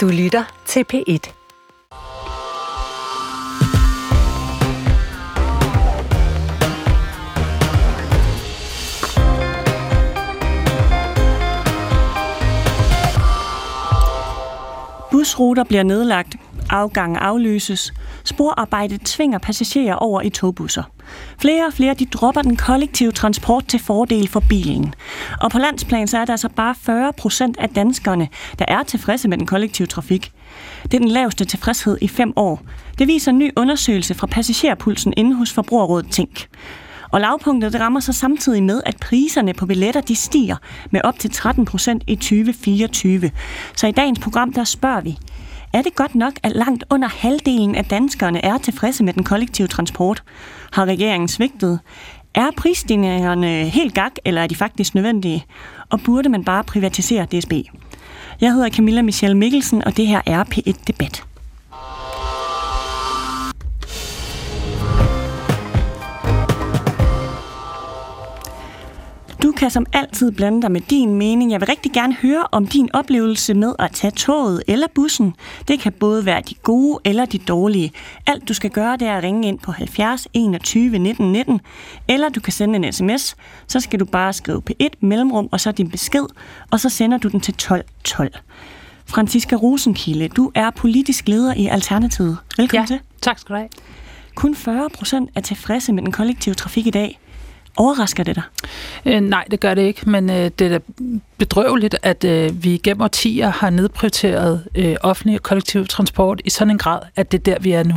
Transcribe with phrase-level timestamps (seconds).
[0.00, 1.32] Du lytter til P1.
[15.10, 16.36] Busruter bliver nedlagt,
[16.70, 17.92] afgange aflyses,
[18.24, 20.82] sporarbejdet tvinger passagerer over i togbusser.
[21.38, 24.94] Flere og flere de dropper den kollektive transport til fordel for bilen.
[25.40, 28.28] Og på landsplan så er der altså bare 40 procent af danskerne,
[28.58, 30.32] der er tilfredse med den kollektive trafik.
[30.82, 32.62] Det er den laveste tilfredshed i fem år.
[32.98, 36.48] Det viser en ny undersøgelse fra passagerpulsen inde hos Forbrugerrådet Tænk.
[37.12, 40.56] Og lavpunktet det rammer sig samtidig med, at priserne på billetter de stiger
[40.90, 43.30] med op til 13 procent i 2024.
[43.76, 45.18] Så i dagens program der spørger vi,
[45.74, 49.68] er det godt nok, at langt under halvdelen af danskerne er tilfredse med den kollektive
[49.68, 50.22] transport?
[50.72, 51.80] Har regeringen svigtet?
[52.34, 55.44] Er prisstigningerne helt gak, eller er de faktisk nødvendige?
[55.90, 57.52] Og burde man bare privatisere DSB?
[58.40, 61.29] Jeg hedder Camilla Michelle Mikkelsen, og det her er P1 Debat.
[69.42, 71.52] Du kan som altid blande dig med din mening.
[71.52, 75.34] Jeg vil rigtig gerne høre om din oplevelse med at tage toget eller bussen.
[75.68, 77.92] Det kan både være de gode eller de dårlige.
[78.26, 81.60] Alt du skal gøre, det er at ringe ind på 70 21 19 19,
[82.08, 83.36] eller du kan sende en sms.
[83.66, 86.26] Så skal du bare skrive P1 mellemrum, og så din besked,
[86.70, 88.34] og så sender du den til 12 12.
[89.06, 92.38] Franziska Rosenkilde, du er politisk leder i Alternativet.
[92.56, 93.00] Velkommen Ja, til.
[93.22, 93.68] tak skal du have.
[94.34, 97.18] Kun 40 procent er tilfredse med den kollektive trafik i dag.
[97.80, 98.42] Overrasker det dig?
[99.06, 100.78] Øh, nej, det gør det ikke, men øh, det er da
[101.38, 106.70] bedrøveligt, at øh, vi gennem årtier har nedprioriteret øh, offentlig og kollektiv transport i sådan
[106.70, 107.94] en grad, at det er der, vi er nu.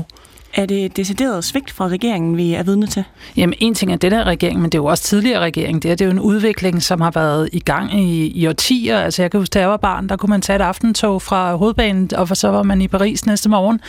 [0.55, 3.03] Er det et decideret svigt fra regeringen, vi er vidne til?
[3.37, 5.83] Jamen, en ting er den her regering, men det er jo også tidligere regering.
[5.83, 8.99] Det, er, det er jo en udvikling, som har været i gang i, i årtier.
[8.99, 11.55] Altså, jeg kan huske, da jeg var barn, der kunne man tage et aftentog fra
[11.55, 13.81] hovedbanen, og så var man i Paris næste morgen.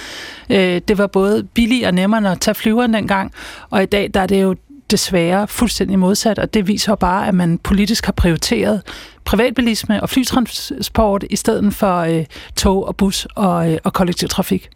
[0.51, 3.33] Øh, det var både billigere og nemmere at tage flyveren dengang,
[3.70, 4.55] og i dag der er det jo
[4.90, 8.83] desværre fuldstændig modsat, og det viser bare, at man politisk har prioriteret
[9.24, 12.24] privatbilisme og flytransport i stedet for øh,
[12.56, 14.70] tog og bus og, øh, og kollektiv trafik.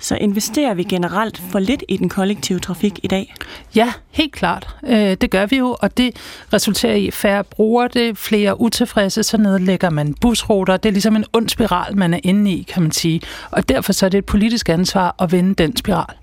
[0.00, 3.34] Så investerer vi generelt for lidt i den kollektive trafik i dag?
[3.74, 4.76] Ja, helt klart.
[4.86, 6.16] Øh, det gør vi jo, og det
[6.52, 10.76] resulterer i færre brugere det, flere utilfredse, så nedlægger man busruter.
[10.76, 13.20] Det er ligesom en ond spiral, man er inde i, kan man sige.
[13.50, 16.14] Og derfor så er det et politisk ansvar at vende den spiral.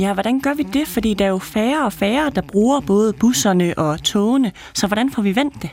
[0.00, 0.88] Ja, hvordan gør vi det?
[0.88, 4.52] Fordi der er jo færre og færre, der bruger både busserne og togene.
[4.74, 5.70] Så hvordan får vi vendt det?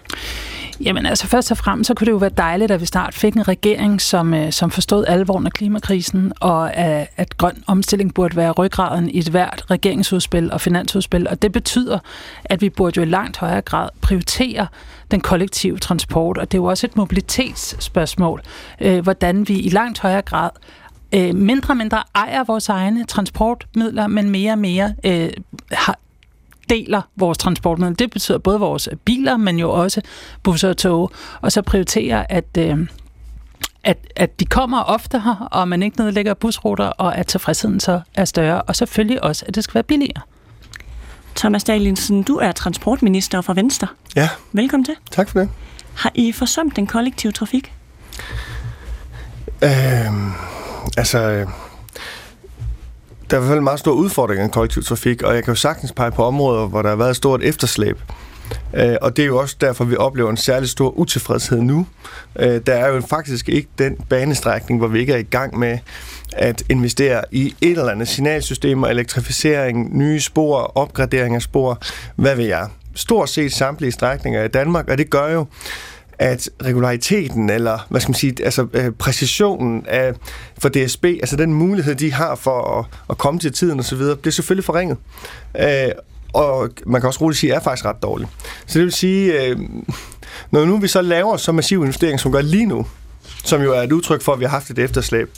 [0.81, 3.33] Jamen altså først og fremmest, så kunne det jo være dejligt, at vi snart fik
[3.33, 8.35] en regering, som, øh, som forstod alvoren af klimakrisen, og at, at grøn omstilling burde
[8.35, 11.27] være ryggraden i et hvert regeringsudspil og finansudspil.
[11.27, 11.99] Og det betyder,
[12.45, 14.67] at vi burde jo i langt højere grad prioritere
[15.11, 16.38] den kollektive transport.
[16.38, 18.41] Og det er jo også et mobilitetsspørgsmål,
[18.81, 20.49] øh, hvordan vi i langt højere grad
[21.16, 25.29] øh, mindre og mindre ejer vores egne transportmidler, men mere og mere øh,
[25.72, 26.00] har,
[26.69, 27.95] deler vores transportmidler.
[27.95, 30.01] Det betyder både vores biler, men jo også
[30.44, 31.12] busser og tog.
[31.41, 32.88] Og så prioriterer, at, øh,
[33.84, 38.01] at, at de kommer ofte her, og man ikke nedlægger busruter, og at tilfredsheden så
[38.16, 38.62] er større.
[38.62, 40.22] Og selvfølgelig også, at det skal være billigere.
[41.35, 43.88] Thomas Dahlinsen, du er transportminister for Venstre.
[44.16, 44.95] Ja, Velkommen til.
[45.12, 45.50] tak for det.
[45.95, 47.74] Har I forsømt den kollektive trafik?
[49.63, 50.31] Øhm,
[50.97, 51.47] altså, øh,
[53.30, 55.52] der er i hvert fald en meget stor udfordring i kollektiv trafik, og jeg kan
[55.52, 58.00] jo sagtens pege på områder, hvor der har været et stort efterslæb.
[58.74, 61.88] Øh, og det er jo også derfor, vi oplever en særlig stor utilfredshed nu.
[62.40, 65.80] Øh, der er jo faktisk ikke den banestrækning, hvor vi ikke er i gang med
[66.34, 71.80] at investere i et eller andet signalsystemer, elektrificering, nye spor, opgradering af spor,
[72.16, 72.68] hvad ved jeg.
[72.96, 75.46] Stort set samtlige strækninger i Danmark, og det gør jo,
[76.19, 80.13] at regulariteten, eller hvad skal man sige, altså øh, præcisionen af,
[80.57, 84.31] for DSB, altså den mulighed, de har for at, at komme til tiden osv., bliver
[84.31, 84.97] selvfølgelig forringet.
[85.59, 85.91] Øh,
[86.33, 88.27] og man kan også roligt sige, er faktisk ret dårlig.
[88.66, 89.57] Så det vil sige, øh,
[90.51, 92.85] når nu vi så laver så massiv investering, som vi gør lige nu,
[93.44, 95.30] som jo er et udtryk for, at vi har haft et efterslæb,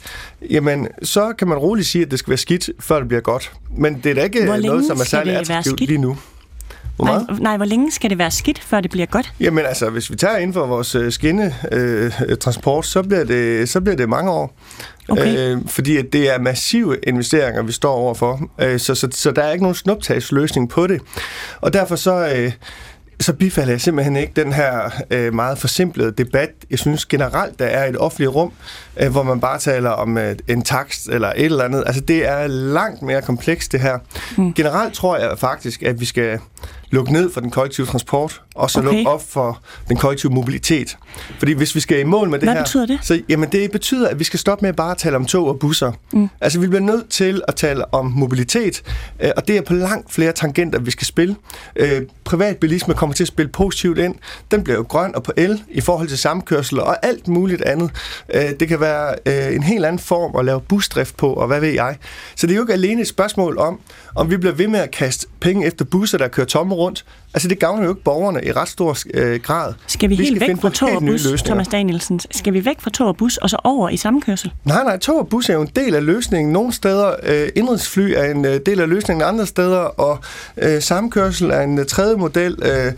[0.49, 3.51] jamen, så kan man roligt sige, at det skal være skidt, før det bliver godt.
[3.77, 6.17] Men det er da ikke Hvor noget, som er særlig attraktivt lige nu.
[6.99, 7.27] Hvor meget?
[7.29, 9.33] Nej, nej, hvor længe skal det være skidt, før det bliver godt?
[9.39, 13.69] Jamen altså, hvis vi tager inden for vores øh, skinnetransport, øh, transport, så, bliver det,
[13.69, 14.53] så bliver det mange år.
[15.09, 15.37] Okay.
[15.37, 18.49] Øh, fordi at det er massive investeringer, vi står overfor.
[18.59, 21.01] Øh, så, så, så der er ikke nogen snuptagsløsning på det.
[21.61, 22.33] Og derfor så...
[22.35, 22.51] Øh,
[23.21, 26.49] så bifalder jeg simpelthen ikke den her øh, meget forsimplede debat.
[26.69, 28.51] Jeg synes generelt, der er et offentligt rum,
[28.97, 31.83] øh, hvor man bare taler om øh, en takst eller et eller andet.
[31.85, 33.97] Altså, det er langt mere komplekst, det her.
[34.37, 34.53] Mm.
[34.53, 36.39] Generelt tror jeg faktisk, at vi skal
[36.91, 38.87] lukke ned for den kollektive transport, og så okay.
[38.87, 40.97] lukke op for den kollektive mobilitet.
[41.39, 42.63] Fordi hvis vi skal i mål med det Hvad her...
[42.63, 42.99] betyder det?
[43.01, 45.59] Så, jamen det betyder, at vi skal stoppe med bare at tale om tog og
[45.59, 45.91] busser.
[46.13, 46.29] Mm.
[46.41, 48.83] Altså vi bliver nødt til at tale om mobilitet,
[49.19, 51.35] øh, og det er på langt flere tangenter, vi skal spille.
[51.75, 54.15] Øh, privatbilisme kommer til at spille positivt ind.
[54.51, 57.91] Den bliver jo grøn og på el i forhold til samkørsel og alt muligt andet.
[58.33, 61.59] Øh, det kan være øh, en helt anden form at lave busdrift på, og hvad
[61.59, 61.97] ved jeg.
[62.35, 63.79] Så det er jo ikke alene et spørgsmål om,
[64.15, 67.05] om vi bliver ved med at kaste penge efter busser, der kører tomme rundt.
[67.33, 69.73] Altså det gavner jo ikke borgerne i ret stor øh, grad.
[69.87, 72.19] Skal vi, vi helt skal væk fra tog og bus, Thomas Danielsen?
[72.31, 74.51] Skal vi væk fra tog og bus, og så over i samkørsel?
[74.65, 76.53] Nej, nej, tog og bus er jo en del af løsningen.
[76.53, 80.19] Nogle steder, øh, indrigsfly er en øh, del af løsningen andre steder, og
[80.57, 82.57] øh, samkørsel er en øh, tredje model.
[82.61, 82.93] Øh,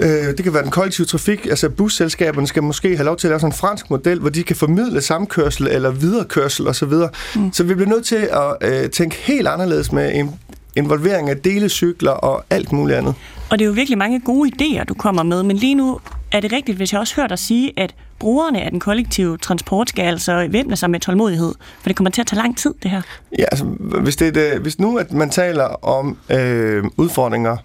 [0.00, 3.30] Øh, det kan være den kollektive trafik, altså busselskaberne skal måske have lov til at
[3.30, 6.92] lave sådan en fransk model, hvor de kan formidle samkørsel eller viderekørsel osv.
[7.36, 7.52] Mm.
[7.52, 10.34] Så vi bliver nødt til at øh, tænke helt anderledes med en
[10.76, 13.14] involvering af delecykler og alt muligt andet.
[13.50, 16.00] Og det er jo virkelig mange gode idéer, du kommer med, men lige nu
[16.32, 19.88] er det rigtigt, hvis jeg også hørt dig sige, at brugerne af den kollektive transport
[19.88, 22.90] skal altså væbne sig med tålmodighed, for det kommer til at tage lang tid, det
[22.90, 23.02] her.
[23.38, 23.64] Ja, altså,
[24.02, 27.56] hvis, det, det, hvis nu at man taler om øh, udfordringer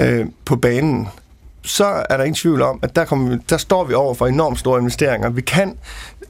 [0.00, 1.08] øh, på banen,
[1.62, 4.58] så er der ingen tvivl om, at der, kommer, der står vi over for enormt
[4.58, 5.30] store investeringer.
[5.30, 5.76] Vi kan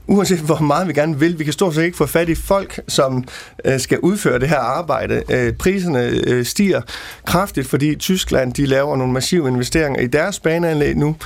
[0.06, 1.38] uanset hvor meget vi gerne vil.
[1.38, 3.24] Vi kan stort set ikke få fat i folk, som
[3.64, 5.22] øh, skal udføre det her arbejde.
[5.30, 6.80] Øh, priserne øh, stiger
[7.26, 11.16] kraftigt, fordi Tyskland de laver nogle massive investeringer i deres baneanlæg nu,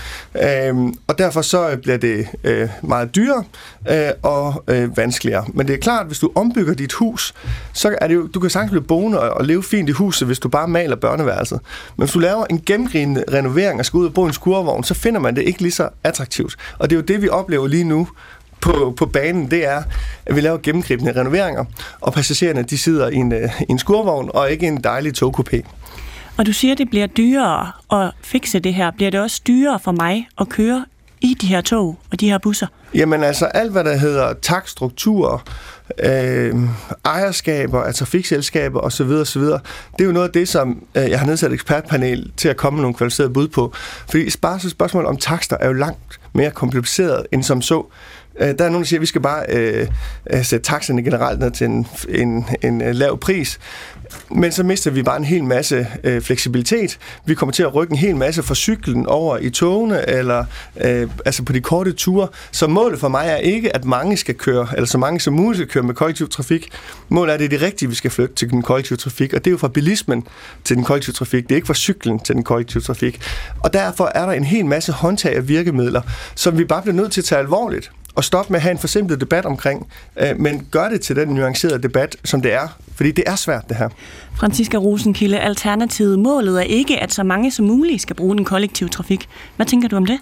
[0.42, 0.74] øh,
[1.06, 3.44] og derfor så øh, bliver det øh, meget dyrere
[3.90, 5.44] øh, og øh, vanskeligere.
[5.48, 7.34] Men det er klart, at hvis du ombygger dit hus,
[7.72, 10.26] så er det jo, du kan sagtens blive boende og, og leve fint i huset,
[10.26, 11.60] hvis du bare maler børneværelset.
[11.96, 14.84] Men hvis du laver en gennemgribende renovering og skal ud og bo i en skurvogn,
[14.84, 16.56] så finder man det ikke lige så attraktivt.
[16.78, 18.08] Og det er jo det, vi oplever lige nu
[18.60, 19.82] på, på banen, det er,
[20.26, 21.64] at vi laver gennemgribende renoveringer,
[22.00, 25.62] og passagererne de sidder i en, øh, en skurvogn og ikke en dejlig togkupé.
[26.36, 28.90] Og du siger, at det bliver dyrere at fikse det her.
[28.90, 30.84] Bliver det også dyrere for mig at køre
[31.20, 32.66] i de her tog og de her busser?
[32.94, 35.42] Jamen altså alt, hvad der hedder takstruktur,
[35.98, 36.54] øh,
[37.04, 39.02] ejerskaber af trafikselskaber osv.
[39.02, 42.48] osv., det er jo noget af det, som øh, jeg har nedsat et ekspertpanel til
[42.48, 43.72] at komme med nogle kvalificerede bud på.
[44.10, 47.86] Fordi bare spørgsmål om takster er jo langt mere kompliceret end som så.
[48.40, 49.86] Øh, der er nogen, der siger, at vi skal bare øh,
[50.30, 53.58] øh sætte taxerne generelt ned til en, en, en øh, lav pris.
[54.30, 56.98] Men så mister vi bare en hel masse øh, fleksibilitet.
[57.24, 60.44] Vi kommer til at rykke en hel masse fra cyklen over i togene, eller
[60.84, 62.28] øh, altså på de korte ture.
[62.52, 65.58] Så målet for mig er ikke, at mange skal køre, eller så mange som muligt
[65.58, 66.68] skal køre med kollektiv trafik.
[67.08, 69.44] Målet er, at det er det rigtige, vi skal flytte til den kollektive trafik, og
[69.44, 70.26] det er jo fra bilismen
[70.64, 71.42] til den kollektive trafik.
[71.42, 73.20] Det er ikke fra cyklen til den kollektive trafik.
[73.60, 76.02] Og derfor er der en hel masse håndtag og virkemidler,
[76.34, 77.90] som vi bare bliver nødt til at tage alvorligt
[78.20, 79.86] og stoppe med at have en forsimplet debat omkring,
[80.16, 82.68] øh, men gør det til den nuancerede debat, som det er.
[82.94, 83.88] Fordi det er svært, det her.
[84.40, 88.88] Franziska Rosenkilde, Alternativet målet er ikke, at så mange som muligt skal bruge den kollektive
[88.88, 89.28] trafik.
[89.56, 90.18] Hvad tænker du om det?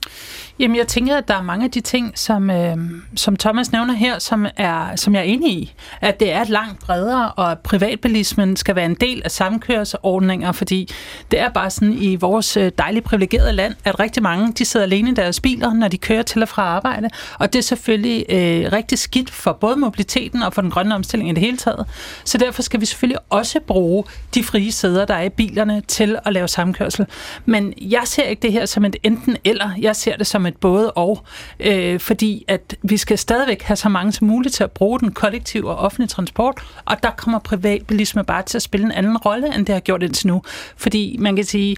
[0.59, 2.77] Jamen, jeg tænker, at der er mange af de ting, som, øh,
[3.17, 5.75] som Thomas nævner her, som, er, som jeg er enig i.
[6.01, 10.53] At det er et langt bredere, og at privatbilismen skal være en del af samkørsordninger,
[10.53, 10.89] fordi
[11.31, 14.65] det er bare sådan i vores øh, dejligt dejlige privilegerede land, at rigtig mange de
[14.65, 17.09] sidder alene i deres biler, når de kører til og fra arbejde.
[17.39, 21.31] Og det er selvfølgelig øh, rigtig skidt for både mobiliteten og for den grønne omstilling
[21.31, 21.87] i det hele taget.
[22.25, 26.19] Så derfor skal vi selvfølgelig også bruge de frie sæder, der er i bilerne, til
[26.25, 27.07] at lave samkørsel.
[27.47, 29.71] Men jeg ser ikke det her som et enten eller.
[29.81, 31.25] Jeg ser det som et både og,
[31.61, 35.13] øh, fordi at vi skal stadigvæk have så mange som muligt til at bruge den
[35.13, 39.55] kollektive og offentlige transport, og der kommer privatbilisme bare til at spille en anden rolle,
[39.55, 40.43] end det har gjort indtil nu.
[40.77, 41.77] Fordi man kan sige,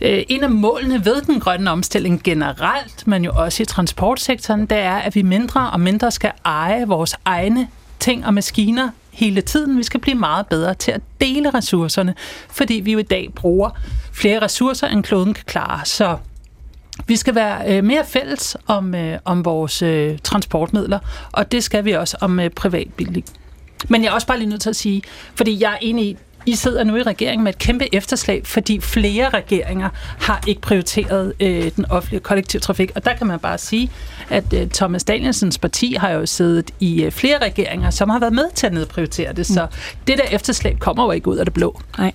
[0.00, 4.78] øh, en af målene ved den grønne omstilling generelt, men jo også i transportsektoren, det
[4.78, 9.78] er, at vi mindre og mindre skal eje vores egne ting og maskiner hele tiden.
[9.78, 12.14] Vi skal blive meget bedre til at dele ressourcerne,
[12.50, 13.70] fordi vi jo i dag bruger
[14.12, 15.86] flere ressourcer, end kloden kan klare.
[15.86, 16.16] Så
[17.06, 20.98] vi skal være øh, mere fælles om, øh, om vores øh, transportmidler,
[21.32, 23.24] og det skal vi også om øh, privatbil.
[23.88, 25.02] Men jeg er også bare lige nødt til at sige,
[25.34, 28.80] fordi jeg er enig i, i sidder nu i regeringen med et kæmpe efterslæb, fordi
[28.80, 29.88] flere regeringer
[30.20, 32.92] har ikke prioriteret øh, den offentlige kollektivtrafik.
[32.94, 33.90] Og der kan man bare sige,
[34.30, 38.32] at øh, Thomas Danielsens parti har jo siddet i øh, flere regeringer, som har været
[38.32, 39.46] med til at nedprioritere det.
[39.46, 39.96] Så mm.
[40.06, 41.80] det der efterslæb kommer jo ikke ud af det blå.
[41.98, 42.12] Nej,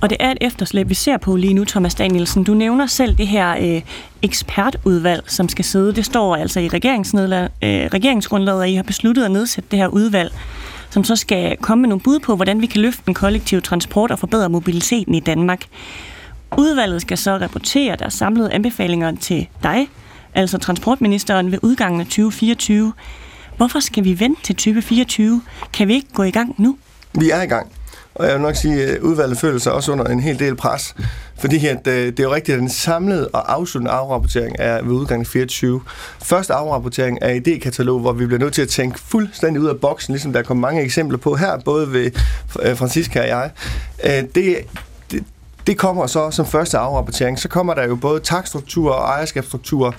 [0.00, 2.44] og det er et efterslæb, vi ser på lige nu, Thomas Danielsen.
[2.44, 3.82] Du nævner selv det her øh,
[4.22, 5.94] ekspertudvalg, som skal sidde.
[5.94, 10.32] Det står altså i øh, regeringsgrundlaget, at I har besluttet at nedsætte det her udvalg
[10.96, 14.10] som så skal komme med nogle bud på, hvordan vi kan løfte den kollektive transport
[14.10, 15.64] og forbedre mobiliteten i Danmark.
[16.58, 19.88] Udvalget skal så rapportere deres samlede anbefalinger til dig,
[20.34, 22.92] altså transportministeren, ved udgangen af 2024.
[23.56, 25.42] Hvorfor skal vi vente til 2024?
[25.72, 26.78] Kan vi ikke gå i gang nu?
[27.12, 27.75] Vi er i gang
[28.18, 30.94] og jeg vil nok sige, at udvalget føler sig også under en hel del pres,
[31.38, 34.92] fordi at, øh, det er jo rigtigt, at den samlede og afsluttende afrapportering er ved
[34.92, 35.80] udgangen 24.
[36.22, 40.12] Første afrapportering er idékatalog, hvor vi bliver nødt til at tænke fuldstændig ud af boksen,
[40.12, 42.10] ligesom der kommer mange eksempler på her, både ved
[42.62, 43.50] øh, Francisca og jeg.
[44.04, 44.56] Øh, det,
[45.10, 45.24] det,
[45.66, 47.38] det kommer så som første afrapportering.
[47.38, 49.94] Så kommer der jo både takstruktur og ejerskabsstruktur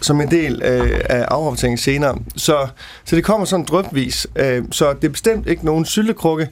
[0.00, 2.18] som en del øh, af afrapporteringen senere.
[2.36, 2.66] Så,
[3.04, 4.26] så det kommer sådan drøbvis.
[4.36, 6.48] Øh, så det er bestemt ikke nogen syltekrukke.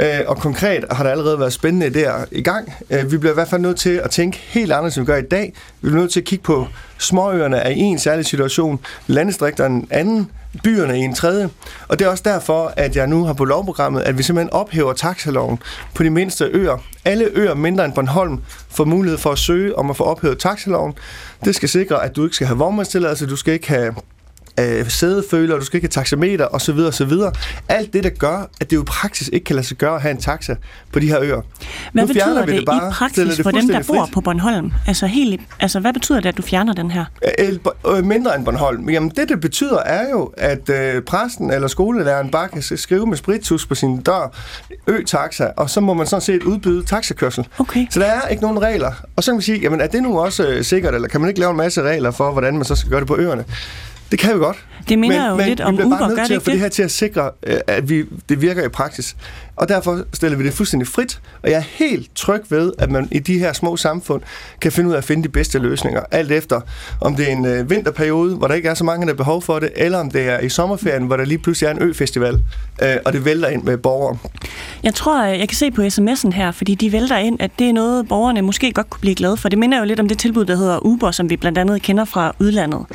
[0.00, 2.72] Øh, og konkret har der allerede været spændende idéer i gang.
[2.90, 5.18] Øh, vi bliver i hvert fald nødt til at tænke helt anderledes, end vi gør
[5.18, 5.52] i dag.
[5.80, 6.66] Vi bliver nødt til at kigge på
[6.98, 10.30] småøerne af en særlig situation, landdistrikterne en anden,
[10.64, 11.48] byerne i en tredje.
[11.88, 14.92] Og det er også derfor, at jeg nu har på lovprogrammet, at vi simpelthen ophæver
[14.92, 15.58] taxaloven
[15.94, 16.84] på de mindste øer.
[17.04, 20.94] Alle øer mindre end Bornholm får mulighed for at søge om at få ophævet taxaloven.
[21.44, 23.94] Det skal sikre, at du ikke skal have vognmandstilladelse, du skal ikke have
[24.60, 26.78] øh, sædeføler, du skal ikke have taxameter osv.
[26.78, 27.12] osv.
[27.68, 30.02] Alt det, der gør, at det jo i praksis ikke kan lade sig gøre at
[30.02, 30.54] have en taxa
[30.92, 31.40] på de her øer.
[31.92, 34.14] Hvad nu betyder det, det bare, i praksis det for dem, der bor frit.
[34.14, 34.72] på Bornholm?
[34.86, 37.04] Altså, helt, altså, hvad betyder det, at du fjerner den her?
[37.86, 38.90] Øh, mindre end Bornholm.
[38.90, 43.16] Jamen, det, det betyder, er jo, at øh, præsten eller skolelæreren bare kan skrive med
[43.16, 44.32] spritus på sin dør,
[44.86, 47.46] ø-taxa, og så må man sådan set udbyde taxakørsel.
[47.58, 47.86] Okay.
[47.90, 48.92] Så der er ikke nogen regler.
[49.16, 51.28] Og så kan man sige, jamen, er det nu også øh, sikkert, eller kan man
[51.28, 53.44] ikke lave en masse regler for, hvordan man så skal gøre det på øerne?
[54.10, 54.64] Det kan vi godt.
[54.88, 56.60] Det minder men, jo men lidt om Uber, gør det ikke til at få det
[56.60, 59.16] her til at sikre, øh, at vi, det virker i praksis.
[59.56, 63.08] Og derfor stiller vi det fuldstændig frit, og jeg er helt tryg ved, at man
[63.12, 64.22] i de her små samfund
[64.60, 66.60] kan finde ud af at finde de bedste løsninger, alt efter
[67.00, 69.58] om det er en øh, vinterperiode, hvor der ikke er så mange, der behov for
[69.58, 72.34] det, eller om det er i sommerferien, hvor der lige pludselig er en øfestival,
[72.82, 74.18] øh, og det vælter ind med borgere.
[74.82, 77.72] Jeg tror, jeg kan se på sms'en her, fordi de vælter ind, at det er
[77.72, 79.48] noget, borgerne måske godt kunne blive glade for.
[79.48, 82.04] Det minder jo lidt om det tilbud, der hedder Uber, som vi blandt andet kender
[82.04, 82.86] fra udlandet.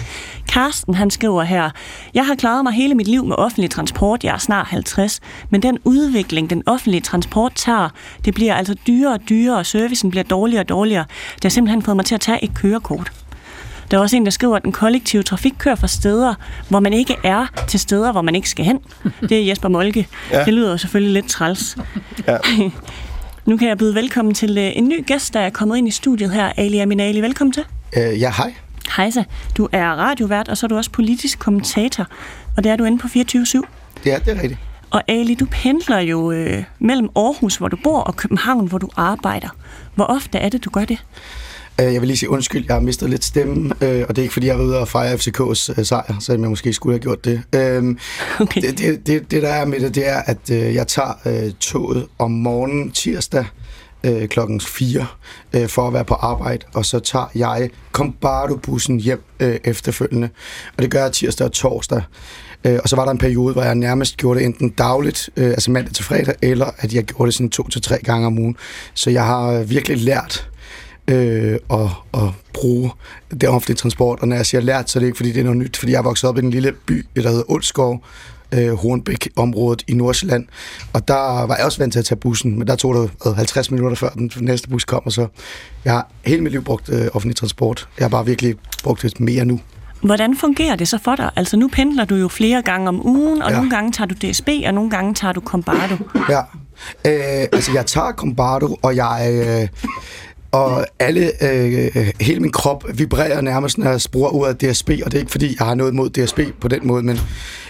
[0.49, 1.69] Karsten, han skriver her,
[2.13, 5.19] jeg har klaret mig hele mit liv med offentlig transport, jeg er snart 50,
[5.49, 7.89] men den udvikling, den offentlige transport tager,
[8.25, 11.05] det bliver altså dyrere og dyrere, og servicen bliver dårligere og dårligere.
[11.35, 13.11] Det har simpelthen fået mig til at tage et kørekort.
[13.91, 16.33] Der er også en, der skriver, at den kollektive trafik kører fra steder,
[16.69, 18.79] hvor man ikke er, til steder, hvor man ikke skal hen.
[19.29, 20.07] Det er Jesper Molke.
[20.31, 20.45] Ja.
[20.45, 21.77] Det lyder jo selvfølgelig lidt træls.
[22.27, 22.37] Ja.
[23.49, 25.91] nu kan jeg byde velkommen til øh, en ny gæst, der er kommet ind i
[25.91, 26.51] studiet her.
[26.57, 27.63] Ali Aminali, velkommen til.
[27.97, 28.53] Uh, ja, hej.
[28.97, 29.23] Hejsa.
[29.57, 32.07] Du er radiovært, og så er du også politisk kommentator.
[32.57, 33.61] Og det er du inde på 24-7.
[34.05, 34.59] Ja, det er rigtigt.
[34.89, 38.89] Og Ali, du pendler jo øh, mellem Aarhus, hvor du bor, og København, hvor du
[38.95, 39.49] arbejder.
[39.95, 41.05] Hvor ofte er det, du gør det?
[41.81, 44.21] Øh, jeg vil lige sige undskyld, jeg har mistet lidt stemme, øh, og det er
[44.21, 47.25] ikke fordi, jeg var ude og fejre FCK's sejr, så jeg måske skulle have gjort
[47.25, 47.41] det.
[47.55, 47.99] Øhm,
[48.39, 48.61] okay.
[48.61, 49.31] det, det, det.
[49.31, 53.45] Det, der er med det, det er, at jeg tager toget om morgenen tirsdag
[54.05, 55.05] Øh, klokken 4
[55.53, 60.29] øh, for at være på arbejde, og så tager jeg Combardo-bussen hjem øh, efterfølgende.
[60.77, 62.01] Og det gør jeg tirsdag og torsdag.
[62.63, 65.49] Øh, og så var der en periode, hvor jeg nærmest gjorde det enten dagligt, øh,
[65.49, 68.39] altså mandag til fredag, eller at jeg gjorde det sådan to til tre gange om
[68.39, 68.57] ugen.
[68.93, 70.49] Så jeg har virkelig lært
[71.07, 72.91] øh, at, at bruge
[73.41, 74.19] det offentlige transport.
[74.19, 75.91] Og når jeg siger lært, så er det ikke, fordi det er noget nyt, fordi
[75.91, 78.03] jeg er vokset op i en lille by, der hedder Ulskov,
[78.51, 80.45] øh, Hornbæk-området i Nordsjælland.
[80.93, 83.71] Og der var jeg også vant til at tage bussen, men der tog det 50
[83.71, 85.27] minutter før den næste bus kom, og så
[85.85, 87.87] jeg har hele mit liv brugt øh, offentlig transport.
[87.97, 89.59] Jeg har bare virkelig brugt det mere nu.
[90.01, 91.31] Hvordan fungerer det så for dig?
[91.35, 93.55] Altså nu pendler du jo flere gange om ugen, og ja.
[93.55, 95.95] nogle gange tager du DSB, og nogle gange tager du Combardo.
[96.29, 96.39] Ja,
[97.05, 99.31] øh, altså jeg tager Combardo, og jeg...
[99.47, 99.67] Øh,
[100.55, 105.13] og alle, øh, hele min krop vibrerer nærmest, når jeg bruger ordet DSB, og det
[105.13, 107.19] er ikke fordi, jeg har noget mod DSB på den måde, men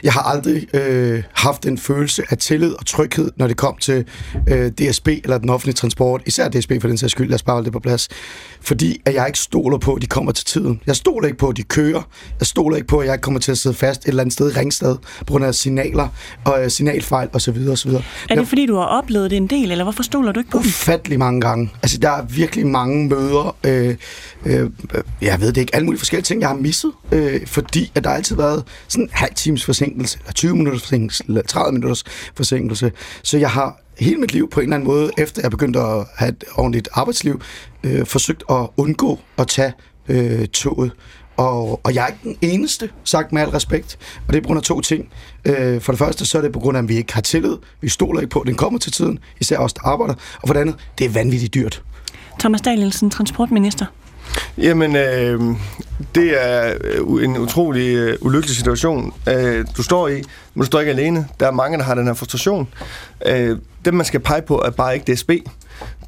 [0.03, 4.05] jeg har aldrig øh, haft en følelse af tillid og tryghed, når det kom til
[4.47, 7.53] øh, DSB eller den offentlige transport, især DSB for den sags skyld, lad os bare
[7.53, 8.09] holde det på plads,
[8.61, 10.81] fordi at jeg ikke stoler på, at de kommer til tiden.
[10.87, 12.01] Jeg stoler ikke på, at de kører.
[12.39, 14.51] Jeg stoler ikke på, at jeg kommer til at sidde fast et eller andet sted
[14.51, 16.07] i Ringsted på grund af signaler
[16.45, 17.57] og øh, signalfejl osv.
[17.71, 17.91] osv.
[18.29, 20.57] Er det fordi, du har oplevet det en del, eller hvorfor stoler du ikke på
[20.57, 21.71] Ufattelig mange gange.
[21.83, 23.55] Altså, der er virkelig mange møder.
[23.63, 23.95] Øh,
[24.45, 24.69] øh,
[25.21, 28.09] jeg ved det ikke, alle mulige forskellige ting, jeg har misset, øh, fordi at der
[28.09, 32.03] altid har været sådan en halv times forsinkelse, eller 20 minutters forsinkelse, eller 30 minutters
[32.35, 32.91] forsinkelse.
[33.23, 36.05] Så jeg har hele mit liv på en eller anden måde, efter jeg begyndte at
[36.15, 37.41] have et ordentligt arbejdsliv,
[37.83, 39.73] øh, forsøgt at undgå at tage
[40.07, 40.91] øh, toget.
[41.37, 43.97] Og, og jeg er ikke den eneste, sagt med al respekt.
[44.27, 45.09] Og det er på grund af to ting.
[45.45, 47.57] Øh, for det første, så er det på grund af, at vi ikke har tillid.
[47.81, 49.19] Vi stoler ikke på, at den kommer til tiden.
[49.39, 50.13] Især os, der arbejder.
[50.41, 51.83] Og for det andet, det er vanvittigt dyrt.
[52.39, 53.85] Thomas Danielsen, transportminister.
[54.57, 55.41] Jamen, øh,
[56.15, 60.13] det er øh, en utrolig øh, ulykkelig situation, øh, du står i,
[60.53, 61.27] men du står ikke alene.
[61.39, 62.67] Der er mange, der har den her frustration.
[63.25, 65.31] Øh, dem, man skal pege på, er bare ikke DSB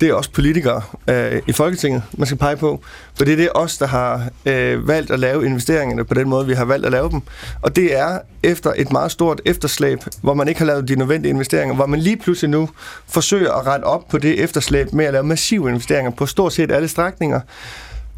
[0.01, 2.81] det er også politikere øh, i Folketinget, man skal pege på.
[3.15, 6.47] For det er det os, der har øh, valgt at lave investeringerne på den måde,
[6.47, 7.21] vi har valgt at lave dem.
[7.62, 11.29] Og det er efter et meget stort efterslæb, hvor man ikke har lavet de nødvendige
[11.29, 12.69] investeringer, hvor man lige pludselig nu
[13.07, 16.71] forsøger at rette op på det efterslæb med at lave massive investeringer på stort set
[16.71, 17.39] alle strækninger.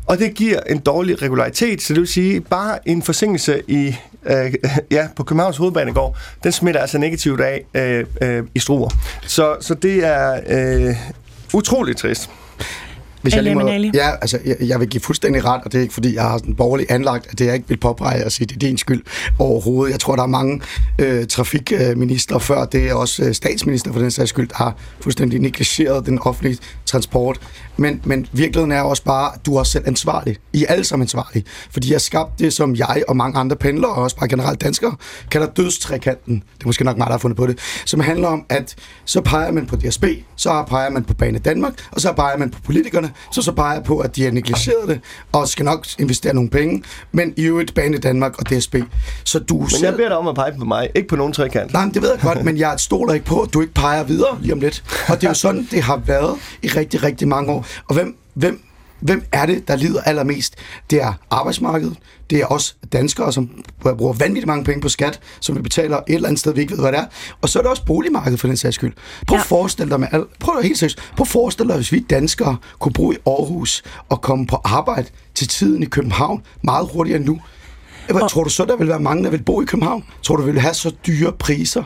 [0.10, 4.54] Og det giver en dårlig regularitet, så det vil sige, bare en forsinkelse i, øh,
[4.92, 8.90] ja, på Københavns Hovedbanegård, den smitter altså negativt af øh, øh, i Struer.
[9.22, 10.96] Så, så det er øh,
[11.54, 12.30] utroligt trist.
[13.22, 15.82] Hvis jeg, lige må, ja, altså, jeg, jeg vil give fuldstændig ret, og det er
[15.82, 18.48] ikke fordi, jeg har sådan borgerlig anlagt, at det jeg ikke vil påpege og sige,
[18.48, 19.04] det er din skyld
[19.40, 19.92] overhovedet.
[19.92, 20.62] Jeg tror, der er mange
[21.00, 25.40] øh, trafikminister før, det er også øh, statsminister for den sags skyld, der har fuldstændig
[25.40, 26.58] negligeret den offentlige
[26.90, 27.40] transport.
[27.78, 30.38] Men, men virkeligheden er også bare, at du er selv ansvarlig.
[30.54, 31.46] I er alle sammen ansvarlige.
[31.72, 34.62] Fordi jeg har skabt det, som jeg og mange andre pendlere, og også bare generelt
[34.62, 34.96] danskere,
[35.32, 36.36] kalder dødstrekanten.
[36.58, 37.60] Det er måske nok mig, der har fundet på det.
[37.86, 40.06] Som handler om, at så peger man på DSB,
[40.36, 43.82] så peger man på Bane Danmark, og så peger man på politikerne, så så peger
[43.82, 47.74] på, at de har negligeret det, og skal nok investere nogle penge, men i øvrigt
[47.74, 48.76] Bane Danmark og DSB.
[49.24, 51.74] Så du men jeg beder dig om at pege på mig, ikke på nogen trekant.
[51.74, 54.38] Nej, det ved jeg godt, men jeg stoler ikke på, at du ikke peger videre
[54.42, 54.84] lige om lidt.
[55.08, 57.66] Og det er jo sådan, det har været i rigtig, rigtig mange år.
[57.88, 58.64] Og hvem, hvem,
[59.00, 60.56] hvem er det, der lider allermest?
[60.90, 61.98] Det er arbejdsmarkedet.
[62.30, 63.50] Det er også danskere, som
[63.98, 66.72] bruger vanvittigt mange penge på skat, som vi betaler et eller andet sted, vi ikke
[66.72, 67.06] ved, hvad det er.
[67.42, 68.94] Og så er det også boligmarkedet for den sags skyld.
[69.28, 69.56] Prøv at ja.
[69.56, 70.24] forestille dig med al...
[70.40, 70.98] Prøv at helt seriøst.
[71.18, 75.10] Prøv at forestille dig, hvis vi danskere kunne bo i Aarhus og komme på arbejde
[75.36, 77.40] til tiden i København meget hurtigere nu.
[78.12, 80.04] Hvad, og, tror du så, der vil være mange, der vil bo i København?
[80.24, 81.84] Tror du, vil have så dyre priser?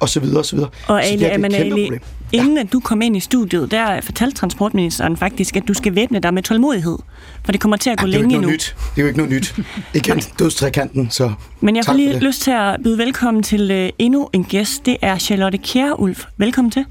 [0.00, 0.70] Og så videre, og så videre.
[0.88, 1.90] Og Ali, er man Ali,
[2.32, 6.18] inden at du kom ind i studiet, der fortalte transportministeren faktisk, at du skal væbne
[6.18, 6.98] dig med tålmodighed.
[7.44, 8.50] For det kommer til at gå ja, længe nu.
[8.50, 8.76] Nyt.
[8.78, 9.54] Det er jo ikke noget nyt.
[9.94, 14.28] Igen, dødstrekanten, så Men jeg får lige lyst til at byde velkommen til uh, endnu
[14.32, 14.86] en gæst.
[14.86, 16.24] Det er Charlotte Kjærulf.
[16.36, 16.84] Velkommen til.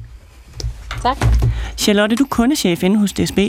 [1.01, 1.17] Tak.
[1.77, 3.39] Charlotte, du er kundechef inde hos DSB.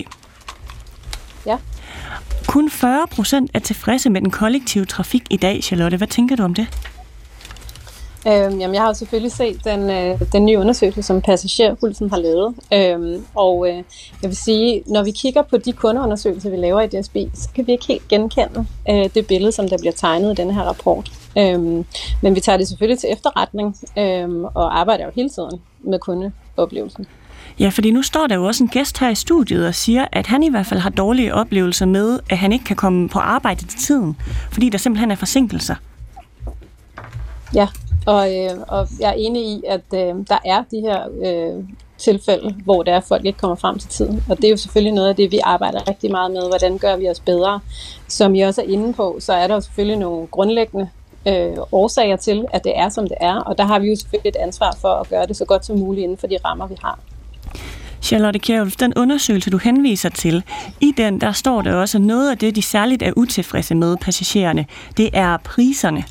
[2.48, 5.96] Kun 40 procent er tilfredse med den kollektive trafik i dag, Charlotte.
[5.96, 6.66] Hvad tænker du om det?
[8.26, 12.18] Øhm, jamen, jeg har jo selvfølgelig set den, øh, den nye undersøgelse, som Passagerpulsen har
[12.18, 12.54] lavet.
[12.72, 13.76] Øhm, og øh,
[14.22, 17.66] jeg vil sige, når vi kigger på de kundeundersøgelser, vi laver i DSB, så kan
[17.66, 21.12] vi ikke helt genkende øh, det billede, som der bliver tegnet i denne her rapport.
[21.38, 21.84] Øhm,
[22.22, 27.06] men vi tager det selvfølgelig til efterretning øhm, og arbejder jo hele tiden med kundeoplevelsen.
[27.60, 30.26] Ja, fordi nu står der jo også en gæst her i studiet og siger, at
[30.26, 33.60] han i hvert fald har dårlige oplevelser med, at han ikke kan komme på arbejde
[33.60, 34.16] til tiden,
[34.52, 35.74] fordi der simpelthen er forsinkelser.
[37.54, 37.68] Ja,
[38.06, 41.64] og, øh, og jeg er enig i, at øh, der er de her øh,
[41.98, 44.24] tilfælde, hvor der er, at folk ikke kommer frem til tiden.
[44.30, 46.48] Og det er jo selvfølgelig noget af det, vi arbejder rigtig meget med.
[46.48, 47.60] Hvordan gør vi os bedre?
[48.08, 50.88] Som I også er inde på, så er der jo selvfølgelig nogle grundlæggende
[51.28, 53.34] øh, årsager til, at det er, som det er.
[53.34, 55.78] Og der har vi jo selvfølgelig et ansvar for at gøre det så godt som
[55.78, 56.98] muligt inden for de rammer, vi har.
[58.02, 60.42] Charlotte Kjærulf, den undersøgelse, du henviser til,
[60.80, 63.96] i den der står der også, at noget af det, de særligt er utilfredse med
[63.96, 66.04] passagererne, det er priserne.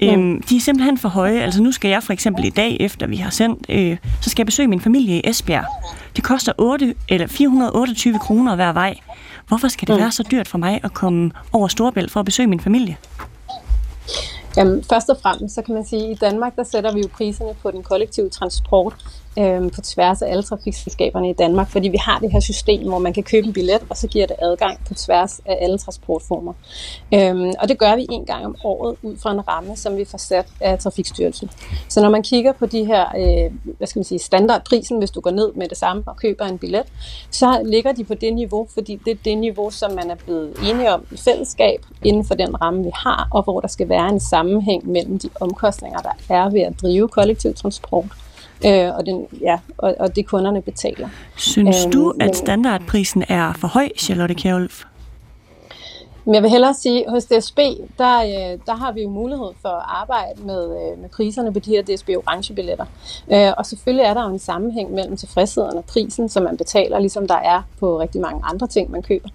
[0.00, 0.12] Ja.
[0.12, 1.40] Øhm, de er simpelthen for høje.
[1.40, 4.42] Altså nu skal jeg for eksempel i dag, efter vi har sendt, øh, så skal
[4.42, 5.64] jeg besøge min familie i Esbjerg.
[6.16, 8.94] Det koster 8, eller 428 kroner hver vej.
[9.48, 12.46] Hvorfor skal det være så dyrt for mig at komme over Storebælt for at besøge
[12.46, 12.96] min familie?
[14.56, 17.08] Jamen, først og fremmest, så kan man sige, at i Danmark, der sætter vi jo
[17.16, 18.94] priserne på den kollektive transport
[19.38, 22.98] øh, på tværs af alle trafikselskaberne i Danmark, fordi vi har det her system, hvor
[22.98, 26.52] man kan købe en billet, og så giver det adgang på tværs af alle transportformer.
[27.14, 30.04] Øh, og det gør vi en gang om året ud fra en ramme, som vi
[30.04, 31.50] får sat af Trafikstyrelsen.
[31.88, 35.20] Så når man kigger på de her, øh, hvad skal man sige, standardprisen, hvis du
[35.20, 36.84] går ned med det samme og køber en billet,
[37.30, 40.56] så ligger de på det niveau, fordi det er det niveau, som man er blevet
[40.70, 44.08] enige om i fællesskab inden for den ramme, vi har, og hvor der skal være
[44.08, 48.06] en sammenhæng mellem de omkostninger, der er ved at drive kollektiv transport
[48.66, 51.08] øh, og, den, ja, og, og det kunderne betaler.
[51.36, 54.84] Synes øhm, du, at standardprisen er for høj, Charlotte Kjærulf?
[56.24, 57.58] Men jeg vil hellere sige, at hos DSB,
[57.98, 61.58] der, øh, der har vi jo mulighed for at arbejde med, øh, med priserne på
[61.58, 62.84] de her DSB orange billetter.
[63.32, 66.98] Øh, og selvfølgelig er der jo en sammenhæng mellem tilfredsheden og prisen, som man betaler,
[66.98, 69.28] ligesom der er på rigtig mange andre ting, man køber.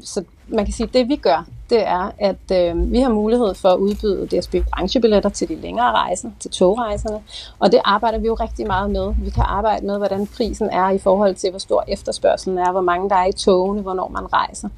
[0.00, 3.54] Så man kan sige, at det vi gør, det er, at øh, vi har mulighed
[3.54, 7.18] for at udbyde DSB branchebilletter til de længere rejser, til togrejserne,
[7.58, 9.14] og det arbejder vi jo rigtig meget med.
[9.22, 12.80] Vi kan arbejde med, hvordan prisen er i forhold til, hvor stor efterspørgselen er, hvor
[12.80, 14.68] mange der er i togene, hvornår man rejser.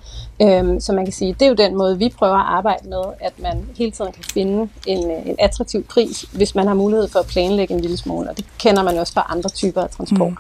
[0.43, 3.03] Øh, så man kan sige, det er jo den måde, vi prøver at arbejde med,
[3.21, 7.09] at man hele tiden kan finde en, øh, en attraktiv pris, hvis man har mulighed
[7.09, 9.91] for at planlægge en lille smule, og det kender man også fra andre typer af
[9.91, 10.31] transport.
[10.31, 10.37] Mm.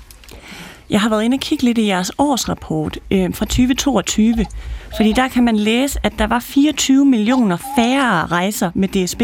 [0.92, 4.46] Jeg har været inde og kigge lidt i jeres årsrapport øh, fra 2022,
[4.96, 9.22] fordi der kan man læse, at der var 24 millioner færre rejser med DSB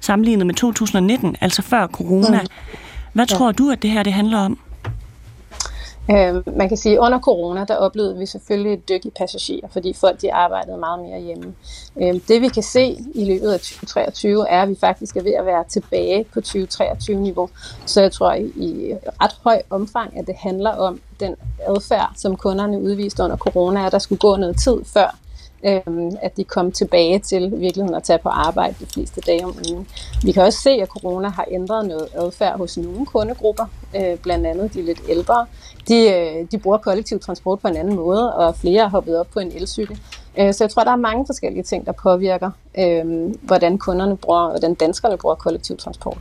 [0.00, 2.42] sammenlignet med 2019, altså før corona.
[2.42, 2.48] Mm.
[3.12, 4.58] Hvad tror du, at det her det handler om?
[6.10, 9.68] Øh, man kan sige, at under corona, der oplevede vi selvfølgelig et dyk i passagerer,
[9.72, 11.54] fordi folk de arbejdede meget mere hjemme.
[12.00, 15.32] Øh, det vi kan se i løbet af 2023, er, at vi faktisk er ved
[15.32, 17.50] at være tilbage på 2023-niveau.
[17.86, 21.36] Så jeg tror i, i ret høj omfang, at det handler om den
[21.66, 25.16] adfærd, som kunderne udviste under corona, at der skulle gå noget tid før,
[25.64, 29.56] øh, at de kom tilbage til virkeligheden at tage på arbejde de fleste dage om
[29.70, 29.86] ugen.
[30.24, 33.64] Vi kan også se, at corona har ændret noget adfærd hos nogle kundegrupper,
[33.96, 35.46] øh, blandt andet de lidt ældre.
[35.88, 39.26] De, øh, de bruger kollektiv transport på en anden måde, og flere har hoppet op
[39.32, 40.00] på en elcykel.
[40.38, 44.48] Øh, så jeg tror, der er mange forskellige ting, der påvirker, øh, hvordan kunderne bruger,
[44.48, 46.18] hvordan danskerne bruger kollektiv transport.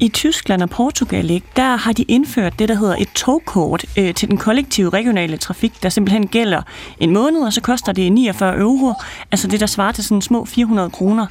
[0.00, 4.14] I Tyskland og Portugal, ikke, der har de indført det, der hedder et togkort øh,
[4.14, 6.62] til den kollektive regionale trafik, der simpelthen gælder
[7.00, 8.92] en måned, og så koster det 49 euro,
[9.32, 11.26] altså det, der svarer til sådan små 400 kroner.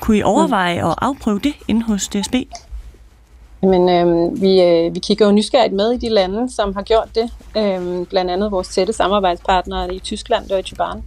[0.00, 2.34] Kunne I overveje at afprøve det inde hos DSB?
[3.62, 7.08] Men øh, vi, øh, vi kigger jo nysgerrigt med i de lande, som har gjort
[7.14, 7.30] det.
[7.56, 11.02] Øh, blandt andet vores tætte samarbejdspartnere i Tyskland, Deutsche Bahn.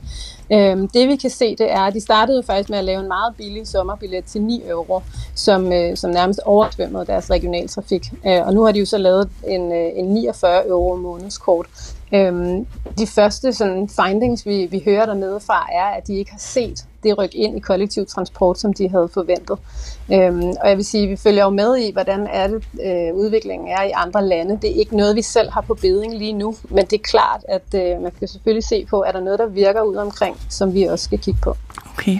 [0.51, 3.07] Øhm, det vi kan se, det er, at de startede faktisk med at lave en
[3.07, 5.01] meget billig sommerbillet til 9 euro,
[5.35, 8.11] som, øh, som nærmest oversvømmede deres regionaltrafik.
[8.27, 11.67] Øh, og nu har de jo så lavet en, øh, en 49 euro månedskort.
[12.13, 12.65] Øhm,
[12.97, 16.85] de første sådan, findings, vi, vi hører dernede fra, er, at de ikke har set
[17.03, 19.57] det ryk ind i kollektiv transport, som de havde forventet.
[20.13, 23.15] Øhm, og jeg vil sige, at vi følger jo med i, hvordan er det, øh,
[23.15, 24.59] udviklingen er i andre lande.
[24.61, 27.45] Det er ikke noget, vi selv har på beding lige nu, men det er klart,
[27.49, 30.73] at øh, man skal selvfølgelig se på, er der noget, der virker ud omkring, som
[30.73, 31.55] vi også skal kigge på.
[31.93, 32.19] Okay.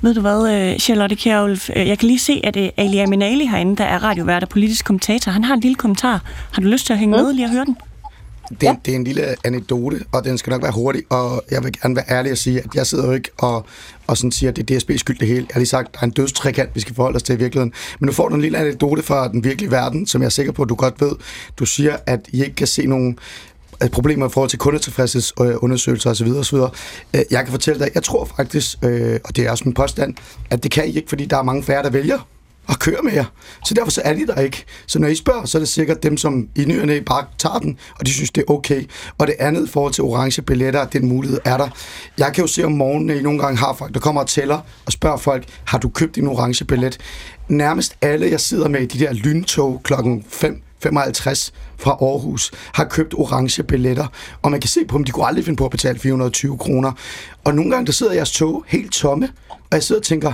[0.00, 3.46] Ved du hvad, øh, Charlotte Kjærulf, øh, jeg kan lige se, at øh, Ali Aminali
[3.46, 6.22] herinde, der er radiovært og politisk kommentator, han har en lille kommentar.
[6.52, 7.22] Har du lyst til at hænge mm.
[7.22, 7.76] med lige at høre den?
[8.50, 8.76] Det, ja.
[8.84, 11.96] det er en lille anekdote, og den skal nok være hurtig, og jeg vil gerne
[11.96, 13.66] være ærlig og sige, at jeg sidder jo ikke og,
[14.06, 15.46] og sådan siger, at det er DSB's skyld det hele.
[15.48, 17.38] Jeg har lige sagt, at der er en dødstrækant, vi skal forholde os til i
[17.38, 17.72] virkeligheden.
[18.00, 20.52] Men nu får du en lille anekdote fra den virkelige verden, som jeg er sikker
[20.52, 21.12] på, at du godt ved.
[21.58, 23.18] Du siger, at I ikke kan se nogen
[23.82, 26.28] øh, problemer i forhold til kundetilfredshedsundersøgelser osv.
[26.28, 26.56] osv.
[27.16, 30.14] Øh, jeg kan fortælle dig, jeg tror faktisk, øh, og det er også min påstand,
[30.50, 32.18] at det kan I ikke, fordi der er mange færre, der vælger
[32.68, 33.24] at køre med jer.
[33.64, 34.64] Så derfor så er de der ikke.
[34.86, 37.78] Så når I spørger, så er det sikkert dem, som i nyerne bare tager den,
[37.98, 38.84] og de synes, det er okay.
[39.18, 41.68] Og det andet i forhold til orange billetter, den mulighed er der.
[42.18, 44.26] Jeg kan jo se om morgenen, at I nogle gange har folk, der kommer og
[44.26, 46.98] tæller og spørger folk, har du købt din orange billet?
[47.48, 52.84] Nærmest alle, jeg sidder med i de der lyntog klokken 5, 55 fra Aarhus, har
[52.84, 54.06] købt orange billetter,
[54.42, 56.92] og man kan se på dem, de kunne aldrig finde på at betale 420 kroner.
[57.44, 60.32] Og nogle gange, der sidder jeres tog helt tomme, og jeg sidder og tænker,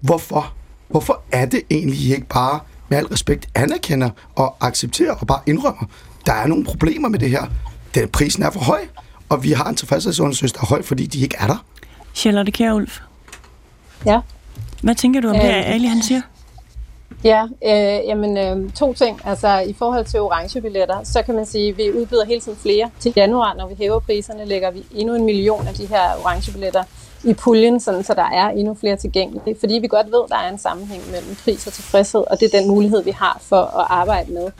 [0.00, 0.54] hvorfor?
[0.88, 5.84] Hvorfor er det egentlig ikke bare, med al respekt, anerkender og accepterer og bare indrømmer,
[6.26, 7.42] der er nogle problemer med det her.
[7.94, 8.80] Den prisen er for høj,
[9.28, 11.64] og vi har en tilfredshedsundersøgelse, der er høj, fordi de ikke er der.
[12.14, 13.00] Charlotte Kjærulf.
[14.06, 14.20] Ja.
[14.82, 16.20] Hvad tænker du om øh, det, Ali han siger?
[17.24, 19.20] Ja, øh, jamen øh, to ting.
[19.24, 22.58] Altså i forhold til orange billetter, så kan man sige, at vi udbyder hele tiden
[22.58, 22.90] flere.
[23.00, 26.52] Til januar, når vi hæver priserne, lægger vi endnu en million af de her orange
[26.52, 26.82] billetter
[27.24, 29.56] i puljen, sådan, så der er endnu flere tilgængelige.
[29.60, 32.54] Fordi vi godt ved, at der er en sammenhæng mellem pris og tilfredshed, og det
[32.54, 34.50] er den mulighed, vi har for at arbejde med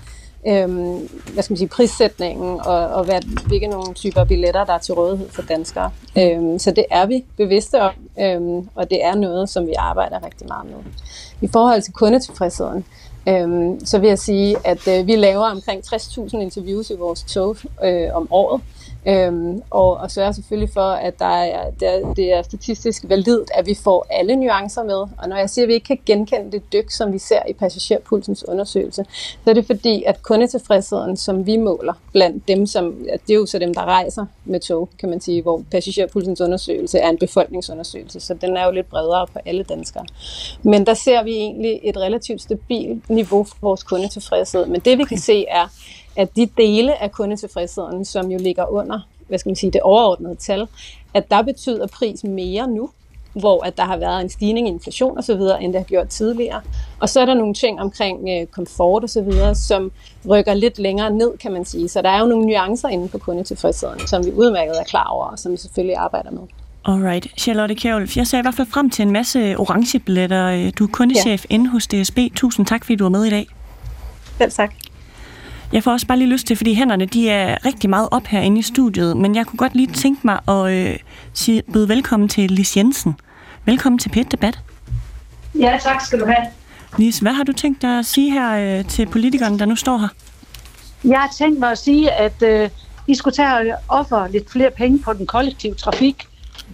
[0.47, 4.79] øhm, hvad skal man sige, prissætningen og, og hvad, hvilke nogle typer billetter, der er
[4.79, 5.91] til rådighed for danskere.
[6.19, 10.25] Øhm, så det er vi bevidste om, øhm, og det er noget, som vi arbejder
[10.27, 10.93] rigtig meget med.
[11.41, 12.85] I forhold til kundetilfredsheden,
[13.29, 17.57] øhm, så vil jeg sige, at øh, vi laver omkring 60.000 interviews i vores tog
[17.85, 18.61] øh, om året,
[19.07, 23.67] Øhm, og, og sørger selvfølgelig for, at der er, der, det er statistisk validt, at
[23.67, 24.95] vi får alle nuancer med.
[24.95, 27.53] Og når jeg siger, at vi ikke kan genkende det dyk, som vi ser i
[27.53, 29.05] passagerpulsens undersøgelse,
[29.45, 32.95] så er det fordi, at kundetilfredsheden, som vi måler blandt dem, som,
[33.27, 36.99] det er jo så dem, der rejser med tog, kan man sige, hvor passagerpulsens undersøgelse
[36.99, 40.07] er en befolkningsundersøgelse, så den er jo lidt bredere på alle danskere.
[40.63, 44.67] Men der ser vi egentlig et relativt stabilt niveau for vores kundetilfredshed.
[44.67, 45.67] Men det vi kan se er,
[46.17, 50.35] at de dele af kundetilfredsheden, som jo ligger under hvad skal man sige, det overordnede
[50.35, 50.69] tal,
[51.15, 52.91] at der betyder pris mere nu,
[53.33, 56.61] hvor at der har været en stigning i inflation osv., end det har gjort tidligere.
[57.01, 59.93] Og så er der nogle ting omkring øh, komfort osv., som
[60.29, 61.89] rykker lidt længere ned, kan man sige.
[61.89, 65.27] Så der er jo nogle nuancer inden for kundetilfredsheden, som vi udmærket er klar over,
[65.27, 66.43] og som vi selvfølgelig arbejder med.
[66.85, 67.27] Alright.
[67.39, 70.71] Charlotte Kjærulf, jeg ser i hvert fald frem til en masse orange billetter.
[70.71, 71.55] Du er kundechef ja.
[71.55, 72.19] inde hos DSB.
[72.37, 73.47] Tusind tak, fordi du var med i dag.
[74.39, 74.94] Selv tak.
[75.75, 78.59] Jeg får også bare lige lyst til, fordi hænderne de er rigtig meget op herinde
[78.59, 80.99] i studiet, men jeg kunne godt lige tænke mig at øh,
[81.33, 83.15] sige, byde velkommen til Lis Jensen.
[83.65, 84.59] Velkommen til Pet Debat.
[85.59, 86.47] Ja, tak skal du have.
[86.99, 89.99] Lis, hvad har du tænkt dig at sige her øh, til politikerne, der nu står
[89.99, 90.09] her?
[91.05, 92.71] Jeg har tænkt mig at sige, at øh,
[93.07, 96.17] I skulle tage og ofre lidt flere penge på den kollektive trafik.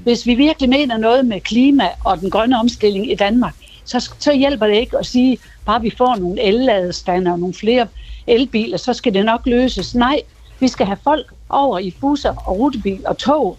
[0.05, 4.33] Hvis vi virkelig mener noget med klima og den grønne omstilling i Danmark, så, så
[4.35, 7.87] hjælper det ikke at sige, bare vi får nogle elladestander og nogle flere
[8.31, 9.95] elbiler, så skal det nok løses.
[9.95, 10.21] Nej,
[10.61, 13.59] vi skal have folk over i busser og rutebil og tog,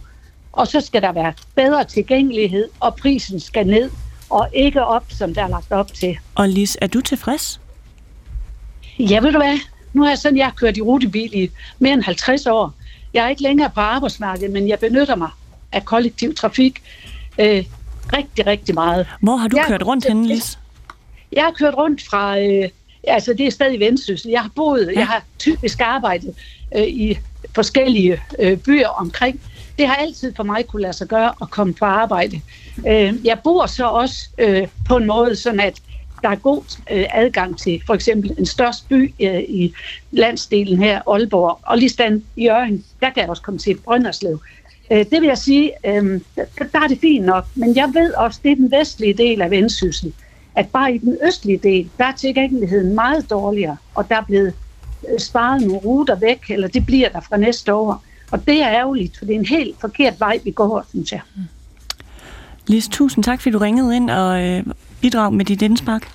[0.51, 3.91] og så skal der være bedre tilgængelighed, og prisen skal ned,
[4.29, 6.17] og ikke op, som der er lagt op til.
[6.35, 7.59] Og Lis, er du tilfreds?
[8.99, 9.59] Ja, ved du hvad?
[9.93, 12.73] Nu har jeg sådan, jeg har kørt i rutebil i mere end 50 år.
[13.13, 15.29] Jeg er ikke længere på arbejdsmarkedet, men jeg benytter mig
[15.71, 16.81] af kollektiv trafik
[17.39, 17.65] øh,
[18.13, 19.07] rigtig, rigtig meget.
[19.21, 20.59] Hvor har du jeg, kørt rundt henne, Lis?
[21.31, 22.69] Jeg har kørt rundt fra, øh,
[23.03, 24.31] altså det er stadig Vendsyssel.
[24.31, 24.99] Jeg har boet, ja.
[24.99, 26.35] jeg har typisk arbejdet
[26.75, 27.17] øh, i
[27.55, 29.41] forskellige øh, byer omkring.
[29.79, 32.41] Det har altid for mig kunne lade sig gøre at komme på arbejde.
[32.87, 35.81] Øh, jeg bor så også øh, på en måde, sådan at
[36.21, 39.73] der er god øh, adgang til for eksempel en størst by øh, i
[40.11, 44.39] landsdelen her, Aalborg, og lige stand i Jørgen, der kan jeg også komme til Brønderslev.
[44.91, 48.13] Øh, det vil jeg sige, øh, der, der er det fint nok, men jeg ved
[48.13, 50.13] også, det er den vestlige del af Vendsyssel,
[50.55, 54.53] at bare i den østlige del, der er tilgængeligheden meget dårligere, og der er blevet
[55.13, 58.03] øh, sparet nogle ruter væk, eller det bliver der fra næste år.
[58.31, 61.21] Og det er ærgerligt, for det er en helt forkert vej, vi går, synes jeg.
[62.67, 64.63] Lis, tusind tak, fordi du ringede ind og øh,
[65.01, 66.11] bidrag med dit indspark.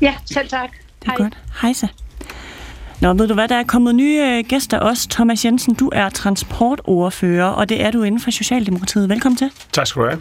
[0.00, 0.70] Ja, selv tak.
[0.70, 1.16] Det er Hej.
[1.16, 1.38] godt.
[1.62, 1.86] Hej så.
[3.00, 5.08] Nå, ved du hvad, der er kommet nye øh, gæster også.
[5.08, 9.08] Thomas Jensen, du er transportordfører, og det er du inden for Socialdemokratiet.
[9.08, 9.50] Velkommen til.
[9.72, 10.20] Tak skal du have.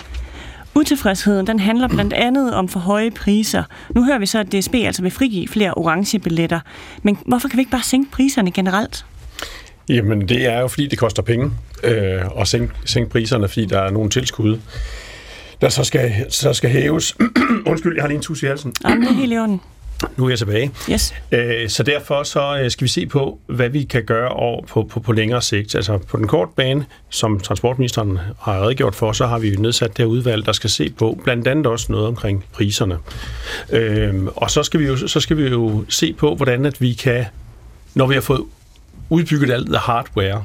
[0.76, 3.64] Utilfredsheden den handler blandt andet om for høje priser.
[3.96, 6.60] Nu hører vi så, at DSB altså vil frigive flere orange billetter.
[7.04, 9.06] Men hvorfor kan vi ikke bare sænke priserne generelt?
[9.90, 11.52] Jamen, det er jo, fordi det koster penge
[11.84, 14.60] øh, at sænke, sænke priserne, fordi der er nogle tilskud,
[15.62, 17.18] der så skal, så skal hæves.
[17.66, 18.74] Undskyld, jeg har lige en tus i halsen.
[18.84, 19.62] Jamen, det er helt i orden.
[20.18, 20.72] Nu er jeg tilbage.
[20.92, 21.14] Yes.
[21.32, 24.84] Øh, så derfor så øh, skal vi se på, hvad vi kan gøre over på,
[24.84, 25.76] på, på længere sigt.
[25.76, 30.04] Altså på den korte bane, som transportministeren har redegjort for, så har vi nedsat det
[30.04, 32.98] udvalg, der skal se på blandt andet også noget omkring priserne.
[33.72, 36.94] Øh, og så skal, vi jo, så skal vi jo se på, hvordan at vi
[36.94, 37.26] kan,
[37.96, 38.44] når vi har fået
[39.10, 40.44] udbygget alt the hardware,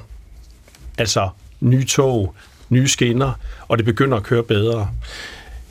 [0.98, 1.28] altså
[1.60, 2.34] nye tog,
[2.68, 3.32] nye skinner,
[3.68, 4.88] og det begynder at køre bedre,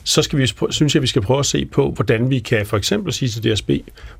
[0.06, 2.76] så skal vi, synes jeg, vi skal prøve at se på, hvordan vi kan for
[2.76, 3.70] eksempel sige til DSB,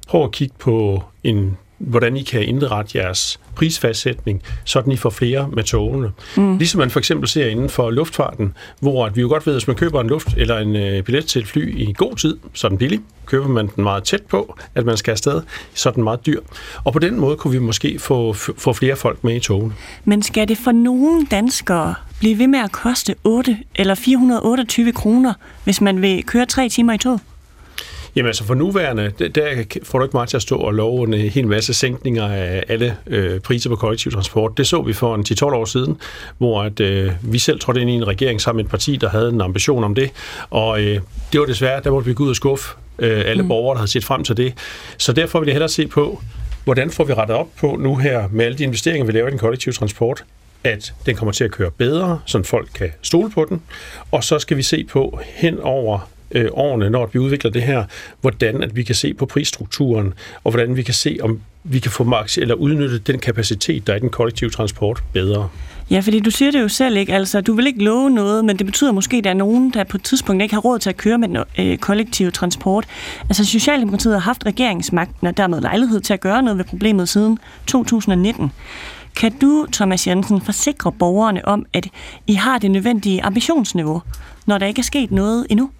[0.09, 5.49] prøv at kigge på en hvordan I kan indrette jeres prisfastsætning, så I får flere
[5.53, 6.12] med togene.
[6.37, 6.59] Mm.
[6.59, 9.61] Ligesom man for eksempel ser inden for luftfarten, hvor at vi jo godt ved, at
[9.61, 12.39] hvis man køber en luft eller en øh, billet til et fly i god tid,
[12.55, 13.01] så er den billig.
[13.27, 15.43] Køber man den meget tæt på, at man skal afsted,
[15.75, 16.41] så er den meget dyr.
[16.85, 19.75] Og på den måde kunne vi måske få, få flere folk med i togene.
[20.05, 25.35] Men skal det for nogle danskere blive ved med at koste 8 eller 428 kroner,
[25.65, 27.21] hvis man vil køre tre timer i tog?
[28.16, 31.14] Jamen altså for nuværende, der får du ikke meget til at stå og love en
[31.14, 34.59] hel masse sænkninger af alle øh, priser på kollektiv transport.
[34.59, 35.96] Det så vi for en 10-12 år siden,
[36.38, 39.09] hvor at, øh, vi selv trådte ind i en regering sammen med et parti, der
[39.09, 40.11] havde en ambition om det.
[40.50, 41.00] Og øh,
[41.33, 43.48] det var desværre, der måtte vi gå ud og skuffe øh, alle mm.
[43.48, 44.55] borgere, der havde set frem til det.
[44.98, 46.22] Så derfor vil jeg hellere se på,
[46.64, 49.31] hvordan får vi rettet op på nu her med alle de investeringer, vi laver i
[49.31, 50.24] den kollektive transport,
[50.64, 53.62] at den kommer til at køre bedre, så folk kan stole på den.
[54.11, 57.85] Og så skal vi se på hen over øh, årene, når vi udvikler det her,
[58.21, 61.91] hvordan at vi kan se på prisstrukturen, og hvordan vi kan se, om vi kan
[61.91, 65.49] få max eller udnytte den kapacitet, der er i den kollektive transport bedre.
[65.91, 68.59] Ja, fordi du siger det jo selv ikke, altså du vil ikke love noget, men
[68.59, 70.91] det betyder måske, at der er nogen, der på et tidspunkt ikke har råd til
[70.91, 72.87] at køre med den øh, kollektive transport.
[73.23, 77.39] Altså Socialdemokratiet har haft regeringsmagten og dermed lejlighed til at gøre noget ved problemet siden
[77.67, 78.53] 2019.
[79.17, 81.89] Kan du, Thomas Jensen, forsikre borgerne om, at
[82.27, 84.03] I har det nødvendige ambitionsniveau,
[84.47, 85.71] når der ikke er sket noget endnu?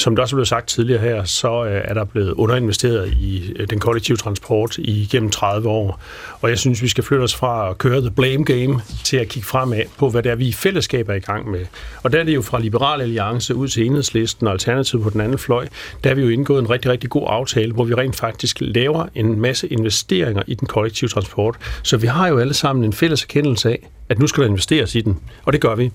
[0.00, 3.66] Som det også blev sagt tidligere her, så øh, er der blevet underinvesteret i øh,
[3.70, 6.00] den kollektive transport i gennem 30 år.
[6.40, 9.28] Og jeg synes, vi skal flytte os fra at køre the blame game til at
[9.28, 11.66] kigge fremad på, hvad det er, vi i fællesskab er i gang med.
[12.02, 15.20] Og der er det jo fra Liberal Alliance ud til Enhedslisten og Alternativet på den
[15.20, 15.68] anden fløj,
[16.04, 19.06] der har vi jo indgået en rigtig, rigtig god aftale, hvor vi rent faktisk laver
[19.14, 21.56] en masse investeringer i den kollektive transport.
[21.82, 24.94] Så vi har jo alle sammen en fælles erkendelse af, at nu skal der investeres
[24.94, 25.20] i den.
[25.44, 25.90] Og det gør vi.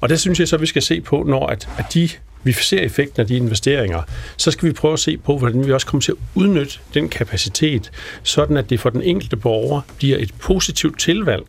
[0.00, 2.08] Og det synes jeg så, vi skal se på, når at, at de
[2.42, 4.02] vi ser effekten af de investeringer,
[4.36, 7.08] så skal vi prøve at se på, hvordan vi også kommer til at udnytte den
[7.08, 7.90] kapacitet,
[8.22, 11.42] sådan at det for den enkelte borger bliver et positivt tilvalg,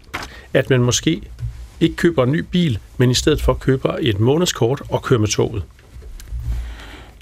[0.53, 1.21] at man måske
[1.79, 5.27] ikke køber en ny bil, men i stedet for køber et månedskort og kører med
[5.27, 5.63] toget.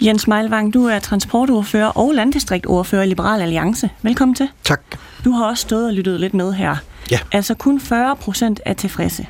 [0.02, 3.90] Jens Meilvang, du er transportordfører og landdistriktordfører i Liberal Alliance.
[4.02, 4.48] Velkommen til.
[4.64, 4.82] Tak.
[5.26, 6.76] Du har også stået og lyttet lidt med her.
[7.12, 7.20] Ja.
[7.32, 9.28] Altså kun 40 procent er tilfredse.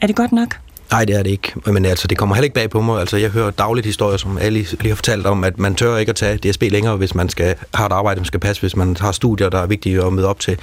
[0.00, 0.56] Er det godt nok?
[0.90, 1.52] Nej, det er det ikke.
[1.66, 3.00] Men altså, det kommer heller ikke bag på mig.
[3.00, 6.10] Altså, jeg hører dagligt historier, som alle lige har fortalt om, at man tør ikke
[6.10, 8.96] at tage DSB længere, hvis man skal have et arbejde, man skal passe, hvis man
[9.00, 10.58] har studier, der er vigtige at møde op til.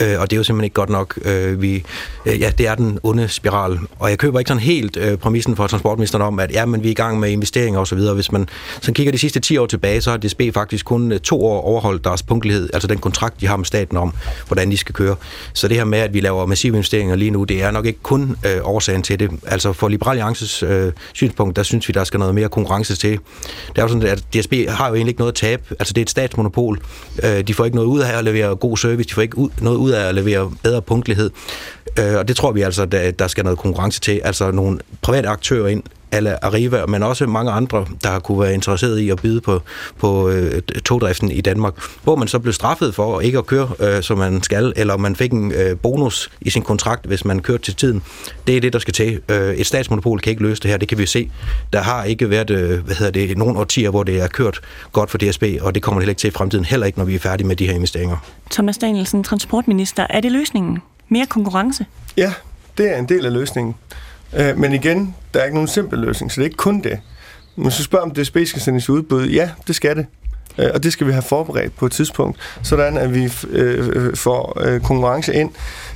[0.00, 1.18] Øh, og det er jo simpelthen ikke godt nok.
[1.24, 1.84] Øh, vi,
[2.26, 3.78] øh, ja, det er den onde spiral.
[3.98, 6.88] Og jeg køber ikke sådan helt øh, præmissen for transportministeren om, at ja, men vi
[6.88, 7.98] er i gang med investeringer osv.
[7.98, 8.48] Hvis man
[8.80, 11.60] så kigger de sidste 10 år tilbage, så har DSB faktisk kun øh, to år
[11.60, 14.12] overholdt deres punktlighed, altså den kontrakt, de har med staten om,
[14.46, 15.16] hvordan de skal køre.
[15.52, 17.98] Så det her med, at vi laver massive investeringer lige nu, det er nok ikke
[18.02, 19.30] kun øh, årsagen til det.
[19.46, 22.96] Altså Altså, for Liberal Alliances øh, synspunkt, der synes vi, der skal noget mere konkurrence
[22.96, 23.10] til.
[23.10, 25.62] Det er jo sådan, at DSB har jo egentlig ikke noget at tabe.
[25.70, 26.80] Altså det er et statsmonopol.
[27.22, 29.50] Øh, de får ikke noget ud af at levere god service, de får ikke ud,
[29.60, 31.30] noget ud af at levere bedre punktlighed.
[31.98, 34.20] Øh, og det tror vi altså, der, der skal noget konkurrence til.
[34.24, 38.98] Altså nogle private aktører ind, eller Arriva, men også mange andre, der kunne være interesseret
[38.98, 39.62] i at byde på,
[39.98, 44.02] på øh, togdriften i Danmark, hvor man så blev straffet for ikke at køre, øh,
[44.02, 47.62] som man skal, eller man fik en øh, bonus i sin kontrakt, hvis man kørte
[47.62, 48.02] til tiden.
[48.46, 49.20] Det er det, der skal til.
[49.28, 51.30] Øh, et statsmonopol kan ikke løse det her, det kan vi se.
[51.72, 54.60] Der har ikke været øh, hvad hedder det, nogle årtier, hvor det er kørt
[54.92, 57.04] godt for DSB, og det kommer det heller ikke til i fremtiden, heller ikke, når
[57.06, 58.16] vi er færdige med de her investeringer.
[58.50, 60.78] Thomas Danielsen, transportminister, er det løsningen?
[61.08, 61.86] Mere konkurrence?
[62.16, 62.32] Ja,
[62.78, 63.74] det er en del af løsningen.
[64.36, 67.00] Øh, men igen, der er ikke nogen simpel løsning, så det er ikke kun det.
[67.56, 69.28] Men så spørger om DSB skal sendes i udbud.
[69.28, 70.06] Ja, det skal det.
[70.58, 74.16] Øh, og det skal vi have forberedt på et tidspunkt, sådan at vi øh, øh,
[74.16, 75.50] får øh, konkurrence ind.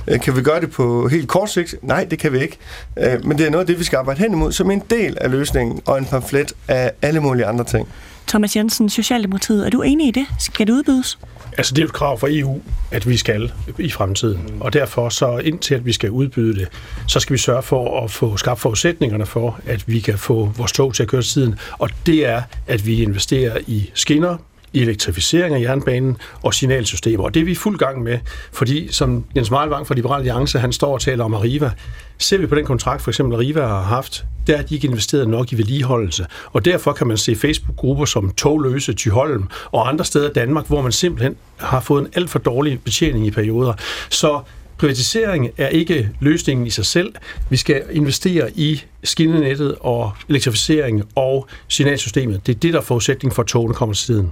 [0.07, 1.75] Øh, kan vi gøre det på helt kort sigt?
[1.81, 2.57] Nej, det kan vi ikke.
[2.99, 5.17] Øh, men det er noget af det, vi skal arbejde hen imod som en del
[5.21, 7.87] af løsningen og en pamflet af alle mulige andre ting.
[8.27, 10.25] Thomas Jensen, Socialdemokratiet, er du enig i det?
[10.39, 11.19] Skal det udbydes?
[11.57, 12.61] Altså det er jo et krav fra EU,
[12.91, 14.57] at vi skal i fremtiden.
[14.59, 16.67] Og derfor så indtil at vi skal udbyde det,
[17.07, 20.71] så skal vi sørge for at få skabt forudsætningerne for, at vi kan få vores
[20.71, 21.55] tog til at køre tiden.
[21.71, 24.37] Og det er, at vi investerer i skinner,
[24.81, 27.23] elektrificering af jernbanen og signalsystemer.
[27.23, 28.19] Og det er vi i fuld gang med,
[28.51, 31.71] fordi som Jens Meilvang fra Liberal Alliance, han står og taler om Arriva,
[32.17, 35.29] ser vi på den kontrakt, for eksempel Arriva har haft, der er de ikke investeret
[35.29, 36.25] nok i vedligeholdelse.
[36.53, 40.81] Og derfor kan man se Facebook-grupper som Togløse, Tyholm og andre steder i Danmark, hvor
[40.81, 43.73] man simpelthen har fået en alt for dårlig betjening i perioder.
[44.09, 44.41] Så
[44.77, 47.13] privatisering er ikke løsningen i sig selv.
[47.49, 52.47] Vi skal investere i skinnenettet og elektrificering og signalsystemet.
[52.47, 54.31] Det er det, der er forudsætning for, at togene kommer til tiden.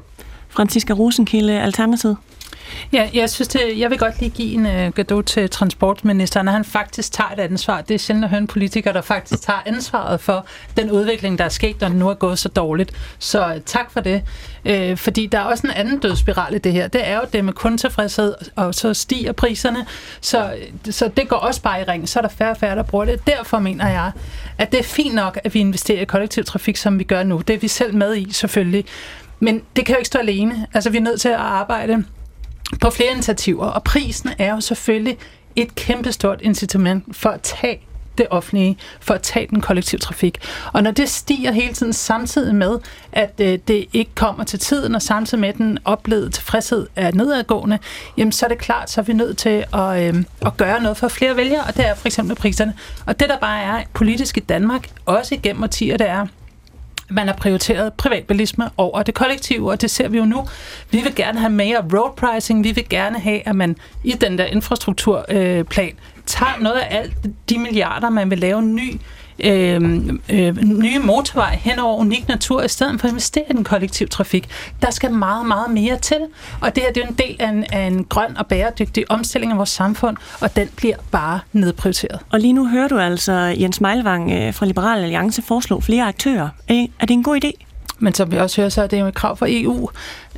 [0.53, 2.17] Franziska Rosenkilde, Alternativet.
[2.93, 6.53] Ja, jeg synes, det, jeg vil godt lige give en uh, gave til transportministeren, at
[6.53, 7.81] han faktisk tager et ansvar.
[7.81, 10.45] Det er sjældent at høre en politiker, der faktisk tager ansvaret for
[10.77, 12.91] den udvikling, der er sket, når den nu er gået så dårligt.
[13.19, 14.23] Så øh, tak for det.
[14.65, 16.87] Øh, fordi der er også en anden dødsspiral i det her.
[16.87, 19.85] Det er jo det med kundetilfredshed, og så stiger priserne.
[20.21, 22.09] Så, øh, så det går også bare i ring.
[22.09, 23.27] Så er der færre og færre, der bruger det.
[23.27, 24.11] Derfor mener jeg,
[24.57, 27.41] at det er fint nok, at vi investerer i kollektivtrafik, som vi gør nu.
[27.47, 28.85] Det er vi selv med i, selvfølgelig.
[29.43, 30.67] Men det kan jo ikke stå alene.
[30.73, 32.05] Altså, vi er nødt til at arbejde
[32.81, 35.17] på flere initiativer, og prisen er jo selvfølgelig
[35.55, 37.81] et kæmpestort incitament for at tage
[38.17, 40.39] det offentlige, for at tage den kollektive trafik.
[40.73, 42.79] Og når det stiger hele tiden samtidig med,
[43.11, 47.11] at øh, det ikke kommer til tiden, og samtidig med, at den oplevede tilfredshed er
[47.11, 47.79] nedadgående,
[48.17, 50.97] jamen så er det klart, så er vi nødt til at, øh, at gøre noget
[50.97, 52.73] for flere vælgere, og det er for eksempel priserne.
[53.05, 56.27] Og det der bare er politisk i Danmark, også igennem årtier, det er,
[57.09, 60.47] man har prioriteret privatbilisme over det kollektive, og det ser vi jo nu.
[60.91, 64.37] Vi vil gerne have mere road pricing, vi vil gerne have, at man i den
[64.37, 65.93] der infrastrukturplan øh,
[66.25, 67.13] tager noget af alt
[67.49, 68.99] de milliarder, man vil lave en ny
[69.39, 69.81] øh,
[70.29, 74.07] øh, nye motorvej hen over unik natur, i stedet for at investere i den kollektiv
[74.07, 74.49] trafik.
[74.81, 76.19] Der skal meget, meget mere til.
[76.61, 79.11] Og det her det er jo en del af en, af en grøn og bæredygtig
[79.11, 82.19] omstilling af vores samfund, og den bliver bare nedprioriteret.
[82.31, 86.49] Og lige nu hører du altså Jens Meilvang øh, fra Liberal Alliance foreslå flere aktører.
[86.71, 87.72] Øh, er det en god idé?
[88.03, 89.89] Men som vi også hører, så er det jo et krav fra EU.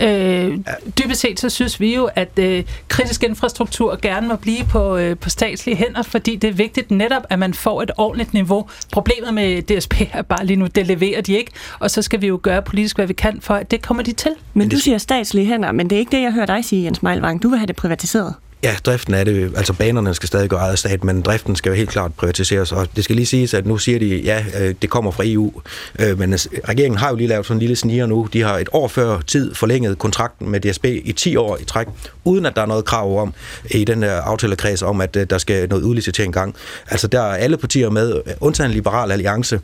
[0.01, 0.58] Øh,
[0.99, 5.17] dybest set så synes vi jo, at øh, kritisk infrastruktur gerne må blive på, øh,
[5.17, 8.65] på statslige hænder, fordi det er vigtigt netop, at man får et ordentligt niveau.
[8.91, 12.28] Problemet med DSP er bare lige nu, det leverer de ikke, og så skal vi
[12.28, 14.32] jo gøre politisk, hvad vi kan for, at det kommer de til.
[14.54, 17.04] Men du siger statslige hænder, men det er ikke det, jeg hører dig sige, Jens
[17.04, 17.43] Meilvang.
[17.43, 18.34] Du vil have det privatiseret.
[18.63, 19.52] Ja, driften er det.
[19.56, 22.72] Altså banerne skal stadig gå ejet stat, men driften skal jo helt klart privatiseres.
[22.72, 25.52] Og det skal lige siges, at nu siger de, ja, øh, det kommer fra EU.
[26.00, 26.34] Øh, men
[26.70, 28.28] regeringen har jo lige lavet sådan en lille sniger nu.
[28.34, 31.88] De har et år før tid forlænget kontrakten med DSB i 10 år i træk,
[32.24, 33.34] uden at der er noget krav om
[33.72, 36.56] i den der aftalekreds om, at der skal noget udlicitering gang.
[36.88, 39.60] Altså der er alle partier med, undtagen Liberal Alliance.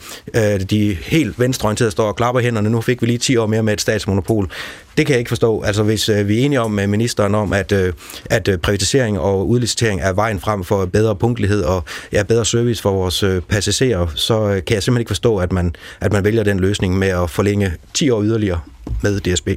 [0.69, 2.69] De helt venstreorienterede står og klapper hænderne.
[2.69, 4.49] Nu fik vi lige 10 år mere med et statsmonopol.
[4.97, 5.62] Det kan jeg ikke forstå.
[5.62, 7.93] Altså hvis øh, vi er enige om med ministeren om, at, øh,
[8.25, 12.82] at øh, privatisering og udlicitering er vejen frem for bedre punktlighed og ja, bedre service
[12.82, 16.23] for vores øh, passagerer, så øh, kan jeg simpelthen ikke forstå, at man, at man
[16.23, 18.60] vælger den løsning med at forlænge 10 år yderligere
[19.01, 19.49] med DSB.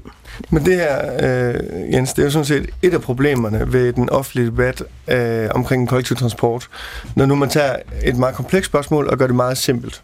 [0.50, 4.10] Men det her, øh, Jens, det er jo sådan set et af problemerne ved den
[4.10, 6.68] offentlige debat øh, omkring kollektiv transport.
[7.16, 10.02] Når nu man tager et meget komplekst spørgsmål og gør det meget simpelt.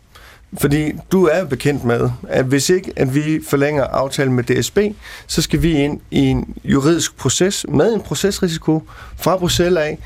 [0.59, 4.79] Fordi du er bekendt med, at hvis ikke at vi forlænger aftalen med DSB,
[5.27, 8.83] så skal vi ind i en juridisk proces med en procesrisiko
[9.17, 9.99] fra Bruxelles af,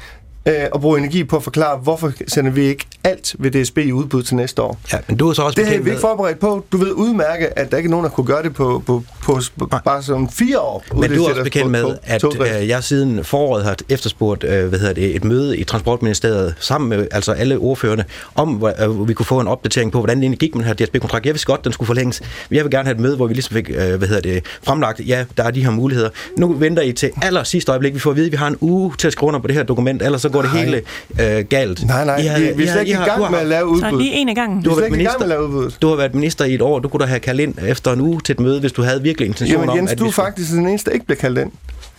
[0.46, 3.92] øh, og bruge energi på at forklare, hvorfor sender vi ikke alt ved DSB i
[3.92, 4.78] udbud til næste år.
[4.92, 6.64] Ja, men du er så også Det er vi ikke forberedt på.
[6.72, 9.40] Du ved udmærke, at der ikke er nogen, der kunne gøre det på, på, på,
[9.58, 10.84] på bare som fire år.
[10.94, 14.78] Men du er også bekendt med, at øh, jeg siden foråret har efterspurgt øh, hvad
[14.78, 19.14] hedder det, et møde i Transportministeriet sammen med altså alle ordførende, om hvor, øh, vi
[19.14, 21.26] kunne få en opdatering på, hvordan det gik med den her DSB-kontrakt.
[21.26, 22.22] Jeg vidste godt, den skulle forlænges.
[22.50, 25.00] Jeg vil gerne have et møde, hvor vi ligesom fik øh, hvad hedder det, fremlagt,
[25.06, 26.10] ja, der er de her muligheder.
[26.38, 27.94] Nu venter I til aller sidste øjeblik.
[27.94, 29.56] Vi får at vide, at vi har en uge til at skrive under på det
[29.56, 30.82] her dokument, ellers så går det hele
[31.20, 31.86] øh, galt.
[31.86, 33.90] Nej, nej, har, vi, vi er slet ikke i gang med at lave udbud.
[33.90, 34.62] Så lige en af gangen.
[34.62, 35.70] Du har, været med minister, at lave udbud.
[35.82, 36.78] du har været minister i et år.
[36.78, 39.02] Du kunne da have kaldt ind efter en uge til et møde, hvis du havde
[39.02, 41.38] virkelig intention Jamen Jens, om, at du er faktisk den eneste, der ikke bliver kaldt
[41.38, 41.50] ind.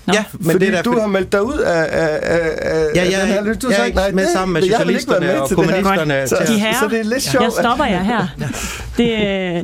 [0.08, 0.14] Nå.
[0.14, 2.40] Ja, men fordi det er der, du har meldt dig ud af, af, af,
[2.96, 3.62] Ja, af jeg, den her lyst.
[3.62, 5.56] Du jeg er ikke nej, med det, sammen med socialisterne med og her.
[5.56, 6.28] kommunisterne.
[6.28, 7.44] Så, De herrer, så det er lidt sjovt.
[7.44, 8.28] jeg stopper jer her.
[8.98, 9.20] Det, øh,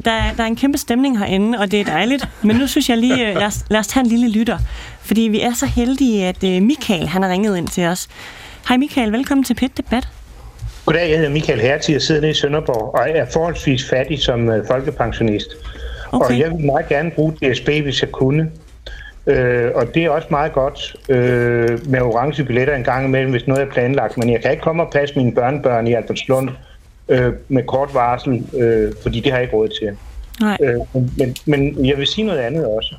[0.06, 2.28] der, er- der er en kæmpe stemning herinde, og det er dejligt.
[2.42, 4.58] Men nu synes jeg lige, øh, lad os, lad os tage en lille lytter.
[5.04, 8.08] Fordi vi er så heldige, at øh, Michael han har ringet ind til os.
[8.68, 10.08] Hej Michael, velkommen til Pit Debat.
[10.86, 14.50] Goddag, jeg hedder Michael Hertig og sidder nede i Sønderborg og er forholdsvis fattig som
[14.50, 15.48] øh, folkepensionist.
[16.12, 16.26] Okay.
[16.26, 18.52] Og jeg vil meget gerne bruge DSB, hvis jeg kunne.
[19.28, 23.48] Øh, og det er også meget godt øh, med orange billetter en gang imellem, hvis
[23.48, 24.18] noget er planlagt.
[24.18, 26.50] Men jeg kan ikke komme og passe mine børnebørn i Albertslund
[27.10, 29.98] øh, med kort varsel, øh, fordi det har jeg ikke råd til.
[30.42, 30.58] Nej.
[30.64, 30.80] Øh,
[31.18, 32.96] men, men jeg vil sige noget andet også.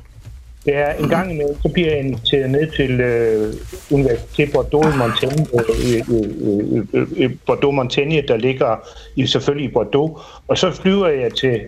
[0.65, 3.53] Det er en gang imellem, så bliver jeg inviteret ned til øh,
[3.91, 8.75] Universitet Bordeaux i Montaigne, øh, øh, øh, øh, Bordeaux Montaigne, der ligger
[9.15, 10.21] i, selvfølgelig i Bordeaux.
[10.47, 11.61] Og så flyver jeg til,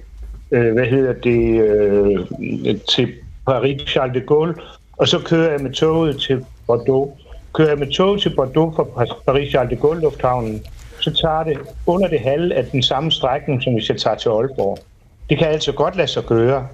[0.51, 3.13] øh, hvad hedder det, øh, til
[3.45, 4.55] Paris Charles de Gaulle,
[4.97, 7.11] og så kører jeg med toget til Bordeaux.
[7.53, 10.63] Kører jeg med toget til Bordeaux fra Paris Charles de Gaulle lufthavnen,
[10.99, 14.29] så tager det under det halve af den samme strækning, som hvis jeg tager til
[14.29, 14.77] Aalborg.
[15.29, 16.67] Det kan altså godt lade sig gøre.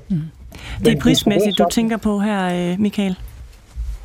[0.86, 3.16] Det er prismæssigt, du tænker på her, øh, Michael.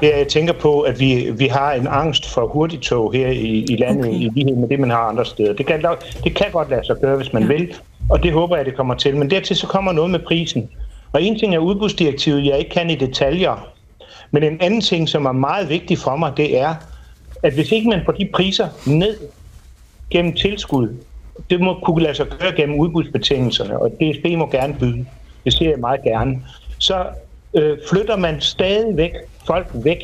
[0.03, 3.77] Er, jeg tænker på, at vi, vi har en angst for hurtigtog her i, i
[3.77, 4.19] landet, okay.
[4.19, 5.53] i lighed med det, man har andre steder.
[5.53, 5.85] Det kan,
[6.25, 7.49] det kan godt lade sig gøre, hvis man ja.
[7.49, 7.75] vil,
[8.11, 9.17] og det håber jeg, det kommer til.
[9.17, 10.69] Men dertil så kommer noget med prisen.
[11.13, 13.69] Og en ting er udbudsdirektivet, jeg ikke kan i detaljer.
[14.31, 16.75] Men en anden ting, som er meget vigtig for mig, det er,
[17.43, 19.17] at hvis ikke man får de priser ned
[20.11, 20.89] gennem tilskud,
[21.51, 25.07] det må kunne lade sig gøre gennem udbudsbetingelserne, og DSB må gerne byde.
[25.47, 26.43] Det ser jeg meget gerne.
[26.79, 27.07] Så
[27.55, 29.13] øh, flytter man stadig væk
[29.47, 29.99] folk væk.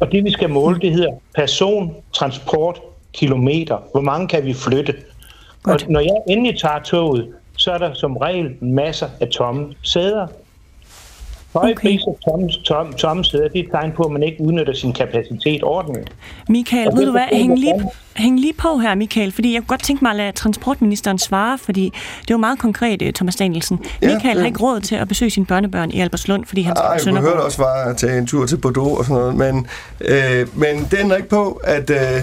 [0.00, 2.80] Og det vi skal måle, det hedder person, transport,
[3.12, 3.78] kilometer.
[3.92, 4.94] Hvor mange kan vi flytte?
[5.62, 5.82] Godt.
[5.84, 10.26] Og når jeg endelig tager toget, så er der som regel masser af tomme sæder.
[11.52, 11.80] Høje Okay.
[11.80, 14.92] priser tomme, tomme, tomme sæder, det er et tegn på, at man ikke udnytter sin
[14.92, 16.12] kapacitet ordentligt.
[16.48, 17.74] Michael, Og ved du hvad, hæng lige,
[18.16, 21.58] hæng lige på her, Michael, fordi jeg kunne godt tænke mig at lade transportministeren svare,
[21.58, 21.92] fordi
[22.28, 23.78] det var meget konkret, øh, Thomas Danielsen.
[24.02, 24.40] Ja, Michael ja.
[24.40, 27.10] har ikke råd til at besøge sine børnebørn i Albertslund, fordi han skal Ej, på
[27.10, 29.66] jeg høre også var til en tur til Bordeaux og sådan noget, men,
[30.00, 32.22] øh, men det ændrer ikke på, at, øh,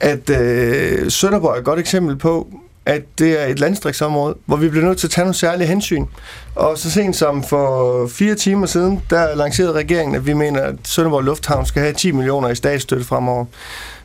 [0.00, 2.48] at øh, Sønderborg er et godt eksempel på,
[2.86, 6.06] at det er et landstriksområde, hvor vi bliver nødt til at tage nogle særlige hensyn.
[6.54, 10.74] Og så sent som for fire timer siden, der lancerede regeringen, at vi mener, at
[10.84, 13.44] Sønderborg Lufthavn skal have 10 millioner i statsstøtte fremover.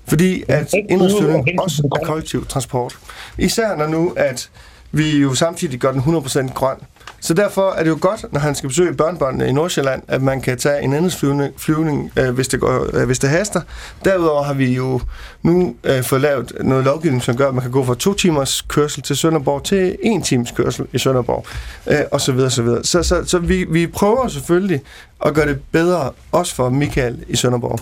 [0.08, 2.98] Fordi at indrigsflyvning også er kollektiv transport.
[3.38, 4.50] Især når nu, at
[4.92, 6.78] vi jo samtidig gør den 100% grøn.
[7.22, 10.42] Så derfor er det jo godt, når han skal besøge børnebørnene i Nordsjælland, at man
[10.42, 13.62] kan tage en anden flyvning, flyvning øh, hvis, det går, øh, hvis det haster.
[14.06, 15.02] Derudover har vi jo
[15.44, 18.62] nu øh, fået lavet noget lovgivning, som gør, at man kan gå fra to timers
[18.62, 21.46] kørsel til Sønderborg til en times kørsel i Sønderborg,
[21.88, 22.84] øh, og så videre, så videre.
[22.84, 24.82] Så, så, så vi, vi prøver selvfølgelig
[25.26, 27.80] at gøre det bedre, også for Michael i Sønderborg.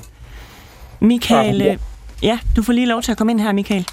[0.99, 1.77] Michael, øh,
[2.23, 3.87] ja, du får lige lov til at komme ind her, Michael.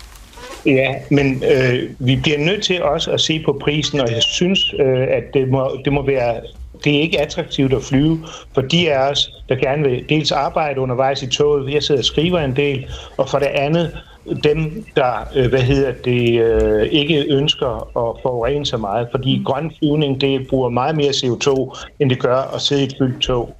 [0.66, 4.74] Ja, men øh, vi bliver nødt til også at se på prisen, og jeg synes,
[4.78, 6.40] øh, at det må, det må være
[6.84, 8.18] det er ikke attraktivt at flyve
[8.54, 11.74] for de af os, der gerne vil dels arbejde undervejs i toget.
[11.74, 12.86] Jeg sidder og skriver en del,
[13.16, 13.98] og for det andet
[14.44, 19.08] dem, der øh, hvad hedder det, øh, ikke ønsker at forurene så meget.
[19.10, 22.94] Fordi grøn flyvning, det bruger meget mere CO2, end det gør at sidde i et
[22.98, 23.56] fyldt tog.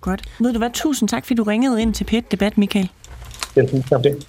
[0.00, 0.22] Godt.
[0.40, 2.88] Ved du hvad, tusind tak, fordi du ringede ind til pet Debat, Michael.
[3.56, 4.26] Jeg synes, om det.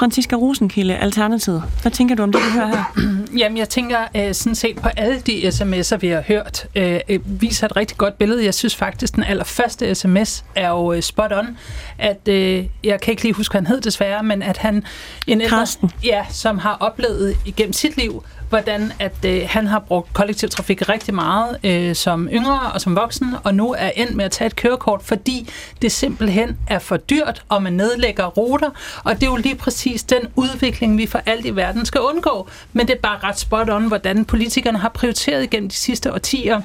[0.00, 1.62] Franziska Rosenkilde, Alternativet.
[1.82, 2.84] Hvad tænker du om det, du hører her?
[3.40, 7.20] Jamen, jeg tænker øh, sådan set på alle de sms'er, vi har hørt, øh, øh,
[7.24, 8.44] viser et rigtig godt billede.
[8.44, 11.56] Jeg synes faktisk, den allerførste sms er jo øh, spot on.
[11.98, 14.84] At, øh, jeg kan ikke lige huske, hvad han hed desværre, men at han...
[15.26, 15.66] En ældre,
[16.04, 20.88] ja, som har oplevet igennem sit liv hvordan at øh, han har brugt kollektiv trafik
[20.88, 24.46] rigtig meget øh, som yngre og som voksen, og nu er endt med at tage
[24.46, 25.48] et kørekort, fordi
[25.82, 28.70] det simpelthen er for dyrt, og man nedlægger ruter,
[29.04, 32.48] og det er jo lige præcis den udvikling, vi for alt i verden skal undgå.
[32.72, 36.60] Men det er bare ret spot on, hvordan politikerne har prioriteret gennem de sidste årtier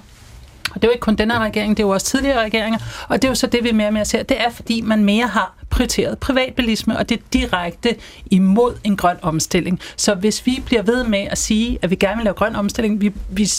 [0.76, 2.80] og det er jo ikke kun denne regering, det er jo også tidligere regeringer.
[3.08, 4.24] Og det er jo så det, vi mere og mere ser.
[4.24, 7.96] Det er, fordi man mere har prioriteret privatbilisme, og det er direkte
[8.32, 9.80] imod en grøn omstilling.
[9.98, 13.02] Så hvis vi bliver ved med at sige, at vi gerne vil lave grøn omstilling,
[13.02, 13.50] vi, vi,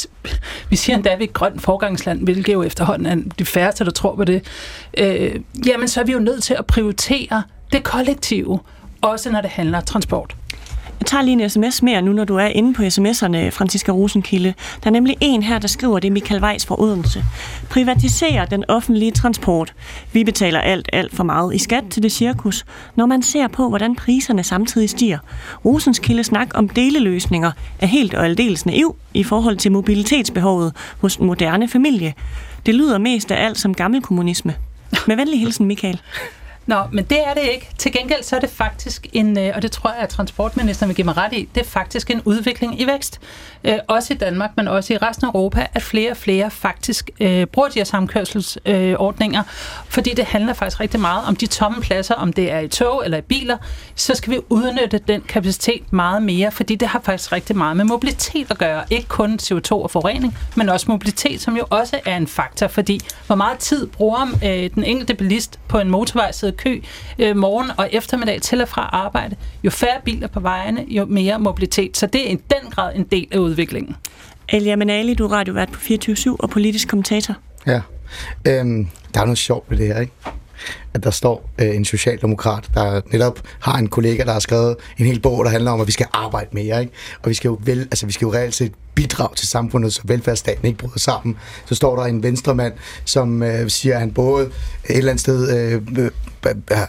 [0.71, 3.85] vi siger endda, at vi er et grønt forgangsland, hvilket jo efterhånden er de færreste,
[3.85, 4.43] der tror på det,
[4.99, 7.43] øh, jamen så er vi jo nødt til at prioritere
[7.73, 8.61] det kollektive,
[9.03, 10.35] også når det handler transport.
[11.01, 14.55] Jeg tager lige en sms mere nu, når du er inde på sms'erne, Franziska Rosenkilde.
[14.85, 17.25] Der er nemlig en her, der skriver, det er Michael Weiss fra Odense.
[17.71, 19.75] Privatiserer den offentlige transport.
[20.13, 22.65] Vi betaler alt, alt for meget i skat til det cirkus,
[22.97, 25.19] når man ser på, hvordan priserne samtidig stiger.
[25.65, 31.27] Rosenkilde snak om deleløsninger er helt og aldeles naiv i forhold til mobilitetsbehovet hos den
[31.27, 32.15] moderne familie.
[32.67, 34.55] Det lyder mest af alt som gammel kommunisme.
[35.07, 36.01] Med venlig hilsen, Michael.
[36.67, 37.69] Nå, men det er det ikke.
[37.79, 40.97] Til gengæld så er det faktisk en, øh, og det tror jeg, at transportministeren vil
[40.97, 43.21] give mig ret i, det er faktisk en udvikling i vækst.
[43.65, 47.11] Øh, også i Danmark, men også i resten af Europa, at flere og flere faktisk
[47.21, 51.81] øh, bruger de her samkørselsordninger, øh, fordi det handler faktisk rigtig meget om de tomme
[51.81, 53.57] pladser, om det er i tog eller i biler,
[53.95, 57.85] så skal vi udnytte den kapacitet meget mere, fordi det har faktisk rigtig meget med
[57.85, 58.85] mobilitet at gøre.
[58.91, 63.01] Ikke kun CO2 og forurening, men også mobilitet, som jo også er en faktor, fordi
[63.27, 66.81] hvor meget tid bruger øh, den enkelte bilist på en motorvej kø
[67.19, 69.37] øh, morgen og eftermiddag til og fra arbejde.
[69.65, 71.97] Jo færre biler på vejene, jo mere mobilitet.
[71.97, 73.97] Så det er i den grad en del af udviklingen.
[74.49, 77.35] Elia Manali, du er radiovært på 24 og politisk kommentator.
[77.67, 77.81] Ja,
[78.47, 80.13] øhm, der er noget sjovt ved det her, ikke?
[80.97, 85.07] At der står øh, en socialdemokrat, der netop har en kollega, der har skrevet en
[85.07, 86.93] hel bog, der handler om, at vi skal arbejde mere, ikke?
[87.23, 90.01] Og vi skal jo, vel, altså, vi skal jo reelt set bidrag til samfundet, så
[90.05, 91.37] velfærdsstaten ikke bryder sammen.
[91.67, 92.73] Så står der en venstremand,
[93.05, 96.11] som øh, siger, at han både et eller andet sted øh, øh, øh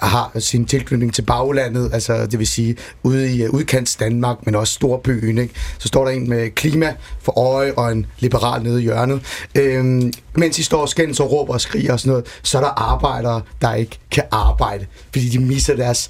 [0.01, 4.55] har sin tilknytning til baglandet, altså det vil sige ude i øh, udkants Danmark, men
[4.55, 5.37] også storbyen.
[5.37, 5.53] Ikke?
[5.77, 9.21] Så står der en med klima for øje og en liberal nede i hjørnet.
[9.55, 12.61] Øh, mens I står og skændes og råber og skriger og sådan noget, så er
[12.61, 16.09] der arbejdere, der ikke kan arbejde, fordi de misser deres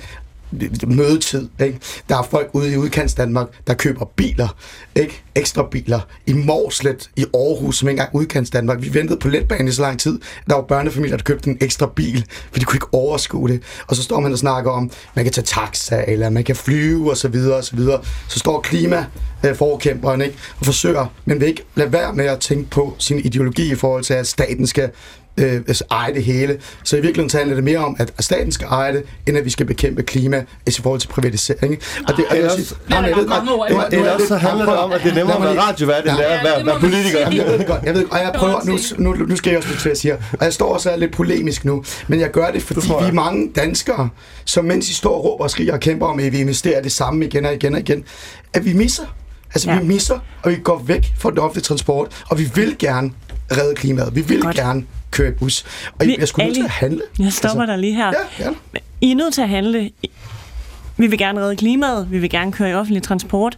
[0.87, 1.49] mødetid.
[1.59, 1.79] Ikke?
[2.09, 4.55] Der er folk ude i udkants Danmark, der køber biler,
[4.95, 5.23] ikke?
[5.35, 8.81] ekstra biler, i Morslet, i Aarhus, som ikke engang udkants Danmark.
[8.81, 10.19] Vi ventede på letbanen i så lang tid.
[10.49, 13.63] Der var børnefamilier, der købte en ekstra bil, for de kunne ikke overskue det.
[13.87, 17.09] Og så står man og snakker om, man kan tage taxa, eller man kan flyve,
[17.11, 18.01] og så videre, og så videre.
[18.27, 19.05] Så står klima
[19.55, 20.37] forkæmperen, ikke?
[20.59, 24.03] og forsøger, men vil ikke lade være med at tænke på sin ideologi i forhold
[24.03, 24.89] til, at staten skal
[25.37, 26.57] øh, altså, eje det hele.
[26.83, 29.49] Så i virkeligheden handler det mere om, at staten skal eje det, end at vi
[29.49, 31.77] skal bekæmpe klima i forhold til privatisering.
[32.07, 32.75] Og det er også,
[33.91, 36.53] ellers så handler det om, at det er nemmere at være radiovært, end det er
[36.53, 37.19] at være politiker.
[37.19, 38.59] Jeg ved det godt, jeg ved og jeg prøver,
[38.97, 41.65] nu, nu, nu skal jeg også til at sige, og jeg står også lidt polemisk
[41.65, 44.09] nu, men jeg gør det, fordi vi er mange danskere,
[44.45, 46.91] som mens I står og råber og skriger og kæmper om, at vi investerer det
[46.91, 48.03] samme igen og igen og igen,
[48.53, 49.03] at vi misser.
[49.53, 49.79] Altså, ja.
[49.79, 53.11] vi misser, og vi går væk fra den offentlige transport, og vi vil gerne
[53.51, 54.15] redde klimaet.
[54.15, 54.55] Vi vil Godt.
[54.55, 55.65] gerne køre i bus.
[55.99, 57.01] Og vi, jeg skulle nødt til at handle.
[57.19, 58.13] Jeg stopper altså, dig lige her.
[58.39, 58.79] Ja, ja.
[59.01, 59.91] I er nødt til at handle.
[60.97, 63.57] Vi vil gerne redde klimaet, vi vil gerne køre i offentlig transport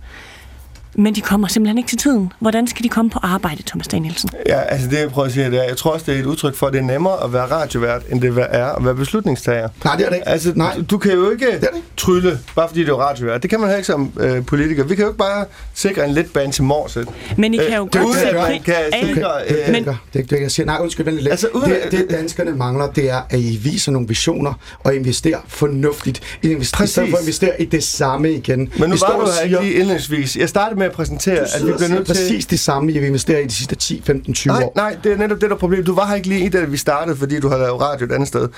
[1.00, 2.32] men de kommer simpelthen ikke til tiden.
[2.40, 4.30] Hvordan skal de komme på arbejde, Thomas Danielsen?
[4.48, 6.26] Ja, altså det jeg prøver at sige, det er, jeg tror også, det er et
[6.26, 9.70] udtryk for, at det er nemmere at være radiovært, end det er at være beslutningstager.
[9.84, 10.30] Nej, det er det ikke.
[10.30, 10.76] Altså, Nej.
[10.76, 13.42] Du, du kan jo ikke, det ikke trylle, bare fordi det er radiovært.
[13.42, 14.84] Det kan man heller ikke som øh, politiker.
[14.84, 17.08] Vi kan jo ikke bare sikre en letbane til Morset.
[17.38, 17.94] Men I kan jo øh, godt...
[17.94, 18.76] Det, det, kan
[19.06, 19.32] sikre...
[19.50, 21.32] Øh, men, det, det, jeg siger, nej, undskyld, vent lidt.
[21.32, 25.40] Altså, uden, det, det, danskerne mangler, det er, at I viser nogle visioner og investerer
[25.48, 26.22] fornuftigt.
[26.42, 28.60] I investerer, i stedet for at investere i det samme igen.
[28.60, 30.38] Men nu var du her ikke lige indlægsvis.
[30.38, 32.14] Jeg startede med at præsentere, at vi bliver nødt til...
[32.14, 34.74] præcis det samme, jeg vil investere i de sidste 10, 15, 20 nej, år.
[34.76, 35.88] Nej, det er netop det, der er problemet.
[35.88, 38.12] Du var her ikke lige i det, vi startede, fordi du har lavet radio et
[38.12, 38.50] andet sted.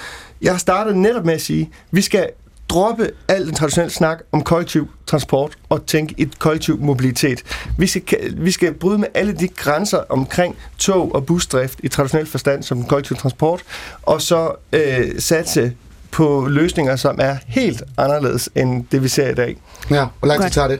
[0.41, 2.29] Jeg har startet netop med at sige, vi skal
[2.69, 7.43] droppe al den traditionelle snak om kollektiv transport og tænke i kollektiv mobilitet.
[7.77, 12.27] Vi skal, vi skal bryde med alle de grænser omkring tog og busdrift i traditionel
[12.27, 13.63] forstand som kollektiv transport,
[14.03, 15.73] og så øh, satse
[16.11, 19.57] på løsninger, som er helt anderledes end det, vi ser i dag.
[19.89, 20.79] Ja, hvor lang tid tager det?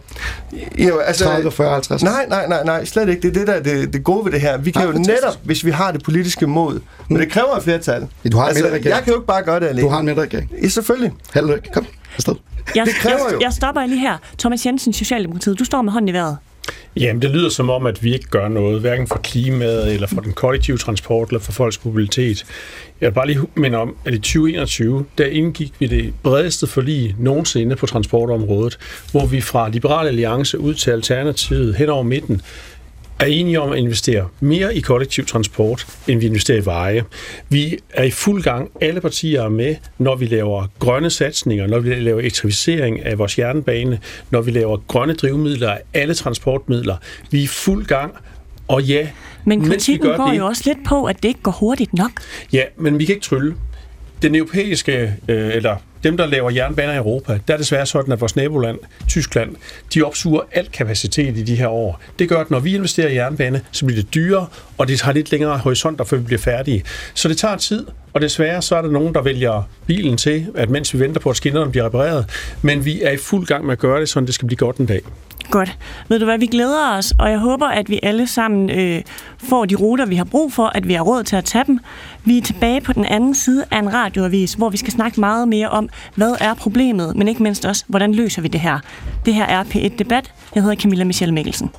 [0.77, 2.03] Jo, altså, 30, 40, 50?
[2.03, 3.21] Nej, nej, nej, nej, slet ikke.
[3.21, 4.57] Det er det, der det, det gode ved det her.
[4.57, 5.23] Vi kan ja, jo fantastisk.
[5.23, 6.79] netop, hvis vi har det politiske mod,
[7.09, 8.07] men det kræver et flertal.
[8.31, 9.81] Du har altså, en Jeg kan jo ikke bare gøre det alene.
[9.81, 10.51] Du har en mindre regering.
[10.63, 11.11] Ja, selvfølgelig.
[11.33, 11.71] Held lykke.
[11.73, 12.35] Kom, afsted.
[12.75, 13.37] Jeg, det kræver jo.
[13.37, 14.17] Jeg, jeg stopper lige her.
[14.39, 15.59] Thomas Jensen, Socialdemokratiet.
[15.59, 16.37] Du står med hånden i vejret.
[16.95, 20.21] Jamen, det lyder som om, at vi ikke gør noget, hverken for klimaet, eller for
[20.21, 22.45] den kollektive transport, eller for folks mobilitet.
[23.01, 27.15] Jeg vil bare lige minde om, at i 2021, der indgik vi det bredeste forlig
[27.19, 28.77] nogensinde på transportområdet,
[29.11, 32.41] hvor vi fra Liberal Alliance ud til Alternativet hen over midten
[33.21, 37.03] er enige om at investere mere i kollektiv transport, end vi investerer i veje.
[37.49, 41.79] Vi er i fuld gang, alle partier er med, når vi laver grønne satsninger, når
[41.79, 43.99] vi laver elektrificering af vores jernbane,
[44.31, 46.97] når vi laver grønne drivmidler af alle transportmidler.
[47.31, 48.13] Vi er i fuld gang,
[48.67, 49.07] og ja,
[49.45, 52.11] Men kritikken går det, jo også lidt på, at det ikke går hurtigt nok.
[52.53, 53.55] Ja, men vi kan ikke trylle.
[54.21, 58.21] Den europæiske, øh, eller dem, der laver jernbaner i Europa, der er desværre sådan, at
[58.21, 59.55] vores naboland, Tyskland,
[59.93, 62.01] de opsuger alt kapacitet i de her år.
[62.19, 64.47] Det gør, at når vi investerer i jernbane, så bliver det dyrere,
[64.77, 66.83] og det har lidt længere horisonter, før vi bliver færdige.
[67.13, 70.69] Så det tager tid, og desværre så er der nogen, der vælger bilen til, at
[70.69, 72.25] mens vi venter på, at skinnerne bliver repareret.
[72.61, 74.77] Men vi er i fuld gang med at gøre det, så det skal blive godt
[74.77, 75.01] en dag.
[75.51, 75.77] Godt.
[76.09, 79.01] Ved du hvad, vi glæder os, og jeg håber, at vi alle sammen øh,
[79.37, 81.79] får de ruter, vi har brug for, at vi har råd til at tage dem.
[82.25, 85.47] Vi er tilbage på den anden side af en radioavis, hvor vi skal snakke meget
[85.47, 88.79] mere om, hvad er problemet, men ikke mindst også, hvordan løser vi det her.
[89.25, 90.31] Det her er P1 Debat.
[90.55, 91.71] Jeg hedder Camilla Michelle Mikkelsen.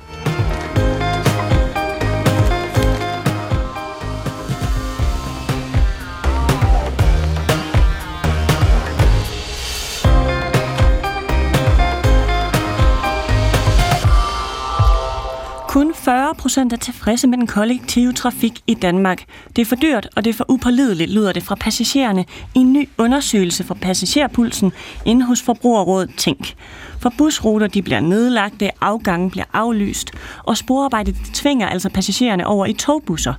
[16.33, 19.23] 40 procent er tilfredse med den kollektive trafik i Danmark.
[19.55, 22.25] Det er for dyrt, og det er for upålideligt, lyder det fra passagererne
[22.55, 24.71] i en ny undersøgelse fra passagerpulsen
[25.05, 26.55] inde hos Forbrugerrådet Tænk.
[26.99, 30.11] For busruter de bliver nedlagte, afgangen bliver aflyst,
[30.43, 33.33] og sporarbejdet tvinger altså passagererne over i togbusser.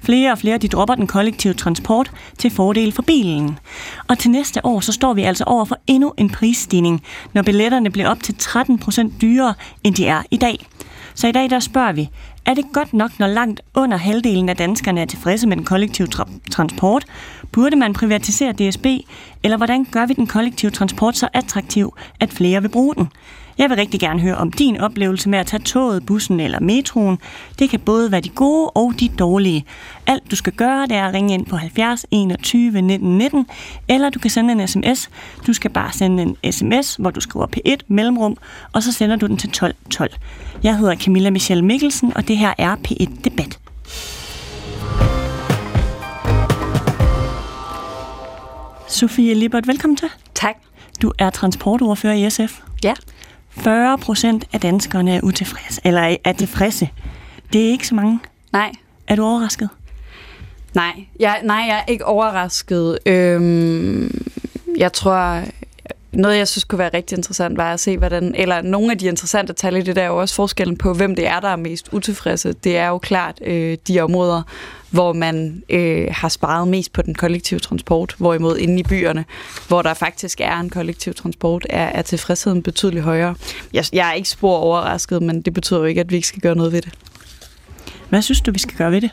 [0.00, 3.58] Flere og flere de dropper den kollektive transport til fordel for bilen.
[4.08, 7.90] Og til næste år så står vi altså over for endnu en prisstigning, når billetterne
[7.90, 10.66] bliver op til 13 procent dyrere, end de er i dag.
[11.18, 12.10] Så i dag der spørger vi,
[12.48, 16.08] er det godt nok, når langt under halvdelen af danskerne er tilfredse med den kollektive
[16.14, 17.04] tra- transport?
[17.52, 18.86] Burde man privatisere DSB?
[19.42, 23.08] Eller hvordan gør vi den kollektive transport så attraktiv, at flere vil bruge den?
[23.58, 27.18] Jeg vil rigtig gerne høre om din oplevelse med at tage toget, bussen eller metroen.
[27.58, 29.64] Det kan både være de gode og de dårlige.
[30.06, 33.46] Alt du skal gøre, det er at ringe ind på 70 21 19 19,
[33.88, 35.10] eller du kan sende en sms.
[35.46, 38.36] Du skal bare sende en sms, hvor du skriver P1 mellemrum,
[38.72, 40.10] og så sender du den til 12 12.
[40.62, 43.58] Jeg hedder Camilla Michelle Mikkelsen, og det her er P1 Debat.
[48.88, 50.08] Sofie Libert, velkommen til.
[50.34, 50.54] Tak.
[51.02, 52.60] Du er transportordfører i SF.
[52.84, 52.94] Ja.
[53.60, 56.88] 40 procent af danskerne er utilfredse, eller er tilfredse.
[57.52, 58.20] Det er ikke så mange.
[58.52, 58.72] Nej.
[59.06, 59.68] Er du overrasket?
[60.74, 62.98] Nej, jeg, nej, jeg er ikke overrasket.
[63.06, 64.26] Øhm,
[64.76, 65.42] jeg tror,
[66.12, 69.06] noget jeg synes kunne være rigtig interessant var at se, hvordan, eller nogle af de
[69.06, 71.56] interessante tal i det der er jo også forskellen på, hvem det er, der er
[71.56, 72.52] mest utilfredse.
[72.52, 74.42] Det er jo klart øh, de områder,
[74.90, 79.24] hvor man øh, har sparet mest på den kollektive transport, hvorimod inde i byerne,
[79.68, 83.34] hvor der faktisk er en kollektiv transport, er, er tilfredsheden betydeligt højere.
[83.72, 86.42] Jeg, jeg er ikke spor overrasket, men det betyder jo ikke, at vi ikke skal
[86.42, 86.92] gøre noget ved det.
[88.08, 89.10] Hvad synes du, vi skal gøre ved det?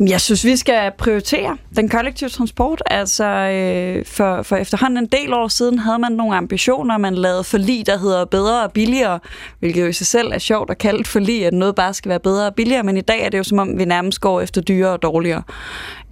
[0.00, 2.82] Jeg synes, vi skal prioritere den kollektive transport.
[2.86, 6.98] Altså, øh, for, for efterhånden en del år siden havde man nogle ambitioner.
[6.98, 9.18] Man lavede forlig, der hedder bedre og billigere,
[9.58, 12.20] hvilket jo i sig selv er sjovt at kalde forlig, at noget bare skal være
[12.20, 12.82] bedre og billigere.
[12.82, 15.42] Men i dag er det jo som om, vi nærmest går efter dyrere og dårligere.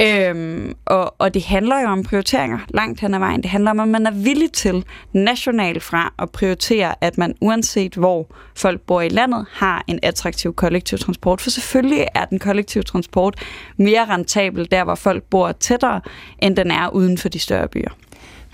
[0.03, 3.42] Øhm, og, og det handler jo om prioriteringer langt hen ad vejen.
[3.42, 7.94] Det handler om, at man er villig til nationalt fra at prioritere, at man uanset
[7.94, 8.26] hvor
[8.57, 11.40] folk bor i landet, har en attraktiv kollektiv transport.
[11.40, 13.34] For selvfølgelig er den kollektive transport
[13.76, 16.00] mere rentabel der, hvor folk bor tættere,
[16.38, 17.90] end den er uden for de større byer.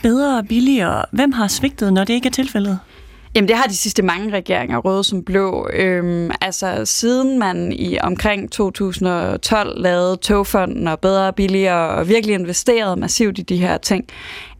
[0.03, 1.05] Bedre og billigere.
[1.12, 2.78] Hvem har svigtet, når det ikke er tilfældet?
[3.35, 5.68] Jamen det har de sidste mange regeringer, røde som blå.
[5.72, 12.35] Øhm, altså siden man i omkring 2012 lavede togfonden og bedre og billigere og virkelig
[12.35, 14.05] investeret massivt i de her ting,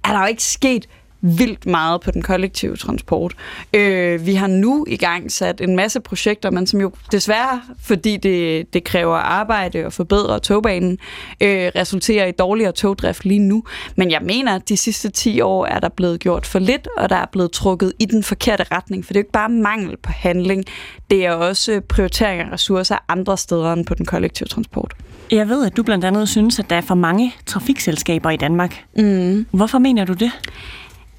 [0.05, 0.89] er der jo ikke sket
[1.21, 3.35] vildt meget på den kollektive transport.
[3.75, 8.17] Øh, vi har nu i gang sat en masse projekter, men som jo desværre, fordi
[8.17, 10.99] det, det kræver arbejde og forbedre togbanen,
[11.41, 13.65] øh, resulterer i dårligere togdrift lige nu.
[13.97, 17.09] Men jeg mener, at de sidste 10 år er der blevet gjort for lidt, og
[17.09, 19.05] der er blevet trukket i den forkerte retning.
[19.05, 20.65] For det er jo ikke bare mangel på handling,
[21.11, 24.95] det er også prioritering af ressourcer andre steder end på den kollektive transport.
[25.31, 28.85] Jeg ved, at du blandt andet synes, at der er for mange trafikselskaber i Danmark.
[28.97, 29.47] Mm.
[29.51, 30.33] Hvorfor mener du det?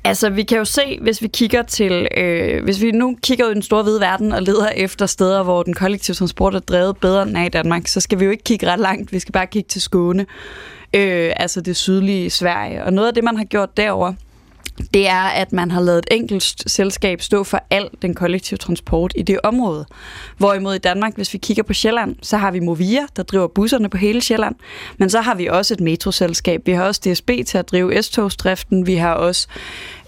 [0.04, 3.52] Altså, vi kan jo se, hvis vi kigger til, øh, hvis vi nu kigger ud
[3.52, 6.98] i den store hvide verden og leder efter steder, hvor den kollektive transport er drevet
[6.98, 9.12] bedre end er i Danmark, så skal vi jo ikke kigge ret langt.
[9.12, 10.26] Vi skal bare kigge til Skåne,
[10.94, 12.84] øh, altså det sydlige Sverige.
[12.84, 14.14] Og noget af det, man har gjort derover
[14.94, 19.14] det er, at man har lavet et enkelt selskab stå for al den kollektive transport
[19.16, 19.86] i det område.
[20.38, 23.90] Hvorimod i Danmark, hvis vi kigger på Sjælland, så har vi Movia, der driver busserne
[23.90, 24.56] på hele Sjælland,
[24.98, 26.62] men så har vi også et metroselskab.
[26.66, 29.48] Vi har også DSB til at drive S-togsdriften, vi har også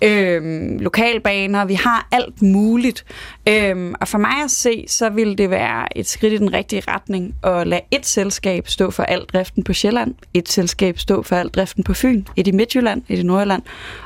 [0.02, 3.06] øh, lokalbaner, vi har alt muligt.
[3.49, 6.84] Øh, og for mig at se, så vil det være et skridt i den rigtige
[6.88, 11.36] retning at lade et selskab stå for al driften på Sjælland, et selskab stå for
[11.36, 13.62] al driften på Fyn, et i Midtjylland, et i Nordjylland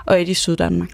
[0.06, 0.90] og et i Syddanmark.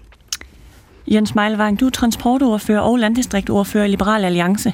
[1.06, 4.72] Jens Meilvang, du er transportordfører og landdistriktordfører i Liberal Alliance.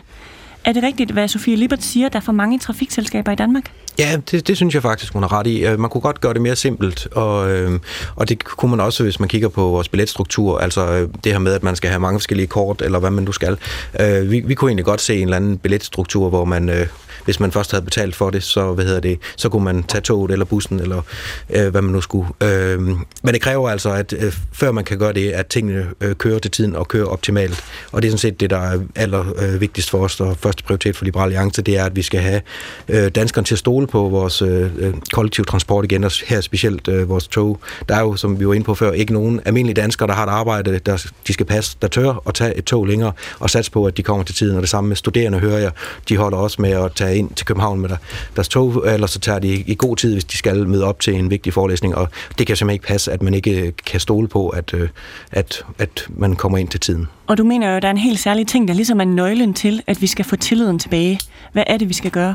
[0.64, 3.70] Er det rigtigt, hvad Sofie Libert siger, der er for mange trafikselskaber i Danmark?
[3.98, 5.66] Ja, det, det synes jeg faktisk, hun har ret i.
[5.66, 7.80] Øh, man kunne godt gøre det mere simpelt, og, øh,
[8.16, 11.38] og det kunne man også, hvis man kigger på vores billetstruktur, altså øh, det her
[11.38, 13.58] med, at man skal have mange forskellige kort, eller hvad man nu skal.
[14.00, 16.68] Øh, vi, vi kunne egentlig godt se en eller anden billetstruktur, hvor man...
[16.68, 16.86] Øh,
[17.24, 20.00] hvis man først havde betalt for det, så, hvad hedder det, så kunne man tage
[20.00, 21.02] toget eller bussen, eller
[21.50, 22.28] øh, hvad man nu skulle.
[22.42, 26.14] Øh, men det kræver altså, at øh, før man kan gøre det, at tingene øh,
[26.14, 27.64] kører til tiden og kører optimalt.
[27.92, 30.64] Og det er sådan set det, der er aller øh, vigtigst for os, og første
[30.64, 32.40] prioritet for Liberale Alliance, det er, at vi skal have
[32.88, 36.88] øh, danskerne til at stole på vores øh, øh, kollektiv transport igen, og her specielt
[36.88, 37.60] øh, vores tog.
[37.88, 40.26] Der er jo, som vi var inde på før, ikke nogen almindelige danskere, der har
[40.26, 43.70] et arbejde, der de skal passe, der tør at tage et tog længere og satse
[43.70, 44.56] på, at de kommer til tiden.
[44.56, 45.70] Og det samme med studerende, hører jeg,
[46.08, 47.96] de holder også med at tage ind til København med der,
[48.36, 51.00] deres tog, øh, eller så tager de i god tid, hvis de skal møde op
[51.00, 52.08] til en vigtig forelæsning, og
[52.38, 54.88] det kan simpelthen ikke passe, at man ikke øh, kan stole på, at, øh,
[55.32, 57.08] at, at man kommer ind til tiden.
[57.26, 59.54] Og du mener jo, at der er en helt særlig ting, der ligesom er nøglen
[59.54, 61.20] til, at vi skal få tilliden tilbage.
[61.52, 62.34] Hvad er det, vi skal gøre?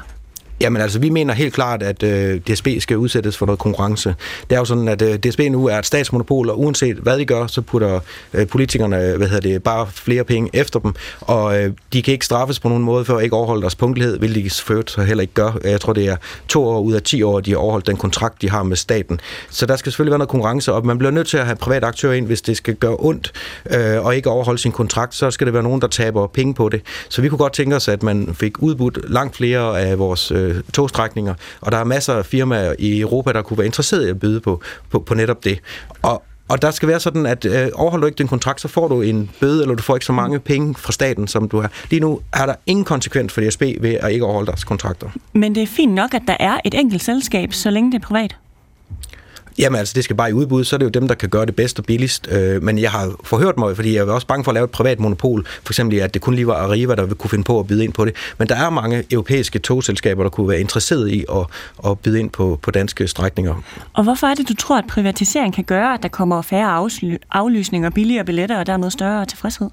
[0.62, 4.16] Jamen altså, vi mener helt klart, at øh, DSB skal udsættes for noget konkurrence.
[4.50, 7.26] Det er jo sådan, at øh, DSB nu er et statsmonopol, og uanset hvad de
[7.26, 8.00] gør, så putter
[8.34, 12.12] øh, politikerne øh, hvad hedder det, bare flere penge efter dem, og øh, de kan
[12.12, 15.02] ikke straffes på nogen måde for at ikke overholde deres punktlighed, hvilket de selvfølgelig så
[15.02, 15.58] heller ikke gør.
[15.64, 16.16] Jeg tror, det er
[16.48, 19.20] to år ud af ti år, de har overholdt den kontrakt, de har med staten.
[19.50, 21.88] Så der skal selvfølgelig være noget konkurrence, og man bliver nødt til at have private
[21.88, 23.32] aktører ind, hvis det skal gøre ondt,
[23.72, 26.70] øh, og ikke overholde sin kontrakt, så skal det være nogen, der taber penge på
[26.70, 26.82] det.
[27.10, 30.43] Så vi kunne godt tænke os, at man fik udbudt langt flere af vores øh,
[30.44, 34.10] øh, togstrækninger, og der er masser af firmaer i Europa, der kunne være interesseret i
[34.10, 35.60] at byde på, på, på netop det.
[36.02, 38.88] Og, og der skal være sådan, at øh, overholder du ikke din kontrakt, så får
[38.88, 41.72] du en bøde, eller du får ikke så mange penge fra staten, som du har.
[41.90, 45.10] Lige nu er der ingen konsekvens for DSB ved at ikke overholde deres kontrakter.
[45.34, 48.08] Men det er fint nok, at der er et enkelt selskab, så længe det er
[48.08, 48.36] privat.
[49.58, 51.46] Jamen altså, det skal bare i udbud, så er det jo dem, der kan gøre
[51.46, 52.28] det bedst og billigst.
[52.32, 54.72] Øh, men jeg har forhørt mig, fordi jeg er også bange for at lave et
[54.72, 55.46] privat monopol.
[55.46, 57.94] For eksempel, at det kun lige var Arriva, der kunne finde på at byde ind
[57.94, 58.16] på det.
[58.38, 61.46] Men der er mange europæiske togselskaber, der kunne være interesseret i at,
[61.92, 63.56] at byde ind på, på danske strækninger.
[63.94, 66.90] Og hvorfor er det, du tror, at privatisering kan gøre, at der kommer færre
[67.32, 69.70] aflysninger, billigere billetter og dermed større tilfredshed?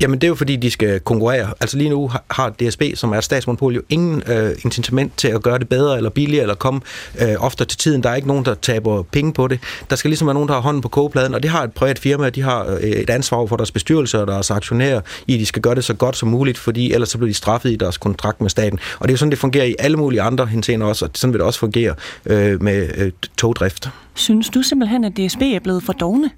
[0.00, 1.54] Jamen, det er jo fordi, de skal konkurrere.
[1.60, 5.58] Altså lige nu har DSB, som er statsmonopol, jo ingen øh, incitament til at gøre
[5.58, 6.80] det bedre eller billigere, eller komme
[7.20, 8.02] øh, oftere til tiden.
[8.02, 9.60] Der er ikke nogen, der taber penge på det.
[9.90, 11.98] Der skal ligesom være nogen, der har hånden på kogepladen, og det har et privat
[11.98, 15.46] firma, de har øh, et ansvar for deres bestyrelse og deres aktionærer i, at de
[15.46, 17.98] skal gøre det så godt som muligt, fordi ellers så bliver de straffet i deres
[17.98, 18.78] kontrakt med staten.
[18.98, 21.32] Og det er jo sådan, det fungerer i alle mulige andre henseender også, og sådan
[21.32, 21.94] vil det også fungere
[22.26, 23.88] øh, med øh, togdrift.
[24.14, 26.30] Synes du simpelthen, at DSB er blevet for dogne?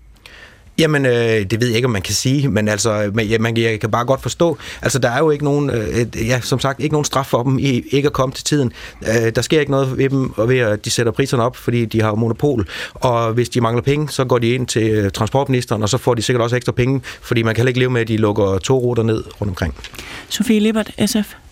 [0.79, 1.13] Jamen, øh,
[1.51, 3.91] det ved jeg ikke, om man kan sige, men altså, man, ja, man, jeg kan
[3.91, 7.05] bare godt forstå, altså der er jo ikke nogen, øh, ja, som sagt, ikke nogen
[7.05, 8.73] straf for dem i ikke at komme til tiden.
[9.03, 11.85] Øh, der sker ikke noget ved dem, og ved at de sætter priserne op, fordi
[11.85, 15.83] de har monopol, og hvis de mangler penge, så går de ind til øh, transportministeren,
[15.83, 18.01] og så får de sikkert også ekstra penge, fordi man kan heller ikke leve med,
[18.01, 19.75] at de lukker to ruter ned rundt omkring.
[20.29, 21.44] Sofie Lippert, SF.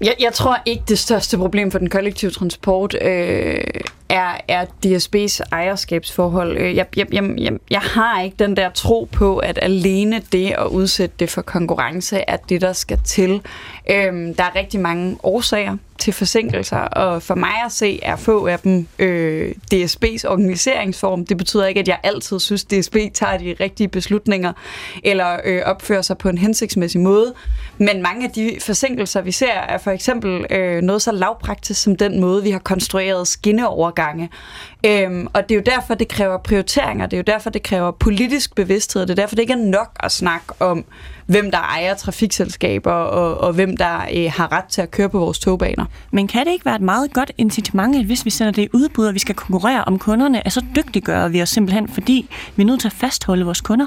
[0.00, 3.60] Jeg, jeg tror ikke, det største problem for den kollektive transport øh,
[4.08, 6.58] er, er DSB's ejerskabsforhold.
[6.58, 10.66] Jeg, jeg, jeg, jeg, jeg har ikke den der tro på, at alene det at
[10.66, 13.42] udsætte det for konkurrence er det, der skal til.
[13.90, 18.46] Øhm, der er rigtig mange årsager til forsinkelser, og for mig at se er få
[18.46, 21.26] af dem øh, DSB's organiseringsform.
[21.26, 24.52] Det betyder ikke, at jeg altid synes, at DSB tager de rigtige beslutninger
[25.04, 27.34] eller øh, opfører sig på en hensigtsmæssig måde.
[27.78, 31.96] Men mange af de forsinkelser, vi ser, er for eksempel øh, noget så lavpraktisk som
[31.96, 34.30] den måde, vi har konstrueret skinneovergange.
[34.86, 37.90] Øhm, og det er jo derfor, det kræver prioriteringer, det er jo derfor, det kræver
[37.90, 40.84] politisk bevidsthed, det er derfor, det ikke er nok at snakke om,
[41.26, 45.18] hvem der ejer trafikselskaber, og, og hvem der øh, har ret til at køre på
[45.18, 45.84] vores togbaner.
[46.10, 48.68] Men kan det ikke være et meget godt incitament, at hvis vi sender det i
[48.72, 52.62] udbud, og vi skal konkurrere om kunderne, at så dygtiggør vi os simpelthen, fordi vi
[52.62, 53.86] er nødt til at fastholde vores kunder?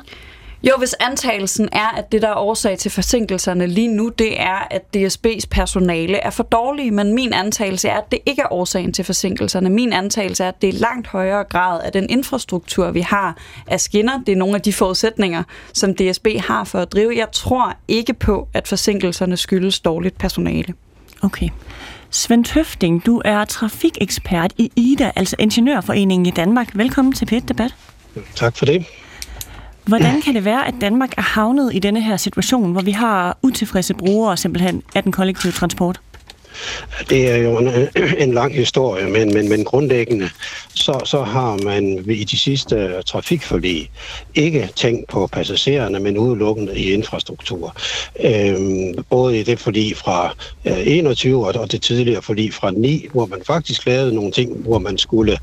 [0.63, 4.67] Jo, hvis antagelsen er, at det, der er årsag til forsinkelserne lige nu, det er,
[4.71, 8.93] at DSB's personale er for dårlige, men min antagelse er, at det ikke er årsagen
[8.93, 9.69] til forsinkelserne.
[9.69, 13.37] Min antagelse er, at det er langt højere grad af den infrastruktur, vi har
[13.67, 14.19] af skinner.
[14.25, 15.43] Det er nogle af de forudsætninger,
[15.73, 17.13] som DSB har for at drive.
[17.17, 20.73] Jeg tror ikke på, at forsinkelserne skyldes dårligt personale.
[21.21, 21.49] Okay.
[22.09, 26.69] Svend Høfting, du er trafikekspert i IDA, altså Ingeniørforeningen i Danmark.
[26.73, 27.75] Velkommen til PET Debat.
[28.35, 28.85] Tak for det.
[29.85, 33.37] Hvordan kan det være, at Danmark er havnet i denne her situation, hvor vi har
[33.43, 36.01] utilfredse brugere simpelthen af den kollektive transport?
[37.09, 37.67] Det er jo en,
[38.17, 40.29] en lang historie, men, men, men grundlæggende
[40.73, 43.89] så, så har man i de sidste trafikforlig
[44.35, 47.75] ikke tænkt på passagererne, men udelukkende i infrastruktur.
[48.23, 50.35] Øhm, både i det forlig fra
[50.65, 54.79] øh, 21 og det tidligere forlig fra 9, hvor man faktisk lavede nogle ting, hvor
[54.79, 55.37] man skulle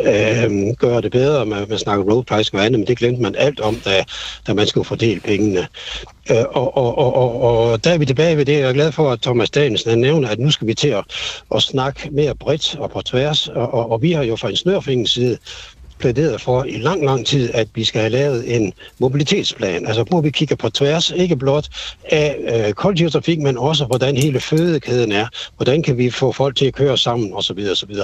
[0.00, 1.46] øh, gøre det bedre.
[1.46, 4.04] Man, man snakkede road pricing og andet, men det glemte man alt om, da,
[4.46, 5.66] da man skulle fordele pengene.
[6.30, 8.52] Øh, og, og, og, og, og der er vi tilbage ved det.
[8.52, 11.04] Jeg er glad for, at Thomas Danielsen nævner, at nu skal vi til at,
[11.54, 13.48] at snakke mere bredt og på tværs.
[13.48, 15.38] Og, og, og vi har jo fra en snørfingens side
[15.98, 19.86] plæderet for i lang, lang tid, at vi skal have lavet en mobilitetsplan.
[19.86, 21.68] Altså hvor vi kigger på tværs, ikke blot
[22.04, 22.36] af
[22.66, 25.26] øh, kollektiv trafik, men også hvordan hele fødekæden er.
[25.56, 27.58] Hvordan kan vi få folk til at køre sammen osv.
[27.70, 27.94] osv.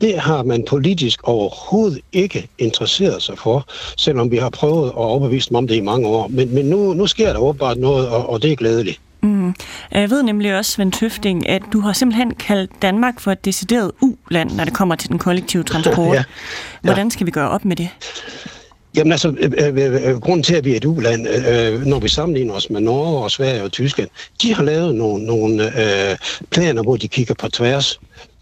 [0.00, 5.48] Det har man politisk overhovedet ikke interesseret sig for, selvom vi har prøvet at overbevise
[5.48, 6.28] dem om det i mange år.
[6.28, 9.00] Men, men nu, nu sker der åbenbart noget, og, og det er glædeligt.
[9.22, 9.54] Mm.
[9.92, 13.90] Jeg ved nemlig også, Svend Tøfting, at du har simpelthen kaldt Danmark for et decideret
[14.00, 16.16] u-land, når det kommer til den kollektive transport.
[16.16, 16.24] Ja.
[16.82, 17.88] Hvordan skal vi gøre op med det?
[18.96, 22.08] Jamen altså, øh, øh, øh, grunden til, at vi er et uland, øh, når vi
[22.08, 24.08] sammenligner os med Norge og Sverige og Tyskland,
[24.42, 26.16] de har lavet nogle, nogle øh,
[26.50, 28.00] planer, hvor de kigger på tværs.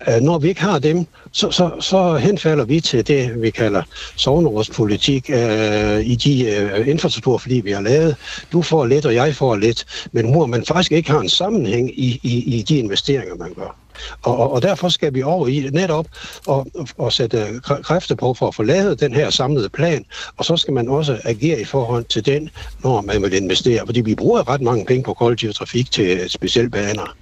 [0.08, 3.82] Øh, når vi ikke har dem, så, så, så henfalder vi til det, vi kalder
[4.16, 8.16] sovnerådspolitik øh, i de øh, infrastruktur, fordi vi har lavet.
[8.52, 11.90] Du får lidt, og jeg får lidt, men hvor man faktisk ikke har en sammenhæng
[11.98, 13.76] i, i, i de investeringer, man gør.
[14.22, 16.06] Og, og, og derfor skal vi over i netop
[16.46, 16.66] og,
[16.98, 20.04] og sætte kræfter på for at få lavet den her samlede plan,
[20.36, 22.50] og så skal man også agere i forhold til den,
[22.84, 26.70] når man vil investere, fordi vi bruger ret mange penge på kollektiv trafik til specielle
[26.70, 27.14] baner.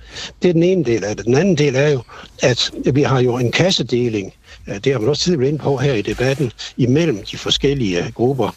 [0.43, 1.25] Det er den ene del af det.
[1.27, 2.01] Den anden del er jo,
[2.43, 4.33] at vi har jo en kassedeling
[4.69, 8.57] øh, det har man også tidligere ind på her i debatten, imellem de forskellige grupper.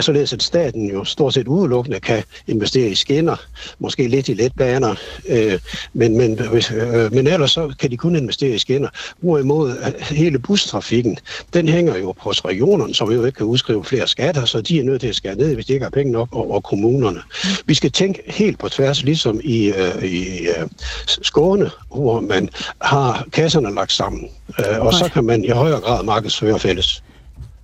[0.00, 3.36] Således at staten jo stort set udelukkende kan investere i skinner,
[3.78, 4.94] måske lidt i letbaner,
[5.28, 5.58] øh,
[5.92, 6.38] men, men,
[6.74, 8.88] øh, men ellers så kan de kun investere i skinner.
[9.20, 11.18] Hvorimod hele bustrafikken,
[11.54, 14.84] den hænger jo på regionerne, som jo ikke kan udskrive flere skatter, så de er
[14.84, 17.20] nødt til at skære ned, hvis de ikke har penge nok, og kommunerne.
[17.66, 20.68] Vi skal tænke helt på tværs, ligesom i, øh, i øh,
[21.06, 22.48] Skåne, hvor man
[22.82, 24.28] har kasserne lagt sammen.
[24.58, 27.02] Øh, og så kan man i højere grad markedsføre fælles.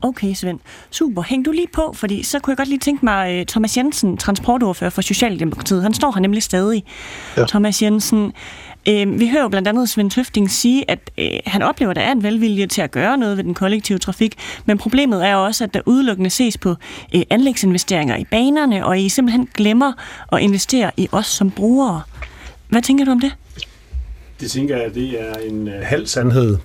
[0.02, 0.60] Okay, Svend.
[0.90, 1.22] Super.
[1.22, 4.16] Hæng du lige på, fordi så kunne jeg godt lige tænke mig, uh, Thomas Jensen,
[4.16, 6.84] transportordfører for Socialdemokratiet, han står her nemlig stadig.
[7.36, 7.44] Ja.
[7.44, 8.32] Thomas Jensen,
[8.88, 12.02] øh, vi hører jo blandt andet Svend Tøfting sige, at øh, han oplever, at der
[12.02, 14.34] er en velvilje til at gøre noget ved den kollektive trafik,
[14.66, 16.74] men problemet er også, at der udelukkende ses på
[17.14, 19.92] øh, anlægsinvesteringer i banerne, og I simpelthen glemmer
[20.32, 22.02] at investere i os som brugere.
[22.68, 23.32] Hvad tænker du om det?
[24.40, 26.56] Det tænker jeg, det er en øh, halv sandhed.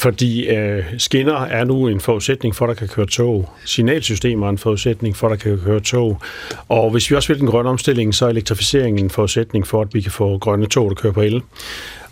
[0.00, 3.50] Fordi øh, skinner er nu en forudsætning for, at der kan køre tog.
[3.64, 6.20] Signalsystemer er en forudsætning for, at der kan køre tog.
[6.68, 9.94] Og hvis vi også vil den grønne omstilling, så er elektrificeringen en forudsætning for, at
[9.94, 11.42] vi kan få grønne tog, der kører på el.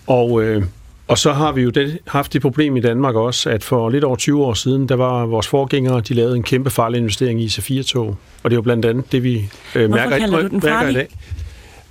[0.07, 0.62] Og, øh,
[1.09, 4.05] og så har vi jo det, haft det problem i Danmark også, at for lidt
[4.05, 7.47] over 20 år siden, der var vores forgængere, de lavede en kæmpe farlig investering i
[7.47, 8.16] IC4-tog.
[8.43, 10.18] Og det er jo blandt andet det, vi øh, mærker,
[10.53, 11.09] mærker i dag.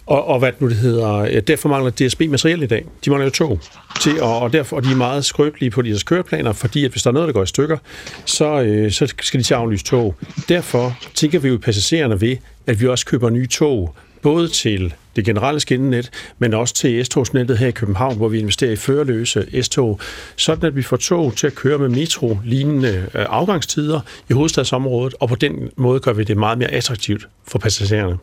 [0.07, 2.85] Og, og hvad nu det hedder, øh, derfor mangler DSB materiel i dag.
[3.05, 3.59] De mangler jo tog.
[4.01, 7.03] Til, og, og derfor og de er meget skrøbelige på deres køreplaner, fordi at hvis
[7.03, 7.77] der er noget, der går i stykker,
[8.25, 10.15] så, øh, så skal de til at aflyse tog.
[10.49, 12.37] Derfor tænker vi jo passagererne ved,
[12.67, 17.57] at vi også køber nye tog, både til det generelle skinnenet, men også til S-togsnettet
[17.57, 19.99] her i København, hvor vi investerer i førerløse S-tog,
[20.35, 23.99] sådan at vi får tog til at køre med metro-lignende øh, afgangstider
[24.29, 28.17] i hovedstadsområdet, og på den måde gør vi det meget mere attraktivt for passagererne.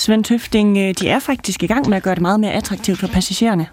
[0.00, 2.98] Svend Tøfting, øh, de er faktisk i gang med at gøre det meget mere attraktivt
[2.98, 3.66] for passagererne.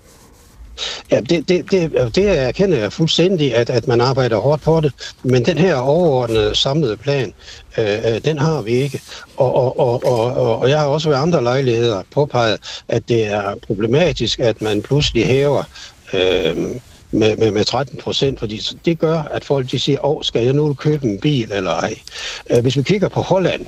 [1.11, 4.93] Ja, det, det, det, det erkender jeg fuldstændig, at, at man arbejder hårdt på det.
[5.23, 7.33] Men den her overordnede samlede plan,
[7.77, 9.01] øh, øh den har vi ikke.
[9.37, 13.55] Og, og, og, og, og jeg har også ved andre lejligheder påpeget, at det er
[13.67, 15.63] problematisk, at man pludselig hæver
[16.13, 16.57] øh,
[17.11, 20.53] med, med, med 13 procent, fordi det gør, at folk de siger, åh, skal jeg
[20.53, 21.95] nu købe en bil eller ej?
[22.49, 23.65] Øh, hvis vi kigger på Holland,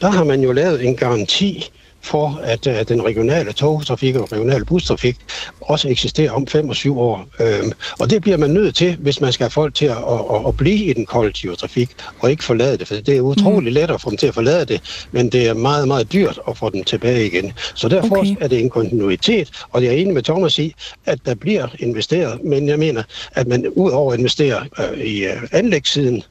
[0.00, 1.70] der har man jo lavet en garanti
[2.02, 5.16] for, at uh, den regionale togtrafik og regionale bustrafik
[5.60, 7.26] også eksisterer om 5 og 7 år.
[7.40, 10.46] Øhm, og det bliver man nødt til, hvis man skal have folk til at, at,
[10.46, 12.88] at blive i den kollektive trafik, og ikke forlade det.
[12.88, 13.74] For det er utrolig mm.
[13.74, 16.58] let at få dem til at forlade det, men det er meget, meget dyrt at
[16.58, 17.52] få dem tilbage igen.
[17.74, 18.36] Så derfor okay.
[18.40, 20.74] er det en kontinuitet, og jeg er enig med Thomas i,
[21.06, 25.26] at der bliver investeret, men jeg mener, at man ud over at investere uh, i
[25.26, 26.22] uh, anlægssiden,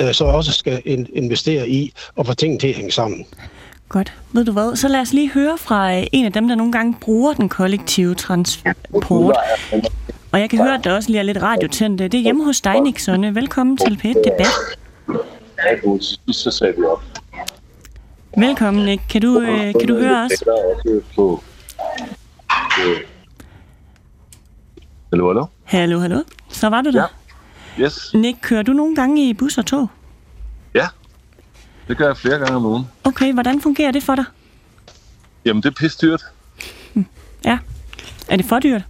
[0.00, 3.26] uh, så også skal investere i at få tingene til at hænge sammen.
[3.90, 4.12] Godt.
[4.32, 4.76] Ved du hvad?
[4.76, 7.48] Så lad os lige høre fra øh, en af dem, der nogle gange bruger den
[7.48, 9.36] kollektive transport.
[10.32, 11.98] Og jeg kan høre, at der også lige er lidt radiotændt.
[11.98, 13.34] Det er hjemme hos dig, Nixonne.
[13.34, 14.46] Velkommen til p Debat.
[16.30, 17.02] Så sagde vi op.
[18.36, 19.02] Velkommen, Nick.
[19.08, 20.32] Kan du, øh, kan du høre os?
[25.12, 25.46] Hallo, hallo?
[25.64, 26.22] Hallo, hallo.
[26.48, 27.06] Så var du der.
[27.78, 27.84] Ja.
[27.84, 28.10] Yes.
[28.14, 29.88] Nick, kører du nogle gange i bus og tog?
[31.90, 32.84] Det gør jeg flere gange om ugen.
[33.04, 34.24] Okay, hvordan fungerer det for dig?
[35.44, 36.22] Jamen, det er pisse dyrt.
[37.44, 37.58] Ja.
[38.28, 38.82] Er det for dyrt?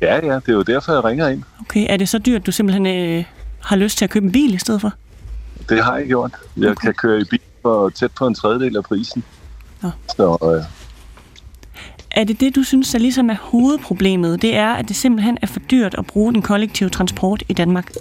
[0.00, 1.42] Ja, ja, det er jo derfor, jeg ringer ind.
[1.60, 3.24] Okay, er det så dyrt, du simpelthen øh,
[3.60, 4.92] har lyst til at købe en bil i stedet for?
[5.68, 6.30] Det har jeg gjort.
[6.56, 6.86] Jeg okay.
[6.86, 9.24] kan køre i bil for tæt på en tredjedel af prisen.
[9.82, 9.90] Nå.
[10.16, 10.64] Så øh,
[12.10, 14.42] Er det det, du synes, der ligesom er hovedproblemet?
[14.42, 17.92] Det er, at det simpelthen er for dyrt at bruge den kollektive transport i Danmark?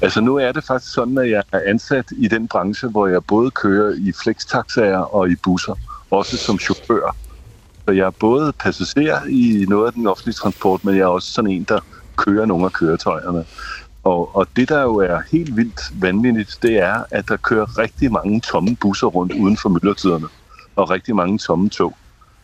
[0.00, 3.24] Altså nu er det faktisk sådan, at jeg er ansat i den branche, hvor jeg
[3.24, 5.74] både kører i flextaxaer og i busser,
[6.10, 7.16] også som chauffør.
[7.84, 11.32] Så jeg er både passager i noget af den offentlige transport, men jeg er også
[11.32, 11.80] sådan en, der
[12.16, 13.44] kører nogle af køretøjerne.
[14.04, 18.12] Og, og det, der jo er helt vildt vanvittigt, det er, at der kører rigtig
[18.12, 20.28] mange tomme busser rundt uden for myldretiderne,
[20.76, 21.96] og rigtig mange tomme tog.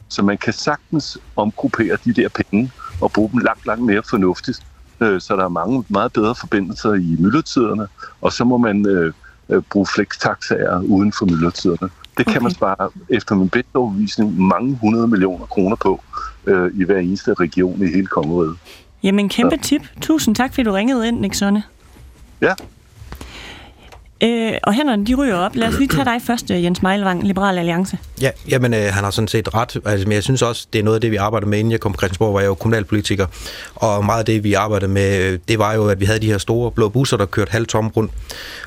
[0.09, 4.61] Så man kan sagtens omgruppere de der penge og bruge dem langt, langt mere fornuftigt,
[5.01, 7.87] øh, så der er mange meget bedre forbindelser i myldretiderne,
[8.21, 9.13] og så må man øh,
[9.49, 11.91] øh, bruge flextaxaer uden for myldretiderne.
[12.19, 16.03] Det kan man spare efter min bedste overbevisning mange hundrede millioner kroner på
[16.47, 18.57] øh, i hver eneste region i hele kongeriget.
[19.03, 19.83] Jamen, kæmpe tip.
[20.01, 21.63] Tusind tak, fordi du ringede ind, Nick Sonne.
[22.41, 22.55] Ja.
[24.23, 25.55] Øh, og hænderne, de ryger op.
[25.55, 27.99] Lad os lige tage dig først, øh, Jens Meilvang, Liberal Alliance.
[28.21, 29.77] Ja, jamen, øh, han har sådan set ret.
[29.85, 31.81] Altså, men jeg synes også, det er noget af det, vi arbejder med, inden jeg
[31.81, 33.27] kom på Christiansborg, var jeg jo kommunalpolitiker.
[33.75, 36.27] Og meget af det, vi arbejdede med, øh, det var jo, at vi havde de
[36.27, 38.13] her store blå busser, der kørte halvt tom rundt.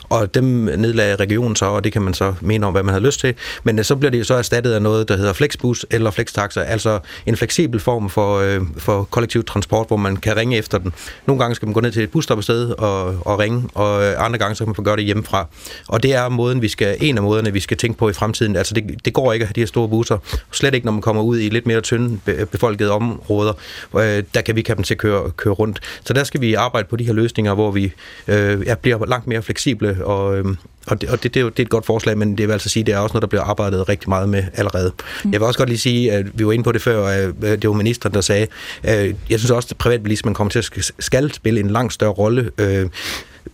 [0.09, 0.43] Og dem
[0.77, 3.33] nedlagde regionen så, og det kan man så mene om, hvad man har lyst til.
[3.63, 6.61] Men øh, så bliver det jo så erstattet af noget, der hedder flexbus eller flextaxa,
[6.61, 10.93] altså en fleksibel form for, øh, for kollektiv transport, hvor man kan ringe efter den.
[11.25, 14.39] Nogle gange skal man gå ned til et busstoppested og, og ringe, og øh, andre
[14.39, 15.47] gange så kan man få gøre det hjemmefra.
[15.87, 18.55] Og det er måden, vi skal, en af måderne, vi skal tænke på i fremtiden.
[18.55, 20.17] Altså det, det går ikke at have de her store busser,
[20.51, 22.19] slet ikke når man kommer ud i lidt mere tynde
[22.51, 23.53] befolkede områder.
[23.95, 25.79] Øh, der kan vi ikke have dem til at køre, køre rundt.
[26.03, 27.93] Så der skal vi arbejde på de her løsninger, hvor vi
[28.27, 31.49] øh, ja, bliver langt mere fleksible og, øhm, og, det, og det, det, er jo
[31.49, 33.27] det er et godt forslag, men det vil altså sige, det er også noget, der
[33.27, 34.91] bliver arbejdet rigtig meget med allerede.
[35.23, 35.31] Mm.
[35.31, 37.67] Jeg vil også godt lige sige, at vi var inde på det før, at det
[37.67, 38.47] var ministeren, der sagde,
[38.83, 42.51] at jeg synes også, at privatbilismen kommer til at skal spille en langt større rolle.
[42.57, 42.89] Øh,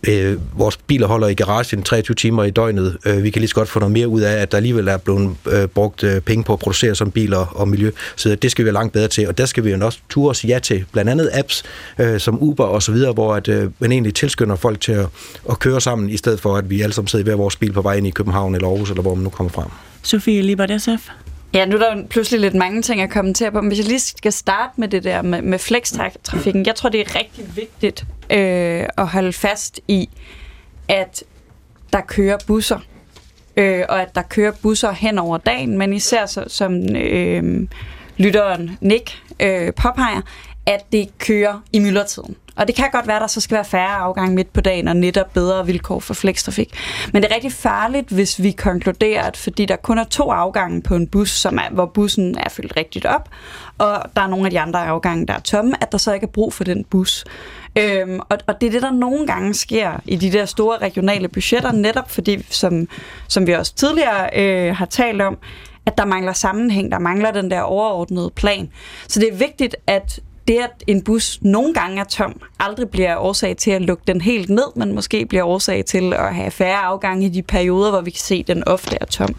[0.08, 2.96] øh, vores biler holder i garagen 23 timer i døgnet.
[3.06, 4.96] Øh, vi kan lige så godt få noget mere ud af, at der alligevel er
[4.96, 7.90] blevet øh, brugt øh, penge på at producere som biler og miljø.
[8.16, 10.30] Så det skal vi være langt bedre til, og der skal vi jo også ture
[10.30, 10.84] os ja til.
[10.92, 11.62] Blandt andet apps
[11.98, 15.06] øh, som Uber og så videre, hvor at, øh, man egentlig tilskynder folk til at,
[15.50, 17.72] at køre sammen, i stedet for at vi alle sammen sidder i hver vores bil
[17.72, 19.68] på vej ind i København eller Aarhus, eller hvor man nu kommer frem.
[20.02, 21.10] Sofie Libert, SF.
[21.54, 23.86] Ja, nu er der jo pludselig lidt mange ting at kommentere på, men hvis jeg
[23.86, 26.66] lige skal starte med det der med, med flextrafikken.
[26.66, 30.08] jeg tror, det er rigtig vigtigt øh, at holde fast i,
[30.88, 31.24] at
[31.92, 32.78] der kører busser,
[33.56, 37.68] øh, og at der kører busser hen over dagen, men især så, som øh,
[38.16, 40.20] lytteren Nick øh, påpeger,
[40.66, 42.36] at det kører i myldretiden.
[42.56, 44.88] Og det kan godt være, at der så skal være færre afgange midt på dagen
[44.88, 46.74] og netop bedre vilkår for flekstrafik.
[47.12, 50.82] Men det er rigtig farligt, hvis vi konkluderer, at fordi der kun er to afgange
[50.82, 53.28] på en bus, som er, hvor bussen er fyldt rigtigt op,
[53.78, 56.24] og der er nogle af de andre afgange, der er tomme, at der så ikke
[56.24, 57.24] er brug for den bus.
[57.78, 61.28] Øhm, og, og det er det, der nogle gange sker i de der store regionale
[61.28, 62.88] budgetter, netop fordi, som,
[63.28, 65.38] som vi også tidligere øh, har talt om,
[65.86, 68.70] at der mangler sammenhæng, der mangler den der overordnede plan.
[69.08, 73.16] Så det er vigtigt, at det, at en bus nogle gange er tom, aldrig bliver
[73.16, 76.78] årsag til at lukke den helt ned, men måske bliver årsag til at have færre
[76.78, 79.34] afgange i de perioder, hvor vi kan se, at den ofte er tom.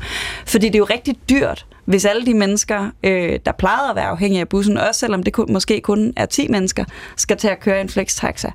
[0.45, 4.05] Fordi det er jo rigtig dyrt, hvis alle de mennesker, øh, der plejede at være
[4.05, 6.85] afhængige af bussen, også selvom det kun, måske kun er 10 mennesker,
[7.17, 8.49] skal til at køre en flextaxa.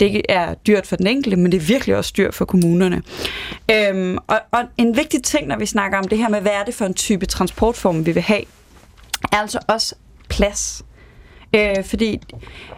[0.00, 3.02] Det er dyrt for den enkelte, men det er virkelig også dyrt for kommunerne.
[3.70, 6.64] Øhm, og, og en vigtig ting, når vi snakker om det her med, hvad er
[6.64, 8.42] det for en type transportform, vi vil have,
[9.32, 9.94] er altså også
[10.28, 10.84] plads.
[11.54, 12.20] Øh, fordi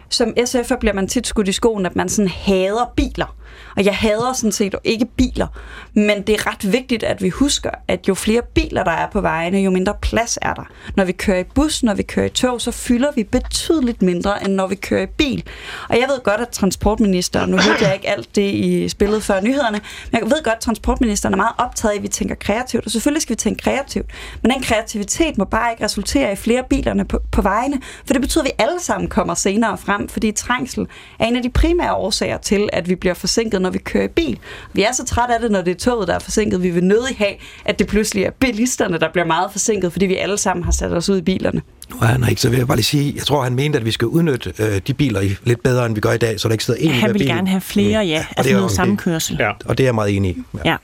[0.09, 3.35] som SF'er bliver man tit skudt i skoen, at man sådan hader biler.
[3.77, 5.47] Og jeg hader sådan set ikke biler,
[5.93, 9.21] men det er ret vigtigt, at vi husker, at jo flere biler, der er på
[9.21, 10.63] vejene, jo mindre plads er der.
[10.95, 14.43] Når vi kører i bus, når vi kører i tog, så fylder vi betydeligt mindre,
[14.45, 15.43] end når vi kører i bil.
[15.89, 19.41] Og jeg ved godt, at transportministeren, nu hørte jeg ikke alt det i spillet før
[19.41, 19.79] nyhederne,
[20.11, 22.91] men jeg ved godt, at transportministeren er meget optaget af, at vi tænker kreativt, og
[22.91, 24.05] selvfølgelig skal vi tænke kreativt.
[24.41, 28.21] Men den kreativitet må bare ikke resultere i flere bilerne på, på vejene, for det
[28.21, 30.87] betyder, at vi alle sammen kommer senere frem, fordi trængsel
[31.19, 34.07] er en af de primære årsager til, at vi bliver forsinket, når vi kører i
[34.07, 34.39] bil.
[34.73, 36.63] Vi er så trætte af det, når det er toget, der er forsinket.
[36.63, 37.33] Vi vil nødig have,
[37.65, 40.91] at det pludselig er bilisterne, der bliver meget forsinket, fordi vi alle sammen har sat
[40.91, 41.61] os ud i bilerne.
[41.89, 43.85] Nu er han ikke, så vil jeg bare lige sige, jeg tror, han mente, at
[43.85, 46.47] vi skal udnytte øh, de biler i, lidt bedre, end vi gør i dag, så
[46.47, 48.33] der ikke sidder en Han vil gerne have flere, ja, mm.
[48.37, 49.37] altså noget sammenkørsel.
[49.39, 49.51] Ja.
[49.65, 50.41] Og det er jeg meget enig i.
[50.65, 50.69] Ja.
[50.69, 50.77] ja.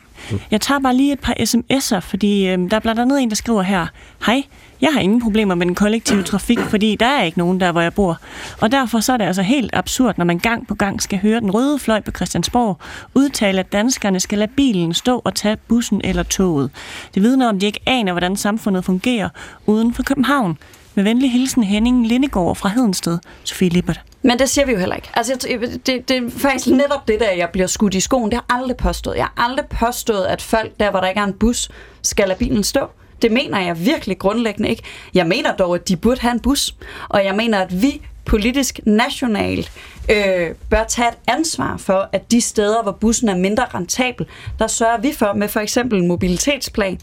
[0.52, 3.36] Jeg tager bare lige et par sms'er, fordi øh, der er blandt andet en, der
[3.36, 3.88] skriver her,
[4.26, 4.44] Hej,
[4.82, 7.82] jeg har ingen problemer med den kollektive trafik, fordi der er ikke nogen der, hvor
[7.82, 8.20] jeg bor.
[8.62, 11.40] Og derfor så er det altså helt absurd, når man gang på gang skal høre
[11.40, 12.78] den røde fløj på Christiansborg
[13.14, 16.72] udtale, at danskerne skal lade bilen stå og tage bussen eller toget.
[17.16, 19.30] Det vidner om, de ikke aner, hvordan samfundet fungerer
[19.66, 20.58] uden for København.
[20.96, 24.02] Med venlig hilsen Henning Lindegård fra Hedensted, Sofie Lippert.
[24.22, 25.10] Men det siger vi jo heller ikke.
[25.14, 25.48] Altså,
[25.86, 28.32] det, det er faktisk netop det der, jeg bliver skudt i skoen.
[28.32, 29.16] Det har aldrig påstået.
[29.16, 31.70] Jeg har aldrig påstået, at folk der, hvor der ikke er en bus,
[32.02, 32.88] skal lade bilen stå.
[33.22, 34.84] Det mener jeg virkelig grundlæggende ikke.
[35.14, 36.76] Jeg mener dog, at de burde have en bus.
[37.10, 39.72] Og jeg mener, at vi politisk nationalt
[40.12, 44.26] øh, bør tage et ansvar for, at de steder, hvor bussen er mindre rentabel,
[44.60, 47.00] der sørger vi for med for eksempel en mobilitetsplan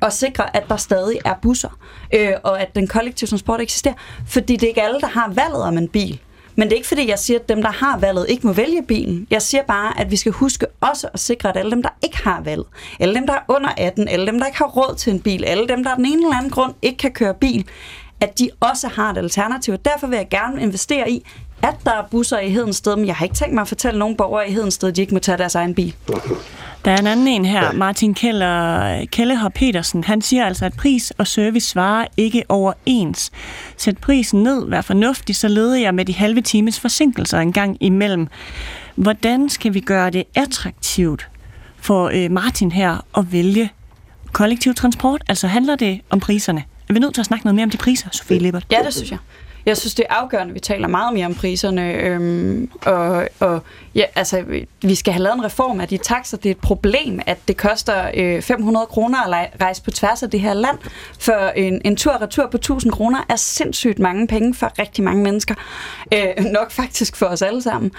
[0.00, 1.78] og sikre, at der stadig er busser,
[2.14, 3.94] øh, og at den kollektive transport eksisterer.
[4.26, 6.20] Fordi det er ikke alle, der har valget om en bil.
[6.56, 8.82] Men det er ikke fordi, jeg siger, at dem, der har valget, ikke må vælge
[8.82, 9.26] bilen.
[9.30, 12.18] Jeg siger bare, at vi skal huske også at sikre, at alle dem, der ikke
[12.24, 12.66] har valget,
[13.00, 15.44] alle dem, der er under 18, alle dem, der ikke har råd til en bil,
[15.44, 17.66] alle dem, der af den ene eller anden grund ikke kan køre bil,
[18.20, 19.76] at de også har et alternativ.
[19.78, 21.26] Derfor vil jeg gerne investere i,
[21.64, 24.16] at der er busser i Hedensted, men jeg har ikke tænkt mig at fortælle nogen
[24.16, 25.94] borgere i Hedensted, at de ikke må tage deres egen bil.
[26.84, 30.04] Der er en anden en her, Martin Keller, Kelleher Petersen.
[30.04, 33.30] Han siger altså, at pris og service svarer ikke overens.
[33.76, 37.76] Sæt prisen ned, vær fornuftig, så leder jeg med de halve times forsinkelser en gang
[37.80, 38.26] imellem.
[38.94, 41.28] Hvordan skal vi gøre det attraktivt
[41.76, 43.70] for øh, Martin her at vælge
[44.32, 45.22] kollektiv transport?
[45.28, 46.64] Altså handler det om priserne?
[46.88, 48.66] Er vi nødt til at snakke noget mere om de priser, Sofie Lippert?
[48.70, 49.18] Ja, det synes jeg.
[49.66, 51.92] Jeg synes, det er afgørende, at vi taler meget mere om priserne.
[51.92, 53.60] Øhm, og, og
[53.94, 54.44] ja, altså,
[54.82, 56.36] vi skal have lavet en reform af de taxer.
[56.36, 60.30] Det er et problem, at det koster øh, 500 kroner at rejse på tværs af
[60.30, 60.78] det her land.
[61.18, 65.04] For en, en tur og retur på 1000 kroner er sindssygt mange penge for rigtig
[65.04, 65.54] mange mennesker.
[66.14, 67.92] Øh, nok faktisk for os alle sammen.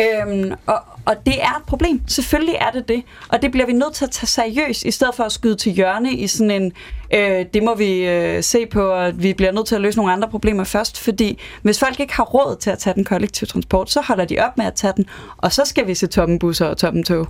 [0.00, 2.02] Øhm, og, og det er et problem.
[2.08, 3.02] Selvfølgelig er det det.
[3.28, 5.72] Og det bliver vi nødt til at tage seriøst, i stedet for at skyde til
[5.72, 6.72] hjørne i sådan en,
[7.14, 10.12] øh, det må vi øh, se på, og vi bliver nødt til at løse nogle
[10.12, 11.00] andre problemer først.
[11.00, 14.38] Fordi hvis folk ikke har råd til at tage den kollektive transport, så holder de
[14.38, 15.06] op med at tage den,
[15.36, 17.28] og så skal vi se toppen busser og toppen tog.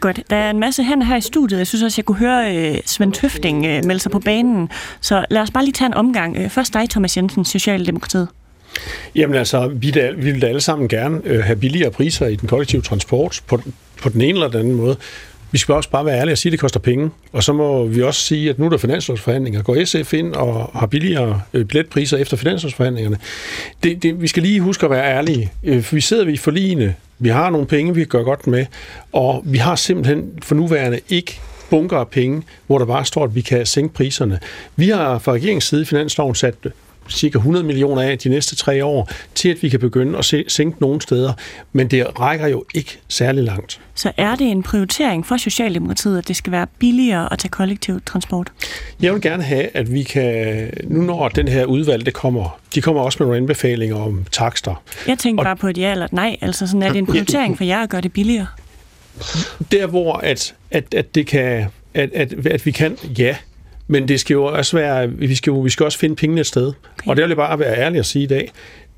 [0.00, 0.20] Godt.
[0.30, 1.58] Der er en masse hænder her i studiet.
[1.58, 4.70] Jeg synes også, jeg kunne høre øh, Svend Tøfting øh, melde sig på banen.
[5.00, 6.36] Så lad os bare lige tage en omgang.
[6.36, 8.28] Øh, først dig, Thomas Jensen, Socialdemokratiet.
[9.14, 12.36] Jamen altså, vi, da, vi vil da alle sammen gerne øh, have billigere priser i
[12.36, 13.60] den kollektive transport på,
[14.02, 14.96] på den ene eller den anden måde.
[15.52, 17.10] Vi skal også bare være ærlige og sige, at det koster penge.
[17.32, 19.62] Og så må vi også sige, at nu er der finanslovsforhandlinger.
[19.62, 23.18] Går SF ind og har billigere øh, billetpriser efter finanslovsforhandlingerne?
[23.82, 25.52] Det, det, vi skal lige huske at være ærlige.
[25.64, 26.94] Øh, for vi sidder vi i forligende.
[27.18, 28.66] Vi har nogle penge, vi kan gøre godt med.
[29.12, 31.40] Og vi har simpelthen for nuværende ikke
[31.70, 34.38] bunker af penge, hvor der bare står, at vi kan sænke priserne.
[34.76, 36.54] Vi har fra regeringens side i finansloven sat
[37.10, 40.44] cirka 100 millioner af de næste tre år, til at vi kan begynde at se,
[40.48, 41.32] sænke nogle steder.
[41.72, 43.80] Men det rækker jo ikke særlig langt.
[43.94, 48.00] Så er det en prioritering for Socialdemokratiet, at det skal være billigere at tage kollektiv
[48.06, 48.52] transport?
[49.00, 52.80] Jeg vil gerne have, at vi kan, nu når den her udvalg det kommer, de
[52.80, 54.82] kommer også med nogle anbefalinger om takster.
[55.06, 56.36] Jeg tænker og, bare på et ja eller et nej.
[56.40, 58.46] Altså sådan, er det en prioritering for jer at gøre det billigere?
[59.72, 63.36] Der hvor at, at, at det kan, at, at, at vi kan, ja,
[63.86, 66.46] men det skal jo også være, vi skal, jo, vi skal også finde pengene et
[66.46, 66.66] sted.
[66.66, 67.10] Okay.
[67.10, 68.52] Og det vil jeg bare være ærlig at sige i dag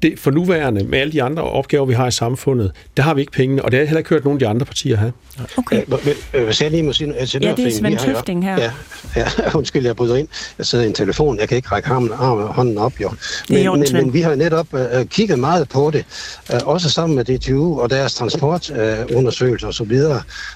[0.05, 3.21] det, for nuværende, med alle de andre opgaver, vi har i samfundet, der har vi
[3.21, 5.13] ikke pengene, og det har heller ikke hørt nogen af de andre partier have.
[5.57, 5.83] Okay.
[5.89, 5.99] Men,
[6.35, 8.61] øh, hvis jeg lige må sige noget Ja, det er Svend Tøfting her.
[8.63, 8.71] Ja,
[9.17, 9.27] ja,
[9.59, 10.29] undskyld, jeg bryder ind.
[10.59, 13.11] Jeg sidder i en telefon, jeg kan ikke række ham, arm, hånden op, jo.
[13.49, 16.05] Men, men, men vi har netop uh, kigget meget på det,
[16.53, 19.93] uh, også sammen med DTU og deres transportundersøgelser uh, osv.,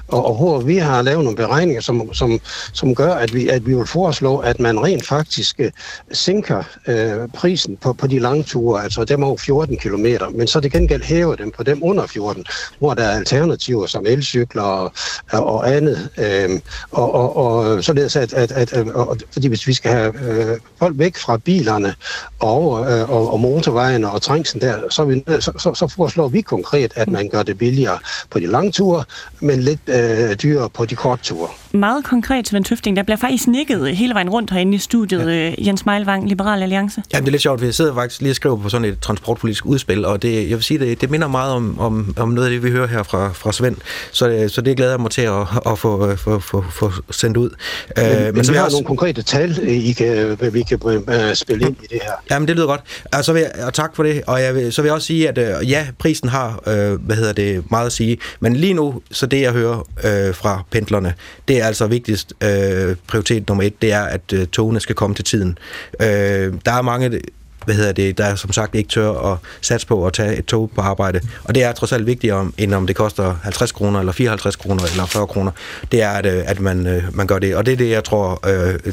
[0.09, 2.41] og, og hvor vi har lavet nogle beregninger, som, som,
[2.73, 5.67] som gør, at vi, at vi vil foreslå, at man rent faktisk uh,
[6.13, 10.61] sænker uh, prisen på, på de lange ture, altså dem over 14 km, men så
[10.61, 12.45] det gengæld hæver dem på dem under 14,
[12.79, 14.93] hvor der er alternativer som elcykler og,
[15.33, 16.09] og andet.
[16.19, 20.15] Øhm, og, og, og således at, at, at, at og, fordi hvis vi skal have
[20.31, 21.95] øh, folk væk fra bilerne
[22.39, 26.41] og, øh, og, og motorvejene og trængsen der, så, vi, så, så, så foreslår vi
[26.41, 27.99] konkret, at man gør det billigere
[28.31, 29.05] på de lange ture,
[29.41, 31.49] men lidt øh, dyrere på de korte ture.
[31.73, 35.27] Meget konkret, Svend Tøfting, der bliver faktisk nikket hele vejen rundt herinde i studiet.
[35.27, 35.49] Ja.
[35.49, 37.03] Øh, Jens Meilvang, Liberal Alliance.
[37.13, 39.01] Jamen, det er lidt sjovt, for jeg sidder faktisk lige og skriver på sådan et
[39.01, 42.47] transportpolitisk udspil, og det, jeg vil sige, det, det minder meget om, om, om noget
[42.47, 43.77] af det, vi hører her fra, fra Svend.
[44.13, 47.51] Så, så det glæder jeg mig til at, at få, få, få, få sendt ud.
[47.97, 48.75] Men, uh, men, men så vi har også...
[48.75, 50.93] nogle konkrete tal, I kan, vi kan uh,
[51.35, 52.13] spille ind i det her.
[52.31, 52.81] Jamen, det lyder godt.
[53.13, 54.23] Og, så vil jeg, og tak for det.
[54.27, 56.61] Og jeg vil, så vil jeg også sige, at ja, prisen har
[56.99, 58.19] hvad hedder det, meget at sige.
[58.41, 61.15] Men lige nu, så det jeg hører uh, fra pendlerne,
[61.49, 65.15] det er altså vigtigst uh, prioritet nummer et, det er, at uh, togene skal komme
[65.15, 65.59] til tiden.
[66.01, 67.21] Uh, der er mange
[67.69, 70.71] hvad hedder det, der som sagt ikke tør at satse på at tage et tog
[70.75, 71.21] på arbejde.
[71.45, 74.85] Og det er trods alt vigtigere, end om det koster 50 kroner, eller 54 kroner,
[74.91, 75.51] eller 40 kroner.
[75.93, 77.57] Det er, at, øh, at man, øh, man gør det.
[77.57, 78.35] Og det er det, jeg tror,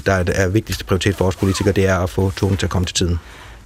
[0.06, 2.86] der er vigtigste prioritet for os politikere, det er at få togen til at komme
[2.86, 3.20] til tiden.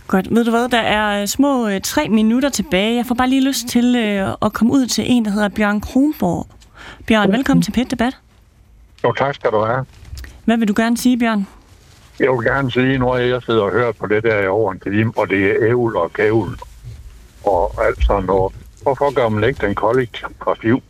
[0.08, 0.28] Godt.
[0.36, 2.96] Ved du hvad, der er små tre minutter tilbage.
[2.96, 3.96] Jeg får bare lige lyst til
[4.42, 6.48] at komme ud til en, der hedder Bjørn Kronborg.
[7.08, 8.14] Bjørn, velkommen til Pet Debat.
[9.04, 9.86] Jo, tak skal du have.
[10.46, 11.48] Hvad vil du gerne sige, Bjørn?
[12.20, 14.80] Jeg vil gerne sige, når jeg sidder og hører på det der i over en
[14.80, 16.60] time, og det er ævl og gævl
[17.46, 18.54] og alt sådan noget.
[18.84, 20.84] Hvorfor gør man ikke den kollektiv trafik,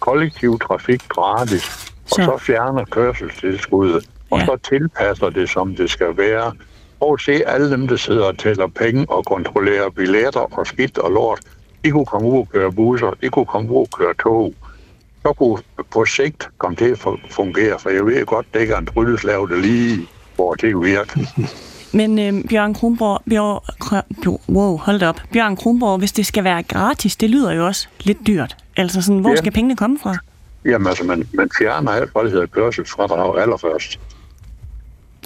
[0.00, 1.62] kollektiv trafik gratis,
[2.06, 2.14] så.
[2.18, 4.44] og så fjerner kørselstilskuddet, og ja.
[4.44, 6.52] så tilpasser det, som det skal være.
[7.00, 11.12] Og se alle dem, der sidder og tæller penge og kontrollerer billetter og skidt og
[11.12, 11.40] lort.
[11.84, 14.54] De kunne komme ud og køre busser, de kunne komme ud og køre tog
[15.22, 15.58] så kunne
[15.90, 16.98] på sigt komme til at
[17.30, 21.20] fungere, for jeg ved godt, det ikke er en trylleslav, der lige hvor det virker.
[21.92, 25.20] Men øh, Bjørn Kronborg, Bjørn, wow, hold op.
[25.32, 28.56] Bjørn Kronborg, hvis det skal være gratis, det lyder jo også lidt dyrt.
[28.76, 29.36] Altså sådan, hvor ja.
[29.36, 30.16] skal pengene komme fra?
[30.64, 34.00] Jamen altså, man, man fjerner alt, hvad det hedder kørselsfradrag allerførst.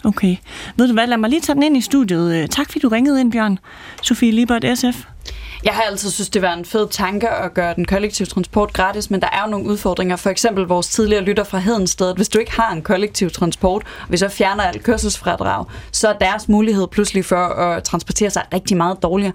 [0.04, 0.36] Okay.
[0.76, 2.34] Ved du hvad, lad mig lige tage den ind i studiet.
[2.34, 3.58] Øh, tak fordi du ringede ind, Bjørn.
[4.02, 5.04] Sofie Libert, SF.
[5.64, 9.10] Jeg har altid synes, det var en fed tanke at gøre den kollektive transport gratis,
[9.10, 10.16] men der er jo nogle udfordringer.
[10.16, 12.14] For eksempel vores tidligere lytter fra Hedensted.
[12.16, 16.12] Hvis du ikke har en kollektiv transport, og vi så fjerner alt kørselsfradrag, så er
[16.12, 19.32] deres mulighed pludselig for at transportere sig rigtig meget dårligere.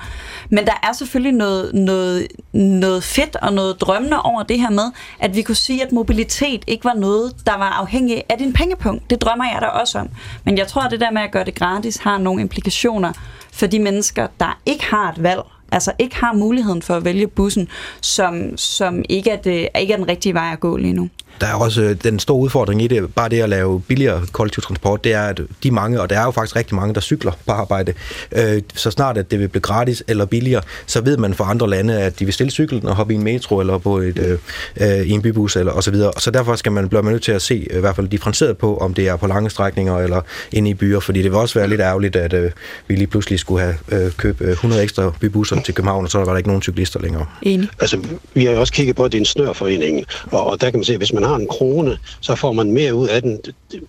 [0.50, 4.92] Men der er selvfølgelig noget, noget, noget fedt og noget drømmende over det her med,
[5.20, 9.10] at vi kunne sige, at mobilitet ikke var noget, der var afhængig af din pengepunkt.
[9.10, 10.10] Det drømmer jeg da også om.
[10.44, 13.14] Men jeg tror, at det der med at gøre det gratis har nogle implikationer
[13.52, 15.42] for de mennesker, der ikke har et valg
[15.72, 17.68] altså ikke har muligheden for at vælge bussen,
[18.02, 21.10] som, som ikke, er det, ikke er den rigtige vej at gå lige nu
[21.42, 24.64] der er også øh, den store udfordring i det, bare det at lave billigere kollektiv
[24.64, 27.32] transport, det er, at de mange, og der er jo faktisk rigtig mange, der cykler
[27.46, 27.94] på arbejde,
[28.32, 31.70] øh, så snart at det vil blive gratis eller billigere, så ved man fra andre
[31.70, 34.38] lande, at de vil stille cyklen og hoppe i en metro eller på et, øh,
[34.82, 36.12] øh, i en bybus eller og så videre.
[36.18, 38.94] Så derfor skal man blive nødt til at se i hvert fald differentieret på, om
[38.94, 40.22] det er på lange strækninger eller
[40.52, 42.52] inde i byer, fordi det vil også være lidt ærgerligt, at øh,
[42.88, 46.26] vi lige pludselig skulle have øh, købt 100 ekstra bybusser til København, og så var
[46.26, 47.26] der ikke nogen cyklister længere.
[47.42, 47.70] Enig.
[47.80, 48.00] Altså,
[48.34, 50.80] vi har jo også kigget på, at det er en snørforening, og, og der kan
[50.80, 53.40] man se, at hvis man har en krone, så får man mere ud af den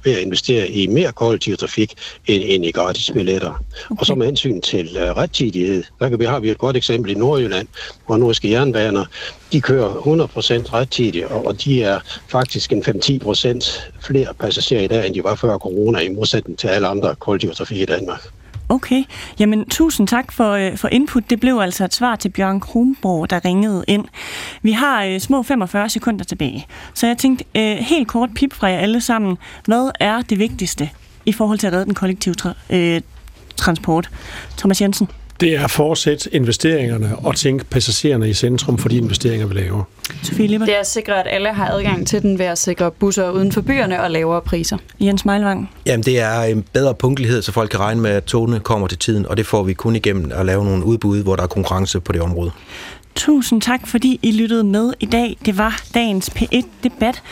[0.05, 1.95] ved at investere i mere kollektiv trafik
[2.27, 3.51] end, end i gratis billetter.
[3.51, 4.01] Okay.
[4.01, 7.11] Og så med hensyn til uh, rettidighed, der kan vi, har vi et godt eksempel
[7.11, 7.69] i Nordjylland,
[8.07, 9.05] hvor nordiske jernbaner,
[9.53, 15.07] de kører 100% rettidigt, og, og de er faktisk en 5-10% flere passagerer i dag,
[15.07, 18.29] end de var før corona, i modsætning til alle andre kollektive trafik i Danmark.
[18.69, 19.05] Okay,
[19.39, 21.31] jamen tusind tak for, øh, for input.
[21.31, 24.05] Det blev altså et svar til Bjørn Kronborg, der ringede ind.
[24.63, 28.67] Vi har øh, små 45 sekunder tilbage, så jeg tænkte øh, helt kort pip fra
[28.67, 29.39] jer alle sammen.
[29.65, 30.91] Hvad er det vigtigste
[31.27, 33.01] i forhold til at redde den kollektive tra- øh,
[33.57, 34.11] transport?
[34.59, 35.09] Thomas Jensen?
[35.41, 39.85] Det er at fortsætte investeringerne og tænke passagererne i centrum for de investeringer, vi laver.
[40.37, 43.53] Det er at sikre, at alle har adgang til den ved at sikre busser uden
[43.53, 44.77] for byerne og lavere priser.
[45.01, 45.71] Jens Meilvang.
[45.87, 48.99] Jamen, det er en bedre punktlighed, så folk kan regne med, at togene kommer til
[48.99, 52.01] tiden, og det får vi kun igennem at lave nogle udbud, hvor der er konkurrence
[52.01, 52.51] på det område.
[53.15, 55.37] Tusind tak, fordi I lyttede med i dag.
[55.47, 57.23] Det var dagens P1-debat.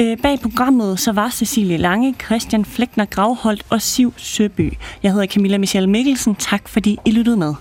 [0.00, 4.72] Øh, bag programmet så var Cecilie Lange, Christian Flækner Gravholdt og Siv Søby.
[5.02, 6.34] Jeg hedder Camilla Michelle Mikkelsen.
[6.34, 7.54] Tak fordi I lyttede med.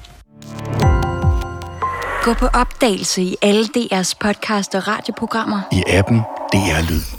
[2.24, 5.62] Gå på opdagelse i alle DR's podcast og radioprogrammer.
[5.72, 6.18] I appen
[6.54, 7.19] DR Lyd.